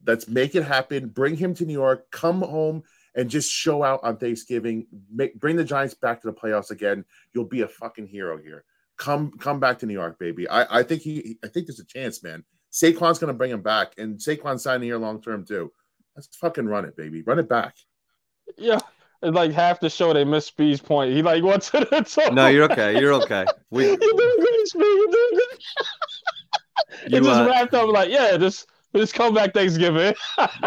Let's 0.06 0.26
make 0.28 0.54
it 0.54 0.64
happen. 0.64 1.08
Bring 1.08 1.36
him 1.36 1.54
to 1.54 1.64
New 1.64 1.72
York. 1.72 2.10
Come 2.10 2.42
home 2.42 2.82
and 3.14 3.30
just 3.30 3.50
show 3.50 3.82
out 3.82 4.00
on 4.02 4.16
Thanksgiving. 4.16 4.86
Make 5.12 5.38
bring 5.38 5.56
the 5.56 5.64
Giants 5.64 5.94
back 5.94 6.20
to 6.22 6.26
the 6.26 6.32
playoffs 6.32 6.70
again. 6.70 7.04
You'll 7.32 7.44
be 7.44 7.62
a 7.62 7.68
fucking 7.68 8.06
hero 8.06 8.38
here. 8.38 8.64
Come 8.96 9.32
come 9.38 9.60
back 9.60 9.78
to 9.80 9.86
New 9.86 9.94
York, 9.94 10.18
baby. 10.18 10.48
I 10.48 10.80
I 10.80 10.82
think 10.82 11.02
he 11.02 11.38
I 11.44 11.48
think 11.48 11.66
there's 11.66 11.80
a 11.80 11.86
chance, 11.86 12.22
man. 12.22 12.44
Saquon's 12.72 13.18
gonna 13.18 13.32
bring 13.32 13.50
him 13.50 13.62
back, 13.62 13.94
and 13.98 14.18
Saquon 14.18 14.58
signing 14.58 14.88
here 14.88 14.98
long 14.98 15.20
term 15.22 15.44
too. 15.44 15.72
Let's 16.16 16.28
fucking 16.36 16.66
run 16.66 16.84
it, 16.84 16.96
baby. 16.96 17.22
Run 17.22 17.38
it 17.38 17.48
back. 17.48 17.76
Yeah. 18.56 18.78
It's 19.22 19.34
like 19.34 19.52
half 19.52 19.80
the 19.80 19.88
show 19.88 20.12
they 20.12 20.24
missed 20.24 20.48
Speed's 20.48 20.80
point. 20.80 21.12
He 21.12 21.22
like 21.22 21.42
went 21.42 21.62
to 21.64 21.80
the 21.90 22.02
top. 22.02 22.34
No, 22.34 22.48
you're 22.48 22.70
okay. 22.70 23.00
You're 23.00 23.14
okay. 23.14 23.46
We 23.70 23.86
You're 23.86 23.96
doing 23.96 24.36
great, 24.38 24.66
Speed. 24.66 24.82
You're 24.82 25.10
doing 25.10 25.30
good. 25.32 25.58
you 27.12 27.18
it 27.18 27.22
just 27.24 27.40
uh, 27.40 27.46
wrapped 27.48 27.74
up 27.74 27.88
like, 27.88 28.10
yeah, 28.10 28.36
just 28.36 28.68
just 28.96 29.14
come 29.14 29.34
back 29.34 29.52
Thanksgiving. 29.54 30.14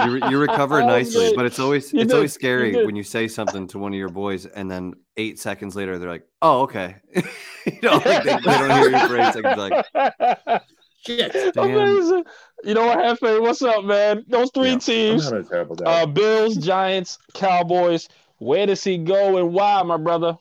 you, 0.05 0.11
re- 0.11 0.29
you 0.29 0.37
recovered 0.39 0.83
Oh, 0.83 0.87
nicely, 0.87 1.33
but 1.35 1.45
it's 1.45 1.59
always 1.59 1.91
You 1.93 2.01
it's 2.01 2.09
did. 2.09 2.15
always 2.15 2.33
scary 2.33 2.71
did. 2.73 2.85
when 2.85 2.95
you 2.95 3.03
say 3.03 3.27
something 3.27 3.67
to 3.67 3.79
one 3.79 3.93
of 3.93 3.97
your 3.99 4.09
boys 4.09 4.45
and 4.45 4.69
then 4.69 4.93
eight 5.17 5.39
seconds 5.39 5.75
later 5.75 5.97
they're 5.97 6.09
like, 6.09 6.27
"Oh, 6.41 6.61
okay." 6.61 6.95
you 7.15 7.79
know, 7.83 7.93
like 8.05 8.23
they, 8.23 8.35
they 8.35 8.39
don't 8.41 8.71
hear 8.71 8.89
you 8.89 9.07
for 9.07 9.17
eight 9.17 9.33
seconds. 9.33 9.57
Like, 9.57 9.85
Shit. 11.05 11.53
damn. 11.53 11.69
Amazing. 11.69 12.23
You 12.63 12.73
know 12.73 12.85
what, 12.87 12.97
Hefe? 12.99 13.41
What's 13.41 13.61
up, 13.61 13.85
man? 13.85 14.25
Those 14.27 14.49
three 14.53 14.71
Yeah, 14.71 14.77
teams, 14.79 15.23
having 15.25 15.39
a 15.39 15.43
terrible 15.43 15.75
day. 15.75 15.85
uh, 15.85 16.05
Bills, 16.05 16.57
Giants, 16.57 17.19
Cowboys. 17.33 18.09
Where 18.39 18.65
does 18.65 18.83
he 18.83 18.97
go 18.97 19.37
and 19.37 19.53
why, 19.53 19.81
my 19.83 19.97
brother? 19.97 20.37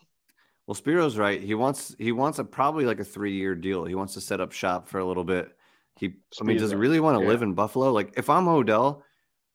Well, 0.66 0.74
Spiro's 0.74 1.16
right. 1.16 1.40
He 1.40 1.54
wants 1.54 1.94
he 1.98 2.10
wants 2.12 2.38
a 2.40 2.44
probably 2.44 2.84
like 2.84 2.98
a 3.00 3.04
three 3.04 3.34
year 3.34 3.54
deal. 3.54 3.84
He 3.84 3.94
wants 3.94 4.14
to 4.14 4.20
set 4.20 4.40
up 4.40 4.50
shop 4.52 4.88
for 4.88 4.98
a 4.98 5.04
little 5.04 5.24
bit. 5.24 5.55
He, 5.98 6.14
I 6.40 6.44
mean, 6.44 6.58
does 6.58 6.70
he 6.70 6.76
really 6.76 7.00
want 7.00 7.18
to 7.18 7.22
Yeah. 7.24 7.30
live 7.30 7.42
in 7.42 7.54
Buffalo? 7.54 7.92
Like, 7.92 8.12
if 8.16 8.28
I'm 8.30 8.48
Odell, 8.48 9.02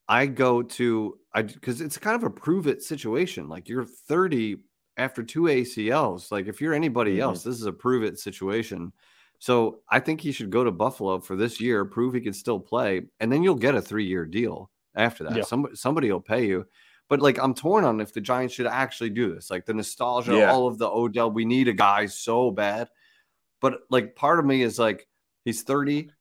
I 0.08 0.25
go 0.25 0.62
to 0.63 1.17
I 1.34 1.43
because 1.43 1.80
it's 1.82 1.97
kind 1.97 2.15
of 2.15 2.23
a 2.23 2.30
prove 2.30 2.67
it 2.67 2.84
situation. 2.84 3.47
Like, 3.47 3.69
you're 3.69 3.86
30 3.86 4.58
after 4.97 5.23
two 5.23 5.43
ACLs. 5.43 6.32
Like, 6.32 6.47
if 6.47 6.60
you're 6.60 6.73
anybody 6.73 7.17
Mhm. 7.17 7.21
else, 7.21 7.43
this 7.43 7.56
is 7.56 7.65
a 7.65 7.71
prove 7.71 8.04
it 8.04 8.19
situation. 8.19 8.91
So 9.39 9.82
I 9.89 9.99
think 9.99 10.19
he 10.21 10.32
should 10.32 10.49
go 10.51 10.63
to 10.63 10.71
Buffalo 10.71 11.19
for 11.19 11.36
this 11.36 11.60
year, 11.62 11.86
prove 11.86 12.13
he 12.13 12.21
can 12.21 12.34
still 12.34 12.60
play, 12.60 13.04
and 13.19 13.32
then 13.32 13.41
you'll 13.43 13.56
get 13.56 13.75
a 13.75 13.82
three 13.82 14.06
year 14.06 14.25
deal 14.25 14.69
after 14.95 15.23
that. 15.23 15.38
Yeah. 15.38 15.43
Somebody 15.43 15.75
somebody 15.75 16.12
will 16.12 16.19
pay 16.21 16.45
you. 16.47 16.65
But 17.08 17.21
like 17.21 17.39
I'm 17.39 17.54
torn 17.54 17.84
on 17.84 17.99
if 18.01 18.13
the 18.13 18.21
Giants 18.21 18.54
should 18.54 18.67
actually 18.67 19.10
do 19.12 19.34
this. 19.34 19.49
Like 19.49 19.65
the 19.65 19.73
nostalgia, 19.73 20.36
Yeah. 20.38 20.51
all 20.51 20.67
of 20.67 20.77
the 20.77 20.88
Odell, 20.89 21.32
we 21.32 21.45
need 21.45 21.67
a 21.69 21.73
guy 21.73 22.06
so 22.08 22.51
bad. 22.51 22.89
But 23.62 23.82
like 23.89 24.15
part 24.15 24.39
of 24.39 24.45
me 24.45 24.62
is 24.63 24.77
like 24.80 25.08
he's 25.45 25.63
30, 25.63 26.12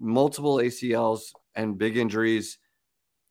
multiple 0.00 0.56
ACLs 0.56 1.32
and 1.54 1.78
big 1.78 1.96
injuries. 1.96 2.58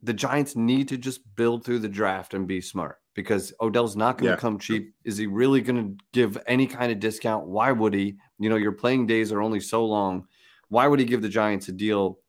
The 0.02 0.14
Giants 0.14 0.56
need 0.56 0.90
to 0.90 0.98
just 0.98 1.22
build 1.36 1.66
through 1.66 1.80
the 1.80 1.90
draft 1.90 2.34
and 2.34 2.48
be 2.48 2.62
smart 2.62 2.98
because 3.16 3.52
Odell's 3.60 3.96
not 3.96 4.18
going 4.18 4.28
to 4.30 4.36
Yeah. 4.36 4.40
come 4.40 4.60
cheap. 4.60 4.94
Is 5.04 5.18
he 5.18 5.26
really 5.26 5.62
going 5.62 5.98
to 5.98 6.04
give 6.14 6.38
any 6.46 6.68
kind 6.68 6.92
of 6.92 7.00
discount? 7.00 7.48
Why 7.48 7.72
would 7.72 7.94
he? 7.94 8.18
You 8.38 8.50
know, 8.50 8.58
your 8.58 8.74
playing 8.74 9.08
days 9.08 9.32
are 9.32 9.42
only 9.42 9.60
so 9.60 9.86
long. 9.86 10.28
Why 10.70 10.86
would 10.88 11.00
he 11.00 11.06
give 11.06 11.22
the 11.22 11.30
Giants 11.30 11.68
a 11.70 11.72
deal? 11.72 12.20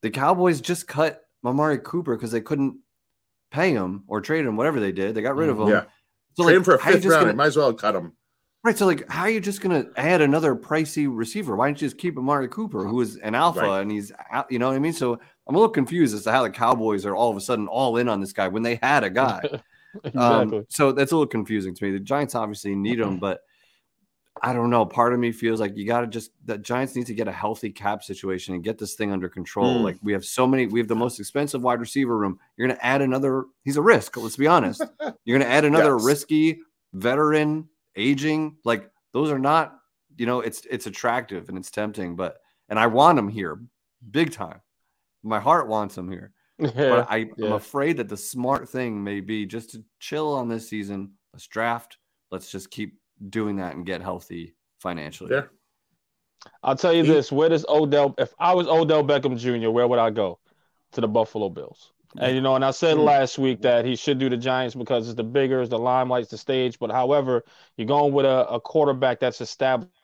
The 0.00 0.10
Cowboys 0.10 0.60
just 0.60 0.88
cut 0.88 1.20
Mamari 1.44 1.82
Cooper 1.82 2.16
because 2.16 2.30
they 2.30 2.40
couldn't 2.40 2.78
pay 3.50 3.72
him 3.72 4.04
or 4.06 4.20
trade 4.20 4.46
him, 4.46 4.56
whatever 4.56 4.80
they 4.80 4.92
did. 4.92 5.14
They 5.14 5.22
got 5.22 5.36
rid 5.36 5.48
of 5.48 5.56
mm-hmm. 5.56 5.68
him. 5.68 5.74
Yeah. 5.74 5.84
So 6.34 6.44
Trade 6.44 6.46
like, 6.46 6.56
him 6.56 6.64
for 6.64 6.74
a 6.74 6.78
fifth 6.78 7.04
round. 7.04 7.24
gonna- 7.26 7.36
Might 7.36 7.46
as 7.46 7.56
well 7.56 7.74
cut 7.74 7.94
him. 7.94 8.12
Right. 8.64 8.76
So, 8.76 8.86
like, 8.86 9.08
how 9.08 9.22
are 9.22 9.30
you 9.30 9.40
just 9.40 9.60
going 9.60 9.82
to 9.84 9.90
add 9.98 10.20
another 10.20 10.54
pricey 10.56 11.06
receiver? 11.10 11.54
Why 11.56 11.68
don't 11.68 11.80
you 11.80 11.86
just 11.86 11.96
keep 11.98 12.18
Amari 12.18 12.48
Cooper, 12.48 12.84
who 12.86 13.00
is 13.00 13.16
an 13.16 13.34
alpha 13.34 13.60
Right. 13.60 13.80
and 13.82 13.90
he's 13.90 14.10
out? 14.30 14.50
You 14.50 14.58
know 14.58 14.68
what 14.68 14.74
I 14.76 14.80
mean? 14.80 14.92
So, 14.92 15.12
I'm 15.46 15.54
a 15.54 15.58
little 15.58 15.72
confused 15.72 16.14
as 16.14 16.24
to 16.24 16.32
how 16.32 16.42
the 16.42 16.50
Cowboys 16.50 17.06
are 17.06 17.14
all 17.14 17.30
of 17.30 17.36
a 17.36 17.40
sudden 17.40 17.68
all 17.68 17.96
in 17.98 18.08
on 18.08 18.20
this 18.20 18.32
guy 18.32 18.48
when 18.48 18.62
they 18.62 18.78
had 18.82 19.04
a 19.04 19.10
guy. 19.10 19.40
exactly. 20.04 20.58
Um, 20.58 20.66
so, 20.68 20.92
that's 20.92 21.12
a 21.12 21.14
little 21.14 21.26
confusing 21.28 21.74
to 21.74 21.84
me. 21.84 21.92
The 21.92 22.00
Giants 22.00 22.34
obviously 22.34 22.74
need 22.74 22.98
him, 22.98 23.16
but 23.20 23.40
I 24.42 24.52
don't 24.52 24.70
know. 24.70 24.84
Part 24.84 25.12
of 25.12 25.20
me 25.20 25.32
feels 25.32 25.60
like 25.60 25.76
you 25.76 25.86
got 25.86 26.00
to 26.02 26.06
just, 26.08 26.32
the 26.44 26.58
Giants 26.58 26.94
need 26.96 27.06
to 27.06 27.14
get 27.14 27.26
a 27.28 27.32
healthy 27.32 27.70
cap 27.70 28.02
situation 28.04 28.54
and 28.54 28.62
get 28.62 28.76
this 28.78 28.94
thing 28.94 29.12
under 29.12 29.28
control. 29.28 29.78
Mm. 29.78 29.82
Like, 29.84 29.96
we 30.02 30.12
have 30.12 30.24
so 30.24 30.46
many, 30.48 30.66
we 30.66 30.80
have 30.80 30.88
the 30.88 30.94
most 30.96 31.18
expensive 31.20 31.62
wide 31.62 31.80
receiver 31.80 32.16
room. 32.18 32.38
You're 32.56 32.66
going 32.68 32.76
to 32.78 32.84
add 32.84 33.02
another, 33.02 33.44
he's 33.64 33.76
a 33.76 33.82
risk. 33.82 34.16
Let's 34.16 34.36
be 34.36 34.46
honest. 34.48 34.82
You're 35.24 35.38
going 35.38 35.48
to 35.48 35.54
add 35.54 35.64
another 35.64 35.94
Yes. 35.96 36.04
risky 36.04 36.60
veteran, 36.92 37.68
aging. 37.98 38.56
Like 38.64 38.90
those 39.12 39.30
are 39.30 39.38
not, 39.38 39.76
you 40.16 40.26
know, 40.26 40.40
it's 40.40 40.62
it's 40.70 40.86
attractive 40.86 41.48
and 41.48 41.58
it's 41.58 41.70
tempting, 41.70 42.16
but 42.16 42.38
and 42.68 42.78
I 42.78 42.86
want 42.86 43.18
him 43.18 43.28
here, 43.28 43.60
big 44.10 44.32
time. 44.32 44.60
My 45.22 45.40
heart 45.40 45.68
wants 45.68 45.98
him 45.98 46.10
here, 46.10 46.32
yeah. 46.58 46.70
but 46.74 47.10
I, 47.10 47.16
I'm 47.16 47.32
yeah. 47.36 47.54
afraid 47.54 47.98
that 47.98 48.08
the 48.08 48.16
smart 48.16 48.68
thing 48.68 49.02
may 49.02 49.20
be 49.20 49.44
just 49.44 49.70
to 49.70 49.84
chill 49.98 50.32
on 50.34 50.48
this 50.48 50.68
season. 50.68 51.12
Let's 51.32 51.46
draft. 51.46 51.98
Let's 52.30 52.50
just 52.50 52.70
keep 52.70 52.98
doing 53.28 53.56
that 53.56 53.74
and 53.74 53.84
get 53.84 54.00
healthy 54.00 54.54
financially. 54.78 55.34
Yeah. 55.34 55.44
I'll 56.62 56.76
tell 56.76 56.92
you 56.92 57.02
He- 57.02 57.12
this: 57.12 57.32
Where 57.32 57.48
does 57.48 57.66
Odell? 57.68 58.14
If 58.18 58.32
I 58.38 58.54
was 58.54 58.66
Odell 58.68 59.04
Beckham 59.04 59.36
Jr., 59.36 59.70
where 59.70 59.88
would 59.88 59.98
I 59.98 60.10
go? 60.10 60.38
To 60.92 61.02
the 61.02 61.08
Buffalo 61.08 61.50
Bills. 61.50 61.92
And 62.16 62.34
you 62.34 62.40
know, 62.40 62.54
and 62.56 62.64
I 62.64 62.70
said 62.72 62.96
Mm. 62.96 63.04
last 63.04 63.38
week 63.38 63.62
that 63.62 63.84
he 63.84 63.96
should 63.96 64.18
do 64.18 64.28
the 64.28 64.36
Giants 64.36 64.74
because 64.74 65.08
it's 65.08 65.16
the 65.16 65.24
bigger, 65.24 65.60
it's 65.60 65.70
the 65.70 65.78
limelight's 65.78 66.30
the 66.30 66.38
stage. 66.38 66.78
But 66.78 66.90
however, 66.90 67.44
you're 67.76 67.86
going 67.86 68.12
with 68.12 68.26
a, 68.26 68.48
a 68.48 68.60
quarterback 68.60 69.20
that's 69.20 69.40
established 69.40 70.02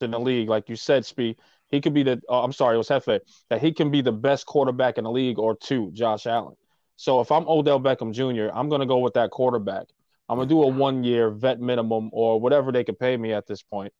in 0.00 0.10
the 0.12 0.20
league, 0.20 0.48
like 0.48 0.68
you 0.68 0.76
said, 0.76 1.04
Speed. 1.04 1.36
He 1.68 1.80
could 1.80 1.94
be 1.94 2.02
the. 2.02 2.20
Oh, 2.28 2.42
I'm 2.42 2.52
sorry, 2.52 2.74
it 2.74 2.78
was 2.78 2.88
Hefe. 2.88 3.20
That 3.50 3.60
he 3.60 3.72
can 3.72 3.90
be 3.90 4.00
the 4.02 4.12
best 4.12 4.46
quarterback 4.46 4.98
in 4.98 5.04
the 5.04 5.10
league 5.10 5.38
or 5.38 5.56
two, 5.56 5.90
Josh 5.92 6.26
Allen. 6.26 6.54
So 6.96 7.20
if 7.20 7.30
I'm 7.30 7.46
Odell 7.48 7.80
Beckham 7.80 8.12
Jr., 8.12 8.50
I'm 8.54 8.68
going 8.68 8.80
to 8.80 8.86
go 8.86 8.98
with 8.98 9.14
that 9.14 9.30
quarterback. 9.30 9.86
I'm 10.28 10.36
going 10.38 10.48
to 10.48 10.54
do 10.54 10.62
a 10.62 10.68
one 10.68 11.04
year 11.04 11.30
vet 11.30 11.60
minimum 11.60 12.10
or 12.12 12.40
whatever 12.40 12.72
they 12.72 12.84
could 12.84 12.98
pay 12.98 13.16
me 13.16 13.32
at 13.32 13.46
this 13.46 13.62
point. 13.62 13.92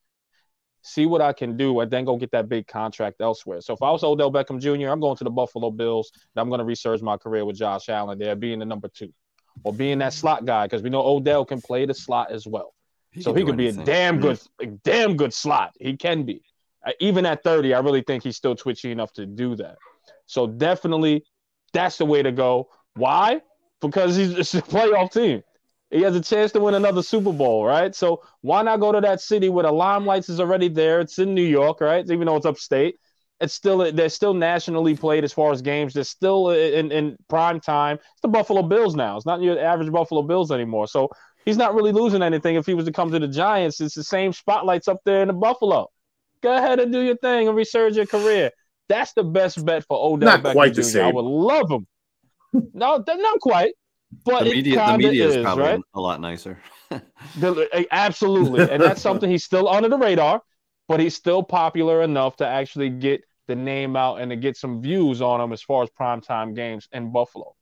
See 0.88 1.06
what 1.06 1.20
I 1.20 1.32
can 1.32 1.56
do, 1.56 1.80
and 1.80 1.90
then 1.90 2.04
go 2.04 2.16
get 2.16 2.30
that 2.32 2.48
big 2.48 2.66
contract 2.66 3.20
elsewhere. 3.20 3.60
So 3.60 3.74
if 3.74 3.82
I 3.82 3.90
was 3.90 4.02
Odell 4.02 4.32
Beckham 4.32 4.60
Jr., 4.60 4.88
I'm 4.88 5.00
going 5.00 5.16
to 5.16 5.24
the 5.24 5.30
Buffalo 5.30 5.70
Bills, 5.70 6.10
and 6.14 6.40
I'm 6.40 6.48
going 6.48 6.60
to 6.60 6.64
resurge 6.64 7.02
my 7.02 7.16
career 7.16 7.44
with 7.44 7.56
Josh 7.56 7.88
Allen 7.88 8.18
there, 8.18 8.34
being 8.34 8.58
the 8.58 8.64
number 8.64 8.88
two, 8.88 9.12
or 9.64 9.72
being 9.72 9.98
that 9.98 10.12
slot 10.12 10.44
guy, 10.44 10.66
because 10.66 10.82
we 10.82 10.90
know 10.90 11.04
Odell 11.04 11.44
can 11.44 11.60
play 11.60 11.86
the 11.86 11.94
slot 11.94 12.30
as 12.32 12.46
well. 12.46 12.74
He 13.10 13.22
so 13.22 13.32
he 13.32 13.44
could 13.44 13.58
anything. 13.58 13.84
be 13.84 13.90
a 13.90 13.94
damn 13.94 14.20
good, 14.20 14.40
a 14.60 14.66
damn 14.66 15.16
good 15.16 15.32
slot. 15.32 15.74
He 15.78 15.96
can 15.96 16.24
be. 16.24 16.42
Uh, 16.86 16.92
even 17.00 17.26
at 17.26 17.42
30, 17.42 17.74
I 17.74 17.80
really 17.80 18.02
think 18.02 18.22
he's 18.22 18.36
still 18.36 18.54
twitchy 18.54 18.92
enough 18.92 19.12
to 19.14 19.26
do 19.26 19.56
that. 19.56 19.76
So 20.26 20.46
definitely, 20.46 21.24
that's 21.72 21.98
the 21.98 22.04
way 22.04 22.22
to 22.22 22.32
go. 22.32 22.68
Why? 22.94 23.40
Because 23.80 24.16
he's 24.16 24.32
it's 24.38 24.54
a 24.54 24.62
playoff 24.62 25.12
team. 25.12 25.42
He 25.90 26.02
has 26.02 26.14
a 26.14 26.20
chance 26.20 26.52
to 26.52 26.60
win 26.60 26.74
another 26.74 27.02
Super 27.02 27.32
Bowl, 27.32 27.64
right? 27.64 27.94
So 27.94 28.22
why 28.42 28.62
not 28.62 28.80
go 28.80 28.92
to 28.92 29.00
that 29.00 29.20
city 29.20 29.48
where 29.48 29.64
the 29.64 29.72
limelight 29.72 30.28
is 30.28 30.38
already 30.38 30.68
there? 30.68 31.00
It's 31.00 31.18
in 31.18 31.34
New 31.34 31.42
York, 31.42 31.80
right? 31.80 32.04
Even 32.10 32.26
though 32.26 32.36
it's 32.36 32.44
upstate, 32.44 32.96
it's 33.40 33.54
still 33.54 33.90
they're 33.92 34.08
still 34.08 34.34
nationally 34.34 34.96
played 34.96 35.24
as 35.24 35.32
far 35.32 35.52
as 35.52 35.62
games. 35.62 35.94
They're 35.94 36.04
still 36.04 36.50
in, 36.50 36.92
in 36.92 37.16
prime 37.28 37.60
time. 37.60 37.96
It's 37.96 38.20
the 38.20 38.28
Buffalo 38.28 38.62
Bills 38.62 38.96
now. 38.96 39.16
It's 39.16 39.26
not 39.26 39.40
your 39.40 39.58
average 39.58 39.90
Buffalo 39.90 40.22
Bills 40.22 40.50
anymore. 40.50 40.88
So 40.88 41.08
he's 41.44 41.56
not 41.56 41.74
really 41.74 41.92
losing 41.92 42.22
anything 42.22 42.56
if 42.56 42.66
he 42.66 42.74
was 42.74 42.84
to 42.84 42.92
come 42.92 43.10
to 43.10 43.18
the 43.18 43.28
Giants. 43.28 43.80
It's 43.80 43.94
the 43.94 44.04
same 44.04 44.32
spotlights 44.32 44.88
up 44.88 44.98
there 45.04 45.22
in 45.22 45.28
the 45.28 45.34
Buffalo. 45.34 45.88
Go 46.42 46.56
ahead 46.56 46.80
and 46.80 46.92
do 46.92 47.00
your 47.00 47.16
thing 47.16 47.48
and 47.48 47.56
resurge 47.56 47.96
your 47.96 48.06
career. 48.06 48.50
That's 48.88 49.12
the 49.12 49.24
best 49.24 49.64
bet 49.64 49.84
for 49.86 49.98
Odell 49.98 50.38
not 50.38 50.42
Beckham 50.42 50.52
quite 50.52 50.72
Jr. 50.74 50.80
the 50.80 50.84
same. 50.84 51.04
I 51.06 51.12
would 51.12 51.24
love 51.24 51.70
him. 51.70 51.86
no, 52.74 53.04
not 53.06 53.40
quite. 53.40 53.74
But 54.24 54.44
the 54.44 54.50
media, 54.50 54.86
the 54.86 54.98
media 54.98 55.26
is, 55.26 55.36
is 55.36 55.42
probably 55.42 55.64
right? 55.64 55.80
a 55.94 56.00
lot 56.00 56.20
nicer. 56.20 56.58
the, 56.90 57.68
eh, 57.72 57.84
absolutely, 57.90 58.70
and 58.70 58.82
that's 58.82 59.02
something 59.08 59.28
he's 59.28 59.44
still 59.44 59.68
under 59.68 59.88
the 59.88 59.98
radar, 59.98 60.42
but 60.88 61.00
he's 61.00 61.14
still 61.14 61.42
popular 61.42 62.02
enough 62.02 62.36
to 62.36 62.46
actually 62.46 62.88
get 62.88 63.22
the 63.46 63.56
name 63.56 63.96
out 63.96 64.20
and 64.20 64.30
to 64.30 64.36
get 64.36 64.56
some 64.56 64.80
views 64.80 65.20
on 65.20 65.40
him 65.40 65.52
as 65.52 65.62
far 65.62 65.82
as 65.82 65.90
primetime 65.90 66.54
games 66.54 66.88
in 66.92 67.12
Buffalo. 67.12 67.54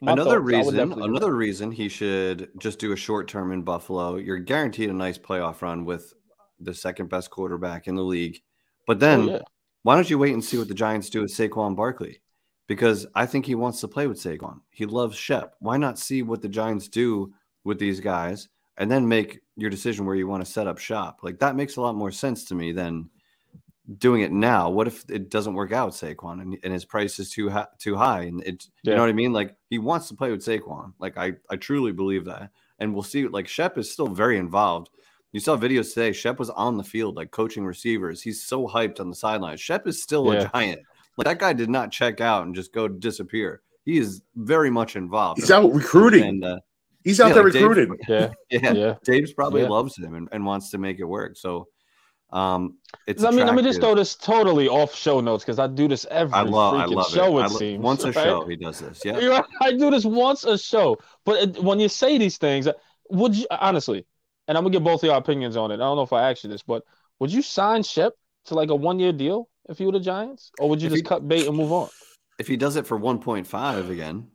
My 0.00 0.12
another 0.12 0.40
thoughts, 0.40 0.72
reason, 0.72 0.92
another 0.92 1.34
reason 1.34 1.72
he 1.72 1.88
should 1.88 2.50
just 2.58 2.78
do 2.78 2.92
a 2.92 2.96
short 2.96 3.28
term 3.28 3.52
in 3.52 3.62
Buffalo. 3.62 4.16
You're 4.16 4.38
guaranteed 4.38 4.90
a 4.90 4.92
nice 4.92 5.18
playoff 5.18 5.62
run 5.62 5.84
with 5.84 6.12
the 6.60 6.74
second 6.74 7.08
best 7.08 7.30
quarterback 7.30 7.86
in 7.86 7.94
the 7.94 8.02
league. 8.02 8.40
But 8.86 8.98
oh, 8.98 9.00
then, 9.00 9.20
oh, 9.20 9.32
yeah. 9.32 9.42
why 9.84 9.94
don't 9.94 10.08
you 10.10 10.18
wait 10.18 10.34
and 10.34 10.44
see 10.44 10.58
what 10.58 10.68
the 10.68 10.74
Giants 10.74 11.10
do 11.10 11.22
with 11.22 11.30
Saquon 11.30 11.76
Barkley? 11.76 12.20
Because 12.66 13.06
I 13.14 13.26
think 13.26 13.46
he 13.46 13.54
wants 13.54 13.80
to 13.80 13.88
play 13.88 14.06
with 14.06 14.18
Saquon. 14.18 14.60
He 14.70 14.86
loves 14.86 15.16
Shep. 15.16 15.54
Why 15.60 15.76
not 15.76 15.98
see 15.98 16.22
what 16.22 16.42
the 16.42 16.48
Giants 16.48 16.88
do 16.88 17.32
with 17.64 17.78
these 17.78 18.00
guys 18.00 18.48
and 18.76 18.90
then 18.90 19.06
make 19.06 19.40
your 19.56 19.70
decision 19.70 20.04
where 20.04 20.16
you 20.16 20.26
want 20.26 20.44
to 20.44 20.50
set 20.50 20.66
up 20.66 20.78
shop? 20.78 21.20
Like 21.22 21.38
that 21.38 21.56
makes 21.56 21.76
a 21.76 21.80
lot 21.80 21.94
more 21.94 22.10
sense 22.10 22.44
to 22.46 22.54
me 22.54 22.72
than 22.72 23.08
doing 23.98 24.22
it 24.22 24.32
now. 24.32 24.68
What 24.68 24.86
if 24.86 25.04
it 25.08 25.30
doesn't 25.30 25.54
work 25.54 25.72
out, 25.72 25.92
Saquon, 25.92 26.42
and, 26.42 26.58
and 26.62 26.72
his 26.72 26.84
price 26.84 27.18
is 27.18 27.30
too 27.30 27.48
high, 27.48 27.68
too 27.78 27.96
high, 27.96 28.22
and 28.22 28.42
it, 28.42 28.66
yeah. 28.82 28.90
you 28.90 28.96
know 28.96 29.02
what 29.02 29.10
I 29.10 29.14
mean? 29.14 29.32
Like 29.32 29.56
he 29.70 29.78
wants 29.78 30.08
to 30.08 30.14
play 30.14 30.30
with 30.30 30.44
Saquon. 30.44 30.92
Like 30.98 31.16
I, 31.16 31.34
I 31.50 31.56
truly 31.56 31.92
believe 31.92 32.24
that, 32.24 32.50
and 32.78 32.92
we'll 32.92 33.02
see. 33.02 33.28
Like 33.28 33.48
Shep 33.48 33.78
is 33.78 33.90
still 33.90 34.08
very 34.08 34.38
involved. 34.38 34.90
You 35.32 35.40
saw 35.40 35.56
videos 35.56 35.92
today. 35.92 36.12
Shep 36.12 36.38
was 36.38 36.50
on 36.50 36.76
the 36.76 36.84
field, 36.84 37.16
like 37.16 37.30
coaching 37.30 37.64
receivers. 37.64 38.22
He's 38.22 38.42
so 38.42 38.66
hyped 38.66 39.00
on 39.00 39.10
the 39.10 39.16
sideline. 39.16 39.56
Shep 39.56 39.86
is 39.86 40.02
still 40.02 40.32
yeah. 40.32 40.40
a 40.40 40.48
giant. 40.48 40.80
Like 41.16 41.26
that 41.26 41.38
guy 41.38 41.52
did 41.52 41.70
not 41.70 41.90
check 41.90 42.20
out 42.20 42.44
and 42.44 42.54
just 42.54 42.72
go 42.72 42.88
disappear. 42.88 43.62
He 43.84 43.98
is 43.98 44.22
very 44.34 44.70
much 44.70 44.96
involved. 44.96 45.40
He's 45.40 45.50
out 45.50 45.72
recruiting. 45.72 46.24
And, 46.24 46.44
uh, 46.44 46.58
He's 47.06 47.20
out 47.20 47.28
yeah, 47.28 47.34
there 47.34 47.44
like 47.44 47.54
recruiting. 47.54 47.96
Dave, 48.08 48.30
yeah. 48.50 48.60
yeah, 48.60 48.72
yeah. 48.72 48.94
Dave's 49.04 49.32
probably 49.32 49.62
yeah. 49.62 49.68
loves 49.68 49.96
him 49.96 50.16
and, 50.16 50.28
and 50.32 50.44
wants 50.44 50.70
to 50.70 50.78
make 50.78 50.98
it 50.98 51.04
work. 51.04 51.36
So, 51.36 51.68
um, 52.30 52.78
it's. 53.06 53.22
I 53.22 53.30
mean, 53.30 53.46
let 53.46 53.54
me 53.54 53.62
just 53.62 53.78
throw 53.78 53.94
this 53.94 54.16
totally 54.16 54.66
off 54.66 54.92
show 54.92 55.20
notes 55.20 55.44
because 55.44 55.60
I 55.60 55.68
do 55.68 55.86
this 55.86 56.04
every 56.10 56.34
I 56.34 56.42
love, 56.42 56.74
I 56.74 56.86
love 56.86 57.08
show. 57.08 57.38
It, 57.38 57.44
it 57.44 57.52
lo- 57.52 57.58
seems 57.58 57.80
once 57.80 58.02
a 58.02 58.06
right? 58.08 58.24
show 58.24 58.44
he 58.48 58.56
does 58.56 58.80
this. 58.80 59.02
Yeah, 59.04 59.42
I 59.62 59.70
do 59.70 59.88
this 59.92 60.04
once 60.04 60.42
a 60.42 60.58
show. 60.58 60.98
But 61.24 61.42
it, 61.42 61.62
when 61.62 61.78
you 61.78 61.88
say 61.88 62.18
these 62.18 62.38
things, 62.38 62.66
would 63.10 63.36
you 63.36 63.46
honestly? 63.52 64.04
And 64.48 64.58
I'm 64.58 64.64
gonna 64.64 64.72
get 64.72 64.82
both 64.82 65.04
of 65.04 65.06
your 65.06 65.16
opinions 65.16 65.56
on 65.56 65.70
it. 65.70 65.74
I 65.74 65.78
don't 65.78 65.94
know 65.94 66.02
if 66.02 66.12
I 66.12 66.28
asked 66.28 66.42
you 66.42 66.50
this, 66.50 66.64
but 66.64 66.82
would 67.20 67.32
you 67.32 67.40
sign 67.40 67.84
Shep 67.84 68.14
to 68.46 68.54
like 68.54 68.70
a 68.70 68.74
one 68.74 68.98
year 68.98 69.12
deal 69.12 69.48
if 69.68 69.80
you 69.80 69.86
were 69.86 69.92
the 69.92 70.00
Giants, 70.00 70.52
or 70.58 70.68
would 70.68 70.80
you 70.80 70.86
if 70.86 70.92
just 70.92 71.04
he, 71.04 71.08
cut 71.08 71.26
bait 71.26 71.46
and 71.46 71.56
move 71.56 71.72
on? 71.72 71.88
If 72.38 72.46
he 72.46 72.56
does 72.56 72.76
it 72.76 72.86
for 72.86 72.98
1.5 72.98 73.90
again, 73.90 74.28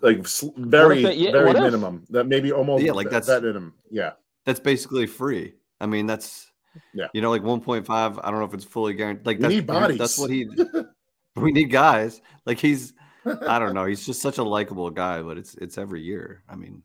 like 0.00 0.26
very 0.56 1.02
they, 1.02 1.14
yeah, 1.14 1.32
very 1.32 1.52
minimum, 1.52 2.04
that 2.10 2.26
maybe 2.26 2.52
almost 2.52 2.84
yeah, 2.84 2.92
like 2.92 3.10
that's 3.10 3.26
that 3.26 3.42
minimum, 3.42 3.74
yeah, 3.90 4.12
that's 4.44 4.60
basically 4.60 5.06
free. 5.06 5.54
I 5.80 5.86
mean, 5.86 6.06
that's 6.06 6.52
yeah, 6.94 7.08
you 7.14 7.20
know, 7.20 7.30
like 7.30 7.42
1.5. 7.42 7.88
I 7.90 8.30
don't 8.30 8.40
know 8.40 8.46
if 8.46 8.54
it's 8.54 8.64
fully 8.64 8.94
guaranteed. 8.94 9.26
Like 9.26 9.38
we 9.38 9.42
that's, 9.42 9.54
need 9.54 9.66
bodies. 9.66 9.98
That's 9.98 10.18
what 10.18 10.30
he. 10.30 10.48
we 11.36 11.52
need 11.52 11.70
guys. 11.70 12.20
Like 12.44 12.58
he's, 12.58 12.92
I 13.24 13.58
don't 13.58 13.74
know. 13.74 13.86
He's 13.86 14.04
just 14.04 14.20
such 14.20 14.38
a 14.38 14.42
likable 14.42 14.90
guy, 14.90 15.22
but 15.22 15.38
it's 15.38 15.54
it's 15.54 15.78
every 15.78 16.02
year. 16.02 16.42
I 16.48 16.56
mean, 16.56 16.82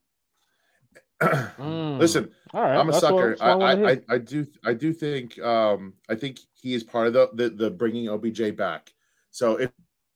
mm. 1.22 1.98
listen, 1.98 2.30
all 2.54 2.62
right, 2.62 2.78
I'm 2.78 2.90
a 2.90 2.94
sucker. 2.94 3.32
What, 3.32 3.42
I, 3.42 3.52
I, 3.52 3.92
I, 3.92 4.02
I, 4.10 4.18
do 4.18 4.46
I 4.64 4.74
do 4.74 4.94
think 4.94 5.40
um 5.40 5.94
I 6.10 6.16
think 6.16 6.40
he 6.54 6.74
is 6.74 6.84
part 6.84 7.08
of 7.08 7.14
the 7.14 7.30
the, 7.34 7.50
the 7.50 7.72
bringing 7.72 8.08
OBJ 8.10 8.56
back. 8.56 8.94
So 9.32 9.56
if, 9.58 9.72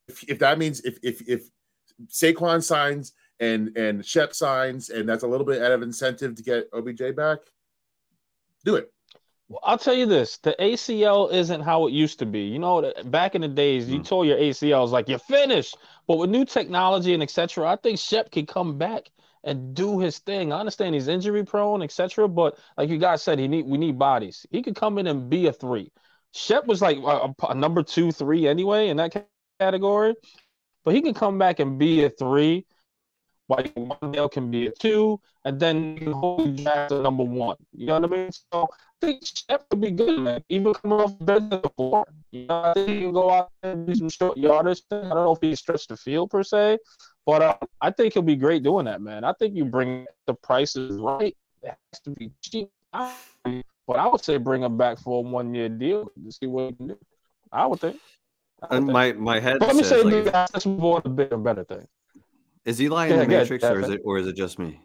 if 0.07 0.23
if 0.29 0.39
that 0.39 0.59
means 0.59 0.81
if 0.81 0.97
if 1.01 1.27
if 1.27 1.49
Saquon 2.07 2.63
signs 2.63 3.13
and 3.39 3.75
and 3.77 4.05
Shep 4.05 4.33
signs 4.33 4.89
and 4.89 5.09
that's 5.09 5.23
a 5.23 5.27
little 5.27 5.45
bit 5.45 5.61
out 5.61 5.71
of 5.71 5.81
incentive 5.81 6.35
to 6.35 6.43
get 6.43 6.69
OBJ 6.73 7.15
back, 7.15 7.39
do 8.63 8.75
it. 8.75 8.91
Well, 9.51 9.59
I'll 9.63 9.77
tell 9.77 9.95
you 9.95 10.05
this: 10.05 10.37
the 10.37 10.55
ACL 10.59 11.33
isn't 11.33 11.61
how 11.61 11.87
it 11.87 11.91
used 11.91 12.19
to 12.19 12.25
be. 12.25 12.41
You 12.41 12.59
know, 12.59 12.93
back 13.05 13.35
in 13.35 13.41
the 13.41 13.47
days, 13.47 13.89
you 13.89 13.99
mm. 13.99 14.05
tore 14.05 14.23
your 14.23 14.37
ACLs 14.37 14.91
like 14.91 15.09
you're 15.09 15.19
finished. 15.19 15.75
But 16.07 16.17
with 16.17 16.29
new 16.29 16.45
technology 16.45 17.13
and 17.13 17.21
etc., 17.21 17.67
I 17.67 17.75
think 17.75 17.99
Shep 17.99 18.31
can 18.31 18.45
come 18.45 18.77
back 18.77 19.09
and 19.43 19.73
do 19.73 19.99
his 19.99 20.19
thing. 20.19 20.51
I 20.51 20.59
understand 20.59 20.95
he's 20.95 21.07
injury 21.07 21.43
prone, 21.43 21.81
etc. 21.81 22.27
But 22.27 22.57
like 22.77 22.89
you 22.89 22.97
guys 22.97 23.23
said, 23.23 23.39
he 23.39 23.47
need 23.47 23.65
we 23.65 23.77
need 23.77 23.97
bodies. 23.97 24.45
He 24.51 24.61
could 24.61 24.75
come 24.75 24.97
in 24.97 25.07
and 25.07 25.29
be 25.29 25.47
a 25.47 25.53
three. 25.53 25.91
Shep 26.33 26.65
was 26.65 26.81
like 26.81 26.97
a, 26.97 27.33
a 27.49 27.55
number 27.55 27.83
two, 27.83 28.11
three 28.11 28.47
anyway 28.47 28.89
in 28.89 28.97
that 28.97 29.13
category, 29.59 30.15
but 30.85 30.93
he 30.93 31.01
can 31.01 31.13
come 31.13 31.37
back 31.37 31.59
and 31.59 31.77
be 31.77 32.03
a 32.05 32.09
three. 32.09 32.65
While 33.47 33.63
Wan'Dale 33.63 34.31
can 34.31 34.49
be 34.49 34.67
a 34.67 34.71
two, 34.71 35.19
and 35.43 35.59
then 35.59 35.97
you 35.97 36.05
can 36.05 36.11
hold 36.13 36.55
Jack 36.55 36.91
a 36.91 37.01
number 37.01 37.23
one. 37.23 37.57
You 37.73 37.87
know 37.87 37.99
what 37.99 38.05
I 38.05 38.15
mean? 38.15 38.31
So 38.31 38.63
I 38.63 39.05
think 39.05 39.23
Shep 39.25 39.65
would 39.71 39.81
be 39.81 39.91
good, 39.91 40.19
man. 40.21 40.41
Even 40.47 40.73
coming 40.73 41.01
off 41.01 41.19
the 41.19 41.25
bench 41.25 41.53
a 41.53 41.69
four. 41.75 42.05
You 42.31 42.45
know, 42.47 42.61
I 42.61 42.73
think 42.73 42.87
he 42.89 42.99
can 43.01 43.11
go 43.11 43.29
out 43.29 43.51
and 43.63 43.85
do 43.85 43.93
some 43.95 44.09
short 44.09 44.37
yardage. 44.37 44.83
I 44.89 45.01
don't 45.01 45.15
know 45.15 45.33
if 45.33 45.41
he 45.41 45.53
stretched 45.55 45.89
the 45.89 45.97
field 45.97 46.29
per 46.29 46.43
se, 46.43 46.77
but 47.25 47.41
uh, 47.41 47.57
I 47.79 47.91
think 47.91 48.13
he'll 48.13 48.23
be 48.23 48.35
great 48.35 48.63
doing 48.63 48.85
that, 48.85 49.01
man. 49.01 49.23
I 49.23 49.33
think 49.33 49.55
you 49.55 49.65
bring 49.65 50.05
the 50.25 50.33
prices 50.33 50.99
right. 50.99 51.35
It 51.63 51.75
has 51.93 52.01
to 52.01 52.11
be 52.11 52.31
cheap. 52.41 52.69
But 52.93 53.99
I 53.99 54.07
would 54.07 54.23
say 54.23 54.37
bring 54.37 54.63
him 54.63 54.77
back 54.77 54.99
for 54.99 55.19
a 55.19 55.21
one 55.21 55.53
year 55.53 55.69
deal 55.69 56.11
to 56.23 56.31
see 56.31 56.47
what 56.47 56.69
he 56.69 56.73
can 56.73 56.87
do. 56.89 56.97
I 57.51 57.65
would 57.65 57.79
think. 57.79 57.99
I 58.61 58.75
would 58.75 58.83
and 58.83 58.87
my 58.91 59.13
my 59.13 59.39
head. 59.39 59.59
But 59.59 59.67
let 59.67 59.75
me 59.75 59.83
say, 59.83 60.01
like, 60.01 60.33
let's 60.53 60.65
move 60.65 60.83
on 60.83 61.01
to 61.03 61.09
bigger, 61.09 61.37
better 61.37 61.63
thing. 61.63 61.87
Is 62.65 62.81
Eli 62.81 63.07
in 63.07 63.11
yeah, 63.13 63.19
the 63.23 63.27
Matrix, 63.27 63.63
or 63.63 63.79
is 63.79 63.89
it 63.89 64.01
or 64.05 64.19
is 64.19 64.27
it 64.27 64.35
just 64.35 64.59
me? 64.59 64.81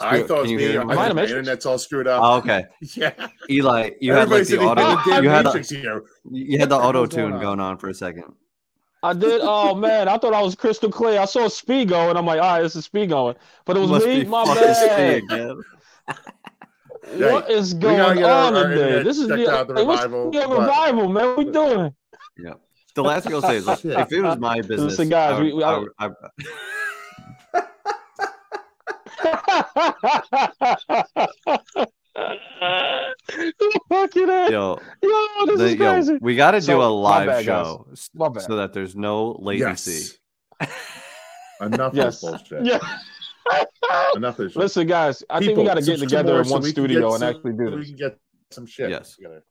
I 0.00 0.22
thought 0.22 0.46
it 0.46 0.52
was 0.52 0.52
me. 0.52 0.78
My 0.78 1.08
internet's 1.08 1.66
all 1.66 1.78
screwed 1.78 2.06
up. 2.06 2.22
Oh, 2.22 2.36
okay. 2.38 2.66
yeah. 2.94 3.28
Eli, 3.50 3.90
you 4.00 4.12
had 4.12 4.28
like 4.28 4.46
the 4.46 4.60
auto. 4.60 4.82
You 5.20 5.28
had, 5.28 5.46
the, 5.46 6.02
you 6.30 6.58
had 6.58 6.68
the 6.68 6.76
auto 6.76 7.06
tune 7.06 7.40
going 7.40 7.58
on 7.58 7.78
for 7.78 7.88
a 7.88 7.94
second. 7.94 8.34
I 9.02 9.12
did. 9.12 9.40
Oh 9.42 9.74
man, 9.86 10.08
I 10.08 10.18
thought 10.18 10.34
I 10.34 10.42
was 10.42 10.54
crystal 10.54 10.90
clear. 10.90 11.20
I 11.20 11.24
saw 11.24 11.48
speed 11.48 11.88
going. 11.88 12.16
I'm 12.16 12.26
like, 12.26 12.40
all 12.40 12.56
right, 12.56 12.62
this 12.62 12.76
is 12.76 12.84
speed 12.84 13.10
going, 13.10 13.36
but 13.64 13.76
it 13.76 13.80
was 13.80 14.04
me. 14.04 14.24
My 14.24 14.44
bad. 14.44 15.56
what 17.32 17.50
is 17.50 17.74
going 17.74 18.22
on 18.24 18.56
our, 18.56 18.68
today? 18.68 19.02
This 19.02 19.18
is 19.18 19.28
the, 19.28 19.36
the 19.36 19.74
hey, 19.76 19.86
revival, 19.86 20.30
the 20.30 20.40
revival, 20.40 21.08
man. 21.08 21.26
What 21.26 21.38
we 21.38 21.44
doing? 21.50 21.94
Yeah. 22.36 22.54
The 22.94 23.02
last 23.04 23.24
thing 23.24 23.34
I'll 23.34 23.42
say 23.42 23.56
is, 23.56 23.68
if 23.68 24.12
it 24.12 24.22
was 24.22 24.38
my 24.38 24.60
business, 24.60 24.98
Listen, 24.98 25.08
guys, 25.08 25.34
I 25.34 25.40
would, 25.40 25.54
we, 25.54 25.62
I, 25.62 25.84
I, 26.00 26.10
I, 31.76 31.86
Fucking 33.88 34.28
it. 34.28 34.50
Yo, 34.50 34.80
yo, 35.02 35.46
this 35.46 35.58
the, 35.58 35.64
is 35.66 35.76
crazy. 35.76 36.12
Yo, 36.12 36.18
we 36.20 36.36
got 36.36 36.52
to 36.52 36.62
so, 36.62 36.74
do 36.74 36.82
a 36.82 36.84
live 36.84 37.26
bad, 37.26 37.44
show 37.44 37.86
so 37.94 38.56
that 38.56 38.72
there's 38.72 38.96
no 38.96 39.36
latency. 39.38 40.16
Yes. 40.60 40.70
Enough 41.60 41.94
yes. 41.94 42.20
bullshit. 42.20 42.64
Yeah. 42.64 42.78
Enough 44.16 44.40
is 44.40 44.56
Listen, 44.56 44.86
guys, 44.86 45.22
I 45.30 45.38
People, 45.38 45.56
think 45.56 45.58
we 45.58 45.64
got 45.64 45.74
to 45.74 45.82
get 45.82 45.98
together 46.00 46.40
in 46.40 46.48
one 46.48 46.62
so 46.62 46.68
studio 46.68 47.14
and 47.14 47.24
actually 47.24 47.52
do 47.52 47.70
this. 47.70 47.78
We 47.80 47.86
can 47.86 47.96
get 47.96 48.18
some 48.50 48.66
shit. 48.66 48.90
Yes. 48.90 49.16
Together. 49.16 49.42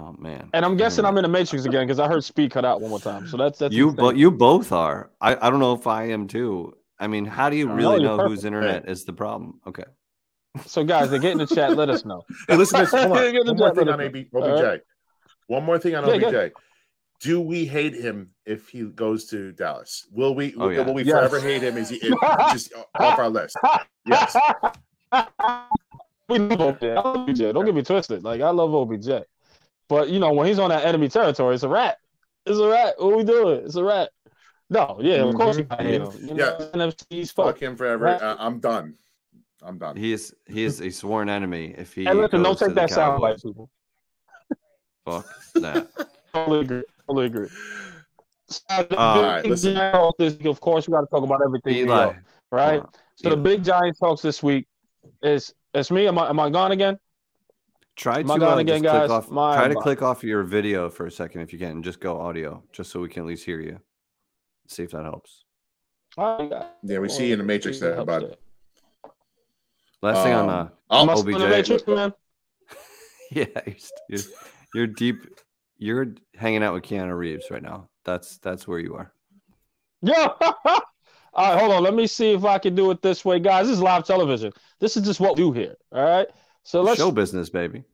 Oh 0.00 0.14
man! 0.16 0.48
And 0.52 0.64
I'm 0.64 0.76
guessing 0.76 1.04
I'm 1.04 1.16
in 1.18 1.22
the 1.22 1.28
matrix 1.28 1.64
again 1.64 1.84
because 1.84 1.98
I 1.98 2.06
heard 2.06 2.22
speed 2.22 2.52
cut 2.52 2.64
out 2.64 2.80
one 2.80 2.90
more 2.90 3.00
time. 3.00 3.26
So 3.26 3.36
that's 3.36 3.58
that's 3.58 3.74
you. 3.74 3.92
But 3.92 4.16
you 4.16 4.30
both 4.30 4.70
are. 4.70 5.10
I, 5.20 5.34
I 5.34 5.50
don't 5.50 5.58
know 5.58 5.72
if 5.72 5.88
I 5.88 6.04
am 6.10 6.28
too. 6.28 6.74
I 7.00 7.08
mean, 7.08 7.24
how 7.24 7.50
do 7.50 7.56
you 7.56 7.68
really 7.68 8.02
know, 8.02 8.16
know 8.16 8.28
whose 8.28 8.44
internet 8.44 8.88
is 8.88 9.04
the 9.04 9.12
problem? 9.12 9.60
Okay. 9.66 9.84
So 10.66 10.84
guys, 10.84 11.10
they 11.10 11.18
get 11.18 11.32
in 11.32 11.38
the 11.38 11.46
chat. 11.46 11.76
Let 11.76 11.90
us 11.90 12.04
know. 12.04 12.24
Hey, 12.48 12.56
listen, 12.56 12.80
listen 12.80 12.98
hold 13.10 13.18
on. 13.18 13.46
One 13.46 13.56
more 13.56 13.74
thing 13.74 13.88
on 13.88 14.00
AB, 14.00 14.28
OBJ. 14.34 14.62
Right. 14.62 14.80
One 15.46 15.64
more 15.64 15.78
thing 15.78 15.94
on 15.94 16.20
yeah, 16.20 16.28
OBJ. 16.28 16.52
Do 17.20 17.40
we 17.40 17.64
hate 17.64 17.94
him 17.94 18.30
if 18.46 18.68
he 18.68 18.84
goes 18.84 19.26
to 19.26 19.52
Dallas? 19.52 20.06
Will 20.12 20.34
we? 20.34 20.54
Oh, 20.56 20.68
yeah. 20.68 20.82
Will 20.82 20.94
we 20.94 21.02
yes. 21.02 21.16
forever 21.16 21.40
hate 21.40 21.62
him? 21.62 21.76
Is 21.76 21.88
he 21.88 21.98
just 22.52 22.72
off 22.94 23.18
our 23.18 23.28
list? 23.28 23.56
Yes. 24.06 24.36
we 26.28 26.38
love 26.38 26.82
OBJ. 26.82 27.38
Don't 27.38 27.64
get 27.64 27.74
me 27.74 27.82
twisted. 27.82 28.22
Like 28.22 28.40
I 28.40 28.50
love 28.50 28.74
OBJ, 28.74 29.24
but 29.88 30.08
you 30.08 30.20
know 30.20 30.32
when 30.32 30.46
he's 30.46 30.58
on 30.58 30.70
that 30.70 30.84
enemy 30.84 31.08
territory, 31.08 31.54
it's 31.54 31.64
a 31.64 31.68
rat. 31.68 31.98
It's 32.46 32.58
a 32.58 32.68
rat. 32.68 32.94
What 32.98 33.16
we 33.16 33.24
doing? 33.24 33.64
It's 33.64 33.76
a 33.76 33.84
rat. 33.84 34.10
No, 34.70 34.98
yeah, 35.00 35.24
of 35.24 35.34
course 35.34 35.56
mm-hmm. 35.56 35.72
I 35.72 35.82
hate 35.82 36.02
him. 36.02 36.12
You 36.20 36.36
yeah, 36.36 36.58
NFC's 36.74 37.32
fuck 37.32 37.60
him 37.60 37.74
forever. 37.76 38.08
Uh, 38.08 38.36
I'm 38.38 38.60
done. 38.60 38.94
I'm 39.62 39.78
done. 39.78 39.96
He 39.96 40.12
is 40.12 40.34
he 40.46 40.64
is 40.64 40.80
a 40.80 40.90
sworn 40.90 41.28
enemy. 41.28 41.74
If 41.76 41.94
he 41.94 42.04
hey, 42.04 42.14
listen, 42.14 42.42
don't 42.42 42.58
take 42.58 42.74
that 42.74 42.90
sound 42.90 43.20
like 43.20 43.42
people. 43.42 43.70
Fuck 45.04 45.26
that. 45.54 45.88
totally 46.34 46.60
agree. 46.60 46.82
Totally 47.06 47.26
agree. 47.26 47.48
Uh, 48.70 48.84
right, 48.90 50.46
of 50.46 50.60
course, 50.60 50.88
we 50.88 50.92
got 50.92 51.00
to 51.00 51.06
talk 51.06 51.22
about 51.22 51.40
everything. 51.44 51.76
Eli, 51.76 52.14
right? 52.50 52.82
So 53.16 53.28
Eli. 53.28 53.36
the 53.36 53.42
big 53.42 53.64
Giants 53.64 53.98
talks 53.98 54.22
this 54.22 54.42
week 54.42 54.66
is 55.22 55.52
it's 55.74 55.90
me. 55.90 56.06
Am 56.06 56.18
I 56.18 56.30
am 56.30 56.40
I 56.40 56.48
gone 56.48 56.72
again? 56.72 56.98
Try 57.96 58.22
to 58.22 58.32
uh, 58.32 58.56
again, 58.56 58.80
guys. 58.80 59.10
Off, 59.10 59.28
try 59.28 59.66
to 59.66 59.74
click 59.74 60.02
off 60.02 60.22
your 60.22 60.44
video 60.44 60.88
for 60.88 61.06
a 61.06 61.10
second 61.10 61.40
if 61.40 61.52
you 61.52 61.58
can, 61.58 61.72
and 61.72 61.84
just 61.84 62.00
go 62.00 62.20
audio, 62.20 62.62
just 62.72 62.90
so 62.90 63.00
we 63.00 63.08
can 63.08 63.24
at 63.24 63.26
least 63.26 63.44
hear 63.44 63.60
you. 63.60 63.80
See 64.68 64.84
if 64.84 64.92
that 64.92 65.02
helps. 65.02 65.44
Yeah, 66.16 66.98
we 67.00 67.08
see 67.08 67.26
you 67.26 67.32
in 67.32 67.38
the 67.38 67.44
matrix 67.44 67.80
there, 67.80 68.04
bud. 68.04 68.36
Last 70.02 70.18
um, 70.18 70.24
thing 70.24 70.32
on 70.34 70.48
uh, 70.48 70.68
I'll, 70.90 71.10
OBJ. 71.10 71.38
The 71.38 71.48
matrix, 71.48 71.86
man. 71.86 72.12
yeah, 73.30 73.46
you're, 73.66 73.76
you're, 74.08 74.20
you're 74.74 74.86
deep. 74.86 75.16
You're 75.76 76.14
hanging 76.36 76.62
out 76.62 76.74
with 76.74 76.84
Keanu 76.84 77.16
Reeves 77.16 77.46
right 77.50 77.62
now. 77.62 77.88
That's 78.04 78.38
that's 78.38 78.66
where 78.66 78.78
you 78.78 78.94
are. 78.94 79.12
Yeah. 80.02 80.28
All 81.34 81.52
right, 81.54 81.60
hold 81.60 81.72
on. 81.72 81.82
Let 81.82 81.94
me 81.94 82.06
see 82.06 82.32
if 82.32 82.44
I 82.44 82.58
can 82.58 82.74
do 82.74 82.90
it 82.90 83.02
this 83.02 83.24
way, 83.24 83.38
guys. 83.38 83.66
This 83.66 83.76
is 83.76 83.82
live 83.82 84.04
television. 84.04 84.52
This 84.80 84.96
is 84.96 85.04
just 85.04 85.20
what 85.20 85.36
we 85.36 85.44
do 85.44 85.52
here. 85.52 85.76
All 85.92 86.02
right. 86.02 86.26
So 86.64 86.82
let's 86.82 86.98
show 86.98 87.10
business, 87.10 87.50
baby. 87.50 87.84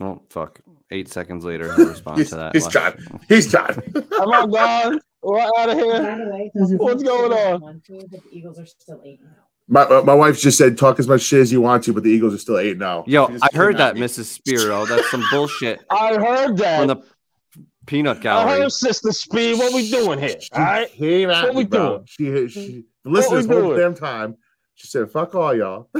Oh 0.00 0.22
fuck! 0.30 0.60
Eight 0.90 1.08
seconds 1.08 1.44
later, 1.44 1.74
he'll 1.74 1.88
respond 1.88 2.18
he's, 2.18 2.30
to 2.30 2.36
that. 2.36 2.54
He's 2.54 2.68
done. 2.68 3.22
He's 3.28 3.50
done. 3.50 3.82
Am 4.20 4.32
I 4.32 4.46
gone? 4.46 5.00
Right 5.22 5.50
out 5.58 5.70
of 5.70 5.76
here. 5.76 6.30
Way, 6.30 6.50
What's 6.54 7.02
going 7.02 7.32
on? 7.32 7.82
the 7.88 8.20
Eagles 8.30 8.60
are 8.60 8.66
still 8.66 9.02
eight 9.04 9.20
now. 9.22 9.47
My, 9.70 9.82
uh, 9.82 10.02
my 10.02 10.14
wife 10.14 10.40
just 10.40 10.56
said 10.56 10.78
talk 10.78 10.98
as 10.98 11.06
much 11.06 11.20
shit 11.20 11.40
as 11.40 11.52
you 11.52 11.60
want 11.60 11.84
to, 11.84 11.92
but 11.92 12.02
the 12.02 12.10
Eagles 12.10 12.34
are 12.34 12.38
still 12.38 12.58
eight 12.58 12.78
now. 12.78 13.04
Yo, 13.06 13.26
I 13.42 13.48
heard 13.54 13.76
that, 13.76 13.96
me. 13.96 14.00
Mrs. 14.00 14.24
Spiro. 14.24 14.86
That's 14.86 15.10
some 15.10 15.22
bullshit. 15.30 15.84
I 15.90 16.14
heard 16.14 16.56
that. 16.56 16.78
From 16.78 16.88
the 16.88 17.04
peanut 17.86 18.22
gallery. 18.22 18.50
I 18.50 18.58
heard 18.60 18.72
Sister 18.72 19.12
Speed. 19.12 19.58
What 19.58 19.74
we 19.74 19.90
doing 19.90 20.18
here? 20.18 20.36
All 20.52 20.62
right. 20.62 20.88
what 20.98 21.54
we 21.54 21.64
doing? 21.64 22.04
She, 22.06 22.48
she, 22.48 22.84
listen 23.04 23.34
this 23.36 23.46
whole 23.46 23.76
damn 23.76 23.94
time. 23.94 24.36
She 24.74 24.86
said, 24.86 25.10
"Fuck 25.10 25.34
all 25.34 25.54
y'all." 25.54 25.90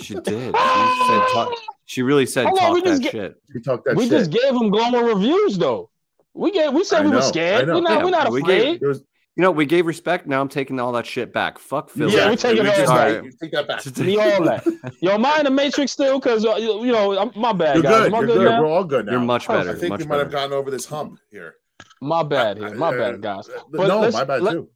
she 0.00 0.14
did. 0.14 0.24
She 0.26 1.04
said, 1.04 1.26
talk, 1.32 1.52
she 1.84 2.02
really 2.02 2.24
said 2.24 2.46
Hold 2.46 2.58
talk 2.58 2.76
on, 2.76 2.84
that 2.84 3.02
get, 3.02 3.12
shit. 3.12 3.42
She 3.52 3.60
talked 3.60 3.84
that 3.84 3.94
we 3.94 4.08
shit. 4.08 4.12
just 4.12 4.30
gave 4.30 4.54
them 4.54 4.70
glowing 4.70 5.04
reviews 5.04 5.58
though. 5.58 5.90
We 6.32 6.50
gave 6.50 6.72
we 6.72 6.82
said 6.82 7.02
I 7.02 7.04
we 7.04 7.10
know, 7.10 7.16
were 7.16 7.22
scared. 7.22 7.68
We're 7.68 7.80
not, 7.80 7.90
yeah, 7.90 8.04
we're 8.04 8.10
not 8.10 8.30
we 8.30 8.40
afraid. 8.40 8.80
Gave, 8.80 8.88
was, 8.88 9.02
you 9.40 9.44
know, 9.46 9.50
we 9.52 9.64
gave 9.64 9.86
respect. 9.86 10.26
Now 10.26 10.42
I'm 10.42 10.50
taking 10.50 10.78
all 10.78 10.92
that 10.92 11.06
shit 11.06 11.32
back. 11.32 11.58
Fuck 11.58 11.88
Philly. 11.88 12.14
Yeah, 12.14 12.28
we 12.28 12.36
taking 12.36 12.66
all 12.66 12.74
that. 12.74 12.88
Right. 13.22 13.34
Take 13.40 13.52
that 13.52 13.66
back. 13.66 13.82
We 13.96 14.18
all 14.18 14.44
that. 14.44 14.94
Yo, 15.00 15.16
mind 15.16 15.46
the 15.46 15.50
Matrix 15.50 15.92
still? 15.92 16.20
Because 16.20 16.44
uh, 16.44 16.56
you 16.56 16.92
know, 16.92 17.18
I'm, 17.18 17.32
my 17.34 17.54
bad, 17.54 17.76
You're 17.76 17.82
guys. 17.84 18.10
Good. 18.10 18.12
You're 18.12 18.26
good. 18.26 18.36
good 18.36 18.60
We're 18.60 18.66
all 18.66 18.84
good 18.84 19.06
now. 19.06 19.12
You're 19.12 19.22
much 19.22 19.48
better. 19.48 19.70
I 19.70 19.74
think 19.76 19.92
much 19.92 20.00
we 20.00 20.06
might 20.08 20.18
have 20.18 20.30
gotten 20.30 20.52
over 20.52 20.70
this 20.70 20.84
hump 20.84 21.18
here. 21.30 21.54
My 22.02 22.22
bad 22.22 22.58
here. 22.58 22.74
My 22.74 22.94
bad, 22.94 23.22
guys. 23.22 23.48
But 23.70 23.88
no, 23.88 24.10
my 24.10 24.24
bad 24.24 24.40
too. 24.40 24.68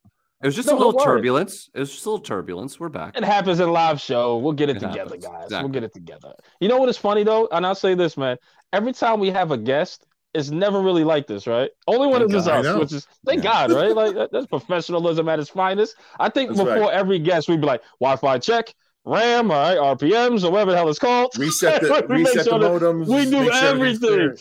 It 0.43 0.47
was 0.47 0.57
just 0.57 0.69
no, 0.69 0.77
a 0.77 0.79
little 0.79 0.95
turbulence. 0.95 1.69
It 1.75 1.81
was 1.81 1.93
just 1.93 2.07
a 2.07 2.09
little 2.09 2.25
turbulence. 2.25 2.81
We're 2.81 2.89
back. 2.89 3.19
It 3.19 3.25
happens 3.25 3.61
in 3.61 3.71
live 3.71 4.01
show. 4.01 4.39
We'll 4.39 4.55
get 4.55 4.71
it, 4.71 4.79
it 4.79 4.81
together, 4.81 5.01
happens. 5.01 5.27
guys. 5.27 5.45
Exactly. 5.45 5.63
We'll 5.63 5.73
get 5.75 5.85
it 5.85 5.93
together. 5.93 6.33
You 6.61 6.69
know 6.69 6.79
what 6.79 6.89
is 6.89 6.97
funny 6.97 7.23
though? 7.23 7.49
And 7.53 7.67
I'll 7.67 7.75
say 7.75 7.95
this, 7.95 8.17
man. 8.17 8.39
Every 8.73 8.95
time 8.95 9.21
we 9.21 9.29
have 9.29 9.51
a 9.51 9.59
guest, 9.59 10.07
it's 10.35 10.51
never 10.51 10.81
really 10.81 11.05
like 11.05 11.27
this, 11.27 11.47
right? 11.47 11.71
Only 11.87 12.09
when 12.09 12.23
it's 12.23 12.35
us, 12.47 12.79
which 12.79 12.93
is 12.93 13.07
thank 13.25 13.45
yeah. 13.45 13.69
God, 13.69 13.73
right? 13.73 13.85
Like 13.95 14.15
that, 14.15 14.33
that's 14.33 14.47
professionalism 14.47 15.29
at 15.29 15.39
its 15.39 15.51
finest. 15.51 15.97
I 16.19 16.29
think 16.29 16.51
that's 16.51 16.61
before 16.61 16.89
right. 16.89 16.93
every 16.93 17.21
guest, 17.21 17.49
we'd 17.49 17.61
be 17.61 17.67
like, 17.67 17.83
Wi-Fi 18.01 18.39
check, 18.39 18.75
RAM, 19.05 19.51
all 19.51 19.57
right, 19.57 19.79
RPMs, 19.97 20.45
or 20.45 20.51
whatever 20.51 20.73
the 20.73 20.77
hell 20.77 20.89
it's 20.89 20.99
called. 20.99 21.33
Reset 21.39 21.83
the 21.83 22.07
reset 22.09 22.47
sure 22.47 22.59
the 22.59 22.69
modems. 22.69 23.07
We 23.07 23.31
do 23.31 23.51
everything. 23.51 24.37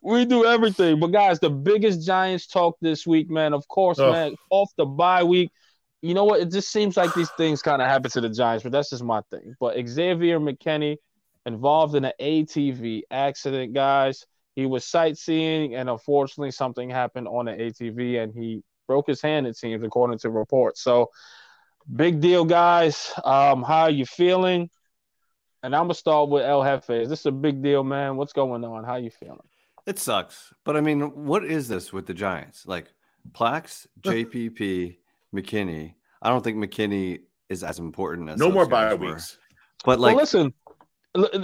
We 0.00 0.24
do 0.24 0.44
everything. 0.44 0.98
But 0.98 1.08
guys, 1.08 1.38
the 1.38 1.50
biggest 1.50 2.04
Giants 2.04 2.46
talk 2.46 2.76
this 2.80 3.06
week, 3.06 3.30
man. 3.30 3.52
Of 3.54 3.68
course, 3.68 3.98
oh. 3.98 4.10
man. 4.10 4.34
Off 4.50 4.70
the 4.76 4.86
bye 4.86 5.22
week, 5.22 5.52
you 6.02 6.14
know 6.14 6.24
what? 6.24 6.40
It 6.40 6.50
just 6.50 6.72
seems 6.72 6.96
like 6.96 7.14
these 7.14 7.30
things 7.36 7.62
kind 7.62 7.80
of 7.80 7.88
happen 7.88 8.10
to 8.12 8.20
the 8.20 8.28
Giants, 8.28 8.64
but 8.64 8.72
that's 8.72 8.90
just 8.90 9.04
my 9.04 9.20
thing. 9.30 9.54
But 9.60 9.76
Xavier 9.86 10.40
McKinney 10.40 10.96
involved 11.46 11.94
in 11.94 12.04
an 12.04 12.12
ATV 12.20 13.02
accident, 13.10 13.74
guys. 13.74 14.26
He 14.58 14.66
was 14.66 14.84
sightseeing, 14.84 15.76
and 15.76 15.88
unfortunately, 15.88 16.50
something 16.50 16.90
happened 16.90 17.28
on 17.28 17.44
the 17.44 17.52
ATV, 17.52 18.20
and 18.20 18.34
he 18.34 18.64
broke 18.88 19.06
his 19.06 19.22
hand. 19.22 19.46
It 19.46 19.56
seems, 19.56 19.84
according 19.84 20.18
to 20.18 20.30
reports. 20.30 20.82
So, 20.82 21.10
big 21.94 22.20
deal, 22.20 22.44
guys. 22.44 23.12
Um, 23.22 23.62
how 23.62 23.82
are 23.82 23.90
you 23.90 24.04
feeling? 24.04 24.68
And 25.62 25.76
I'm 25.76 25.84
gonna 25.84 25.94
start 25.94 26.28
with 26.28 26.42
El 26.42 26.64
Jefe. 26.64 26.90
Is 26.90 27.08
this 27.08 27.24
a 27.26 27.30
big 27.30 27.62
deal, 27.62 27.84
man? 27.84 28.16
What's 28.16 28.32
going 28.32 28.64
on? 28.64 28.82
How 28.82 28.96
you 28.96 29.10
feeling? 29.10 29.46
It 29.86 30.00
sucks, 30.00 30.52
but 30.64 30.76
I 30.76 30.80
mean, 30.80 31.02
what 31.02 31.44
is 31.44 31.68
this 31.68 31.92
with 31.92 32.06
the 32.06 32.14
Giants? 32.14 32.66
Like 32.66 32.92
plaques, 33.32 33.86
JPP. 34.00 34.96
McKinney. 35.32 35.94
I 36.20 36.30
don't 36.30 36.42
think 36.42 36.56
McKinney 36.56 37.20
is 37.48 37.62
as 37.62 37.78
important 37.78 38.28
as 38.28 38.40
no 38.40 38.50
more 38.50 38.66
bye 38.66 38.94
weeks. 38.94 39.38
But 39.84 40.00
like, 40.00 40.16
well, 40.16 40.22
listen, 40.22 40.52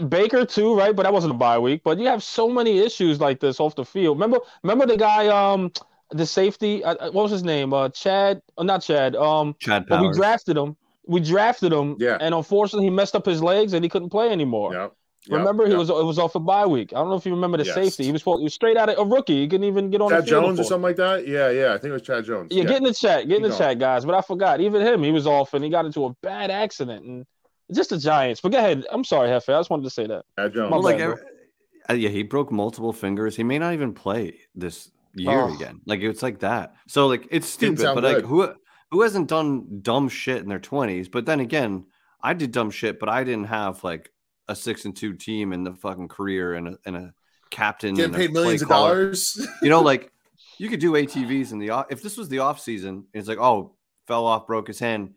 Baker 0.08 0.44
too, 0.44 0.74
right? 0.74 0.94
But 0.94 1.04
that 1.04 1.12
wasn't 1.12 1.32
a 1.32 1.36
bye 1.36 1.58
week. 1.58 1.82
But 1.84 1.98
you 1.98 2.06
have 2.06 2.22
so 2.22 2.48
many 2.48 2.78
issues 2.78 3.20
like 3.20 3.40
this 3.40 3.60
off 3.60 3.74
the 3.74 3.84
field. 3.84 4.16
Remember, 4.16 4.38
remember 4.62 4.86
the 4.86 4.96
guy, 4.96 5.28
um, 5.28 5.72
the 6.10 6.26
safety. 6.26 6.84
Uh, 6.84 6.94
uh 6.94 7.10
what 7.10 7.22
was 7.22 7.32
his 7.32 7.44
name? 7.44 7.72
Uh, 7.72 7.88
Chad. 7.88 8.42
Uh, 8.58 8.62
not 8.62 8.82
Chad. 8.82 9.16
Um, 9.16 9.54
Chad. 9.58 9.86
Powers. 9.86 10.08
we 10.08 10.12
drafted 10.12 10.56
him. 10.56 10.76
We 11.06 11.20
drafted 11.20 11.72
him. 11.72 11.96
Yeah. 11.98 12.18
And 12.20 12.34
unfortunately, 12.34 12.86
he 12.86 12.90
messed 12.90 13.14
up 13.14 13.26
his 13.26 13.42
legs 13.42 13.72
and 13.72 13.84
he 13.84 13.88
couldn't 13.88 14.10
play 14.10 14.30
anymore. 14.30 14.72
Yep. 14.72 14.92
Remember, 15.30 15.62
yep, 15.62 15.70
he 15.72 15.76
was 15.76 15.88
it 15.88 15.94
was 15.94 16.18
off 16.18 16.34
a 16.34 16.40
bye 16.40 16.66
week. 16.66 16.92
I 16.92 16.96
don't 16.96 17.08
know 17.08 17.14
if 17.14 17.24
you 17.24 17.32
remember 17.32 17.56
the 17.56 17.64
yes. 17.64 17.74
safety. 17.74 18.04
He 18.04 18.12
was, 18.12 18.22
he 18.22 18.44
was 18.44 18.52
straight 18.52 18.76
out 18.76 18.90
of 18.90 18.98
a 18.98 19.10
rookie. 19.10 19.40
He 19.40 19.48
couldn't 19.48 19.66
even 19.66 19.88
get 19.88 20.02
on. 20.02 20.10
The 20.10 20.16
bottom. 20.16 20.26
Chad 20.26 20.30
Jones 20.30 20.58
before. 20.58 20.60
or 20.60 20.68
something 20.68 20.82
like 20.82 20.96
that. 20.96 21.26
Yeah, 21.26 21.48
yeah. 21.48 21.72
I 21.72 21.78
think 21.78 21.84
it 21.86 21.92
was 21.92 22.02
Chad 22.02 22.26
Jones. 22.26 22.52
Yeah, 22.52 22.62
yeah. 22.62 22.68
get 22.68 22.76
in 22.78 22.84
the 22.84 22.92
chat, 22.92 23.26
get 23.26 23.38
in 23.38 23.42
the 23.42 23.56
chat, 23.56 23.78
guys. 23.78 24.04
But 24.04 24.14
I 24.14 24.20
forgot. 24.20 24.60
Even 24.60 24.82
him, 24.82 25.02
he 25.02 25.12
was 25.12 25.26
off, 25.26 25.54
and 25.54 25.64
he 25.64 25.70
got 25.70 25.86
into 25.86 26.04
a 26.04 26.10
bad 26.22 26.50
accident, 26.50 27.06
and 27.06 27.24
just 27.72 27.90
the 27.90 27.98
Giants. 27.98 28.40
But 28.40 28.52
go 28.52 28.58
ahead. 28.58 28.84
I'm 28.90 29.04
sorry, 29.04 29.28
Hefe. 29.28 29.54
I 29.54 29.58
just 29.58 29.70
wanted 29.70 29.84
to 29.84 29.90
say 29.90 30.06
that. 30.06 30.24
Chad 30.38 30.54
Jones. 30.54 30.70
Well, 30.70 30.82
like, 30.82 31.00
uh, 31.00 31.94
yeah, 31.94 32.08
he 32.08 32.22
broke 32.22 32.50
multiple 32.50 32.92
fingers. 32.92 33.36
He 33.36 33.44
may 33.44 33.58
not 33.58 33.74
even 33.74 33.92
play 33.92 34.40
this 34.54 34.90
year 35.14 35.40
oh. 35.40 35.54
again. 35.54 35.80
Like 35.86 36.00
it's 36.00 36.22
like 36.22 36.40
that. 36.40 36.74
So 36.88 37.06
like 37.06 37.28
it's 37.30 37.48
stupid. 37.48 37.82
But 37.82 38.00
good. 38.00 38.14
like 38.14 38.24
who 38.24 38.52
who 38.90 39.02
hasn't 39.02 39.28
done 39.28 39.80
dumb 39.82 40.08
shit 40.08 40.42
in 40.42 40.48
their 40.48 40.60
20s? 40.60 41.10
But 41.10 41.26
then 41.26 41.40
again, 41.40 41.86
I 42.22 42.34
did 42.34 42.52
dumb 42.52 42.70
shit, 42.70 42.98
but 42.98 43.08
I 43.08 43.24
didn't 43.24 43.46
have 43.46 43.84
like 43.84 44.10
a 44.48 44.56
six 44.56 44.84
and 44.84 44.96
two 44.96 45.14
team 45.14 45.52
in 45.52 45.64
the 45.64 45.74
fucking 45.74 46.08
career 46.08 46.54
and 46.54 46.68
a, 46.68 46.78
and 46.86 46.96
a 46.96 47.14
captain 47.50 47.94
getting 47.94 48.14
paid 48.14 48.32
millions 48.32 48.62
of 48.62 48.68
dollars. 48.68 49.46
you 49.62 49.68
know, 49.68 49.80
like 49.80 50.10
you 50.58 50.68
could 50.68 50.80
do 50.80 50.92
ATVs 50.92 51.52
in 51.52 51.58
the 51.58 51.86
if 51.90 52.02
this 52.02 52.16
was 52.16 52.28
the 52.28 52.40
off 52.40 52.60
season, 52.60 53.06
it's 53.12 53.28
like 53.28 53.38
oh 53.38 53.74
fell 54.06 54.26
off, 54.26 54.46
broke 54.46 54.68
his 54.68 54.78
hand. 54.78 55.14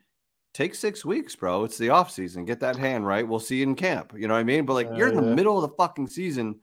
Take 0.57 0.73
six 0.73 1.05
weeks, 1.05 1.35
bro. 1.35 1.65
It's 1.65 1.77
the 1.77 1.91
off 1.91 2.09
season. 2.09 2.43
Get 2.43 2.61
that 2.61 2.77
hand 2.77 3.05
right. 3.05 3.27
We'll 3.27 3.39
see 3.39 3.57
you 3.57 3.63
in 3.63 3.75
camp. 3.75 4.11
You 4.17 4.27
know 4.27 4.33
what 4.33 4.39
I 4.39 4.43
mean? 4.43 4.65
But 4.65 4.73
like 4.73 4.89
you're 4.95 5.07
in 5.07 5.13
the 5.13 5.21
middle 5.21 5.55
of 5.55 5.69
the 5.69 5.75
fucking 5.77 6.07
season. 6.07 6.55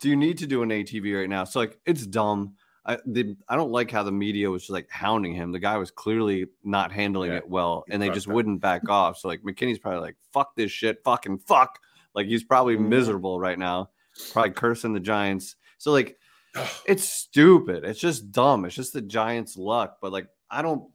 Do 0.00 0.08
you 0.08 0.16
need 0.16 0.38
to 0.38 0.46
do 0.48 0.64
an 0.64 0.70
ATV 0.70 1.16
right 1.16 1.28
now? 1.28 1.44
So 1.44 1.60
like 1.60 1.78
it's 1.86 2.04
dumb. 2.04 2.54
I 2.84 2.98
the, 3.06 3.36
I 3.48 3.54
don't 3.54 3.70
like 3.70 3.92
how 3.92 4.02
the 4.02 4.10
media 4.10 4.50
was 4.50 4.62
just 4.62 4.72
like 4.72 4.90
hounding 4.90 5.34
him. 5.34 5.52
The 5.52 5.60
guy 5.60 5.76
was 5.76 5.92
clearly 5.92 6.46
not 6.64 6.90
handling 6.90 7.30
yeah, 7.30 7.36
it 7.36 7.48
well, 7.48 7.84
and 7.88 8.02
they 8.02 8.10
just 8.10 8.26
that. 8.26 8.34
wouldn't 8.34 8.60
back 8.60 8.88
off. 8.88 9.18
So 9.18 9.28
like 9.28 9.42
McKinney's 9.42 9.78
probably 9.78 10.00
like, 10.00 10.16
"Fuck 10.32 10.56
this 10.56 10.72
shit, 10.72 11.04
fucking 11.04 11.38
fuck." 11.38 11.78
Like 12.16 12.26
he's 12.26 12.42
probably 12.42 12.76
miserable 12.76 13.38
right 13.38 13.56
now, 13.56 13.90
probably 14.32 14.50
cursing 14.50 14.94
the 14.94 15.00
Giants. 15.00 15.54
So 15.78 15.92
like 15.92 16.18
it's 16.86 17.04
stupid. 17.04 17.84
It's 17.84 18.00
just 18.00 18.32
dumb. 18.32 18.64
It's 18.64 18.74
just 18.74 18.94
the 18.94 19.00
Giants' 19.00 19.56
luck. 19.56 19.98
But 20.02 20.10
like 20.10 20.26
I 20.50 20.60
don't 20.60 20.90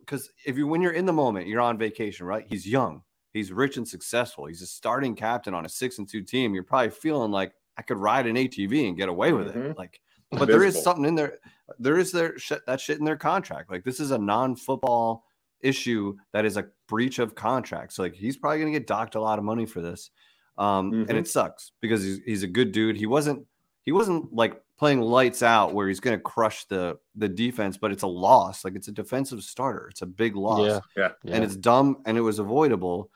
because 0.00 0.30
if 0.44 0.56
you 0.56 0.66
when 0.66 0.80
you're 0.80 0.92
in 0.92 1.06
the 1.06 1.12
moment, 1.12 1.46
you're 1.46 1.60
on 1.60 1.78
vacation, 1.78 2.26
right? 2.26 2.44
He's 2.46 2.66
young, 2.66 3.02
he's 3.32 3.52
rich 3.52 3.76
and 3.76 3.86
successful. 3.86 4.46
He's 4.46 4.62
a 4.62 4.66
starting 4.66 5.14
captain 5.14 5.54
on 5.54 5.64
a 5.64 5.68
six 5.68 5.98
and 5.98 6.08
two 6.08 6.22
team. 6.22 6.54
You're 6.54 6.64
probably 6.64 6.90
feeling 6.90 7.30
like 7.30 7.52
I 7.76 7.82
could 7.82 7.98
ride 7.98 8.26
an 8.26 8.36
ATV 8.36 8.88
and 8.88 8.96
get 8.96 9.08
away 9.08 9.32
with 9.32 9.48
mm-hmm. 9.48 9.70
it. 9.70 9.78
Like, 9.78 10.00
but 10.30 10.48
there 10.48 10.64
is 10.64 10.82
something 10.82 11.04
in 11.04 11.14
there. 11.14 11.38
There 11.78 11.98
is 11.98 12.12
there 12.12 12.36
that 12.66 12.80
shit 12.80 12.98
in 12.98 13.04
their 13.04 13.16
contract. 13.16 13.70
Like 13.70 13.84
this 13.84 14.00
is 14.00 14.10
a 14.10 14.18
non-football 14.18 15.24
issue 15.60 16.16
that 16.32 16.44
is 16.44 16.56
a 16.56 16.66
breach 16.88 17.18
of 17.18 17.34
contract. 17.34 17.92
So 17.92 18.02
like 18.02 18.14
he's 18.14 18.36
probably 18.36 18.58
gonna 18.60 18.72
get 18.72 18.86
docked 18.86 19.14
a 19.14 19.20
lot 19.20 19.38
of 19.38 19.44
money 19.44 19.66
for 19.66 19.80
this. 19.80 20.10
Um, 20.56 20.90
mm-hmm. 20.90 21.08
and 21.08 21.18
it 21.18 21.28
sucks 21.28 21.72
because 21.80 22.02
he's 22.02 22.18
he's 22.24 22.42
a 22.42 22.48
good 22.48 22.72
dude. 22.72 22.96
He 22.96 23.06
wasn't 23.06 23.46
he 23.84 23.92
wasn't 23.92 24.32
like 24.34 24.60
playing 24.78 25.00
lights 25.00 25.42
out 25.42 25.74
where 25.74 25.88
he's 25.88 26.00
gonna 26.00 26.18
crush 26.18 26.64
the 26.66 26.98
the 27.16 27.28
defense, 27.28 27.76
but 27.76 27.92
it's 27.92 28.04
a 28.04 28.08
loss. 28.08 28.64
Like 28.64 28.76
it's 28.76 28.88
a 28.88 28.92
defensive 28.92 29.42
starter. 29.42 29.88
It's 29.88 30.02
a 30.02 30.06
big 30.06 30.36
loss. 30.36 30.80
Yeah. 30.96 31.10
yeah. 31.24 31.34
And 31.34 31.44
it's 31.44 31.56
dumb 31.56 32.02
and 32.06 32.16
it 32.16 32.22
was 32.22 32.38
avoidable. 32.38 33.10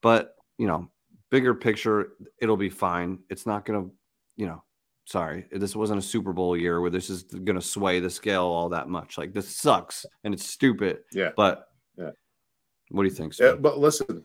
But 0.00 0.34
you 0.58 0.66
know, 0.66 0.90
bigger 1.30 1.54
picture, 1.54 2.12
it'll 2.38 2.56
be 2.56 2.70
fine. 2.70 3.18
It's 3.28 3.46
not 3.46 3.64
gonna, 3.64 3.86
you 4.36 4.46
know, 4.46 4.62
sorry, 5.04 5.46
this 5.50 5.76
wasn't 5.76 5.98
a 5.98 6.02
Super 6.02 6.32
Bowl 6.32 6.56
year 6.56 6.80
where 6.80 6.90
this 6.90 7.10
is 7.10 7.24
going 7.24 7.56
to 7.56 7.60
sway 7.60 8.00
the 8.00 8.10
scale 8.10 8.44
all 8.44 8.68
that 8.70 8.88
much. 8.88 9.18
Like 9.18 9.32
this 9.32 9.48
sucks 9.48 10.06
and 10.24 10.32
it's 10.32 10.46
stupid. 10.46 11.00
Yeah. 11.12 11.30
But 11.36 11.68
yeah. 11.96 12.10
What 12.90 13.02
do 13.02 13.08
you 13.08 13.14
think? 13.14 13.38
Yeah, 13.38 13.54
but 13.54 13.78
listen, 13.78 14.24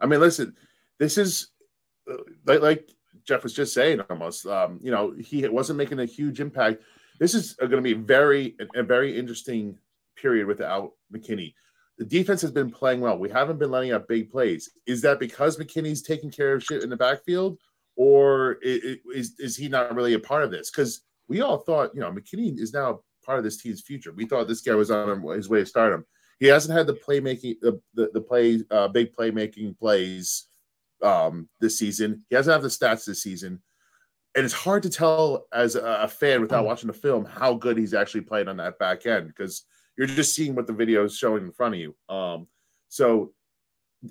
I 0.00 0.06
mean, 0.06 0.20
listen, 0.20 0.54
this 0.98 1.18
is 1.18 1.48
uh, 2.10 2.16
like, 2.46 2.60
like 2.60 2.90
Jeff 3.28 3.42
was 3.42 3.52
just 3.52 3.74
saying 3.74 4.00
almost, 4.10 4.46
um, 4.46 4.80
you 4.82 4.90
know, 4.90 5.14
he 5.18 5.46
wasn't 5.46 5.76
making 5.76 6.00
a 6.00 6.06
huge 6.06 6.40
impact. 6.40 6.82
This 7.20 7.34
is 7.34 7.54
going 7.54 7.70
to 7.70 7.82
be 7.82 7.92
very, 7.92 8.56
a 8.74 8.82
very 8.82 9.16
interesting 9.16 9.78
period 10.16 10.46
without 10.46 10.92
McKinney. 11.14 11.54
The 11.98 12.04
defense 12.04 12.40
has 12.42 12.50
been 12.50 12.70
playing 12.70 13.00
well. 13.00 13.18
We 13.18 13.28
haven't 13.28 13.58
been 13.58 13.70
letting 13.70 13.92
up 13.92 14.08
big 14.08 14.30
plays. 14.30 14.70
Is 14.86 15.02
that 15.02 15.20
because 15.20 15.58
McKinney's 15.58 16.02
taking 16.02 16.30
care 16.30 16.54
of 16.54 16.64
shit 16.64 16.82
in 16.82 16.90
the 16.90 16.96
backfield? 16.96 17.58
or 17.98 18.58
is 18.62 19.34
is 19.38 19.56
he 19.56 19.68
not 19.68 19.94
really 19.94 20.14
a 20.14 20.18
part 20.20 20.44
of 20.44 20.50
this? 20.50 20.70
Because 20.70 21.02
we 21.26 21.42
all 21.42 21.58
thought, 21.58 21.90
you 21.94 22.00
know, 22.00 22.10
McKinney 22.10 22.58
is 22.58 22.72
now 22.72 23.00
part 23.26 23.38
of 23.38 23.44
this 23.44 23.60
team's 23.60 23.82
future. 23.82 24.12
We 24.12 24.24
thought 24.24 24.48
this 24.48 24.62
guy 24.62 24.74
was 24.74 24.90
on 24.90 25.20
his 25.34 25.48
way 25.48 25.58
to 25.58 25.66
stardom. 25.66 26.06
He 26.38 26.46
hasn't 26.46 26.78
had 26.78 26.86
the 26.86 26.94
playmaking, 26.94 27.56
the 27.60 27.80
the, 27.94 28.10
the 28.14 28.20
play, 28.20 28.60
uh, 28.70 28.88
big 28.88 29.12
playmaking 29.12 29.76
plays 29.76 30.46
um, 31.02 31.48
this 31.60 31.78
season. 31.78 32.24
He 32.28 32.36
doesn't 32.36 32.52
have 32.52 32.62
the 32.62 32.68
stats 32.68 33.04
this 33.04 33.22
season, 33.22 33.62
and 34.34 34.44
it's 34.44 34.54
hard 34.54 34.82
to 34.84 34.90
tell 34.90 35.46
as 35.52 35.74
a, 35.74 35.84
a 36.02 36.08
fan 36.08 36.40
without 36.40 36.64
watching 36.64 36.88
the 36.88 36.92
film 36.92 37.24
how 37.24 37.54
good 37.54 37.76
he's 37.76 37.94
actually 37.94 38.22
played 38.22 38.48
on 38.48 38.56
that 38.58 38.78
back 38.78 39.06
end 39.06 39.28
because 39.28 39.64
you're 39.96 40.06
just 40.06 40.34
seeing 40.34 40.54
what 40.54 40.66
the 40.66 40.72
video 40.72 41.04
is 41.04 41.16
showing 41.16 41.44
in 41.44 41.52
front 41.52 41.74
of 41.74 41.80
you. 41.80 41.94
Um, 42.08 42.46
so 42.88 43.32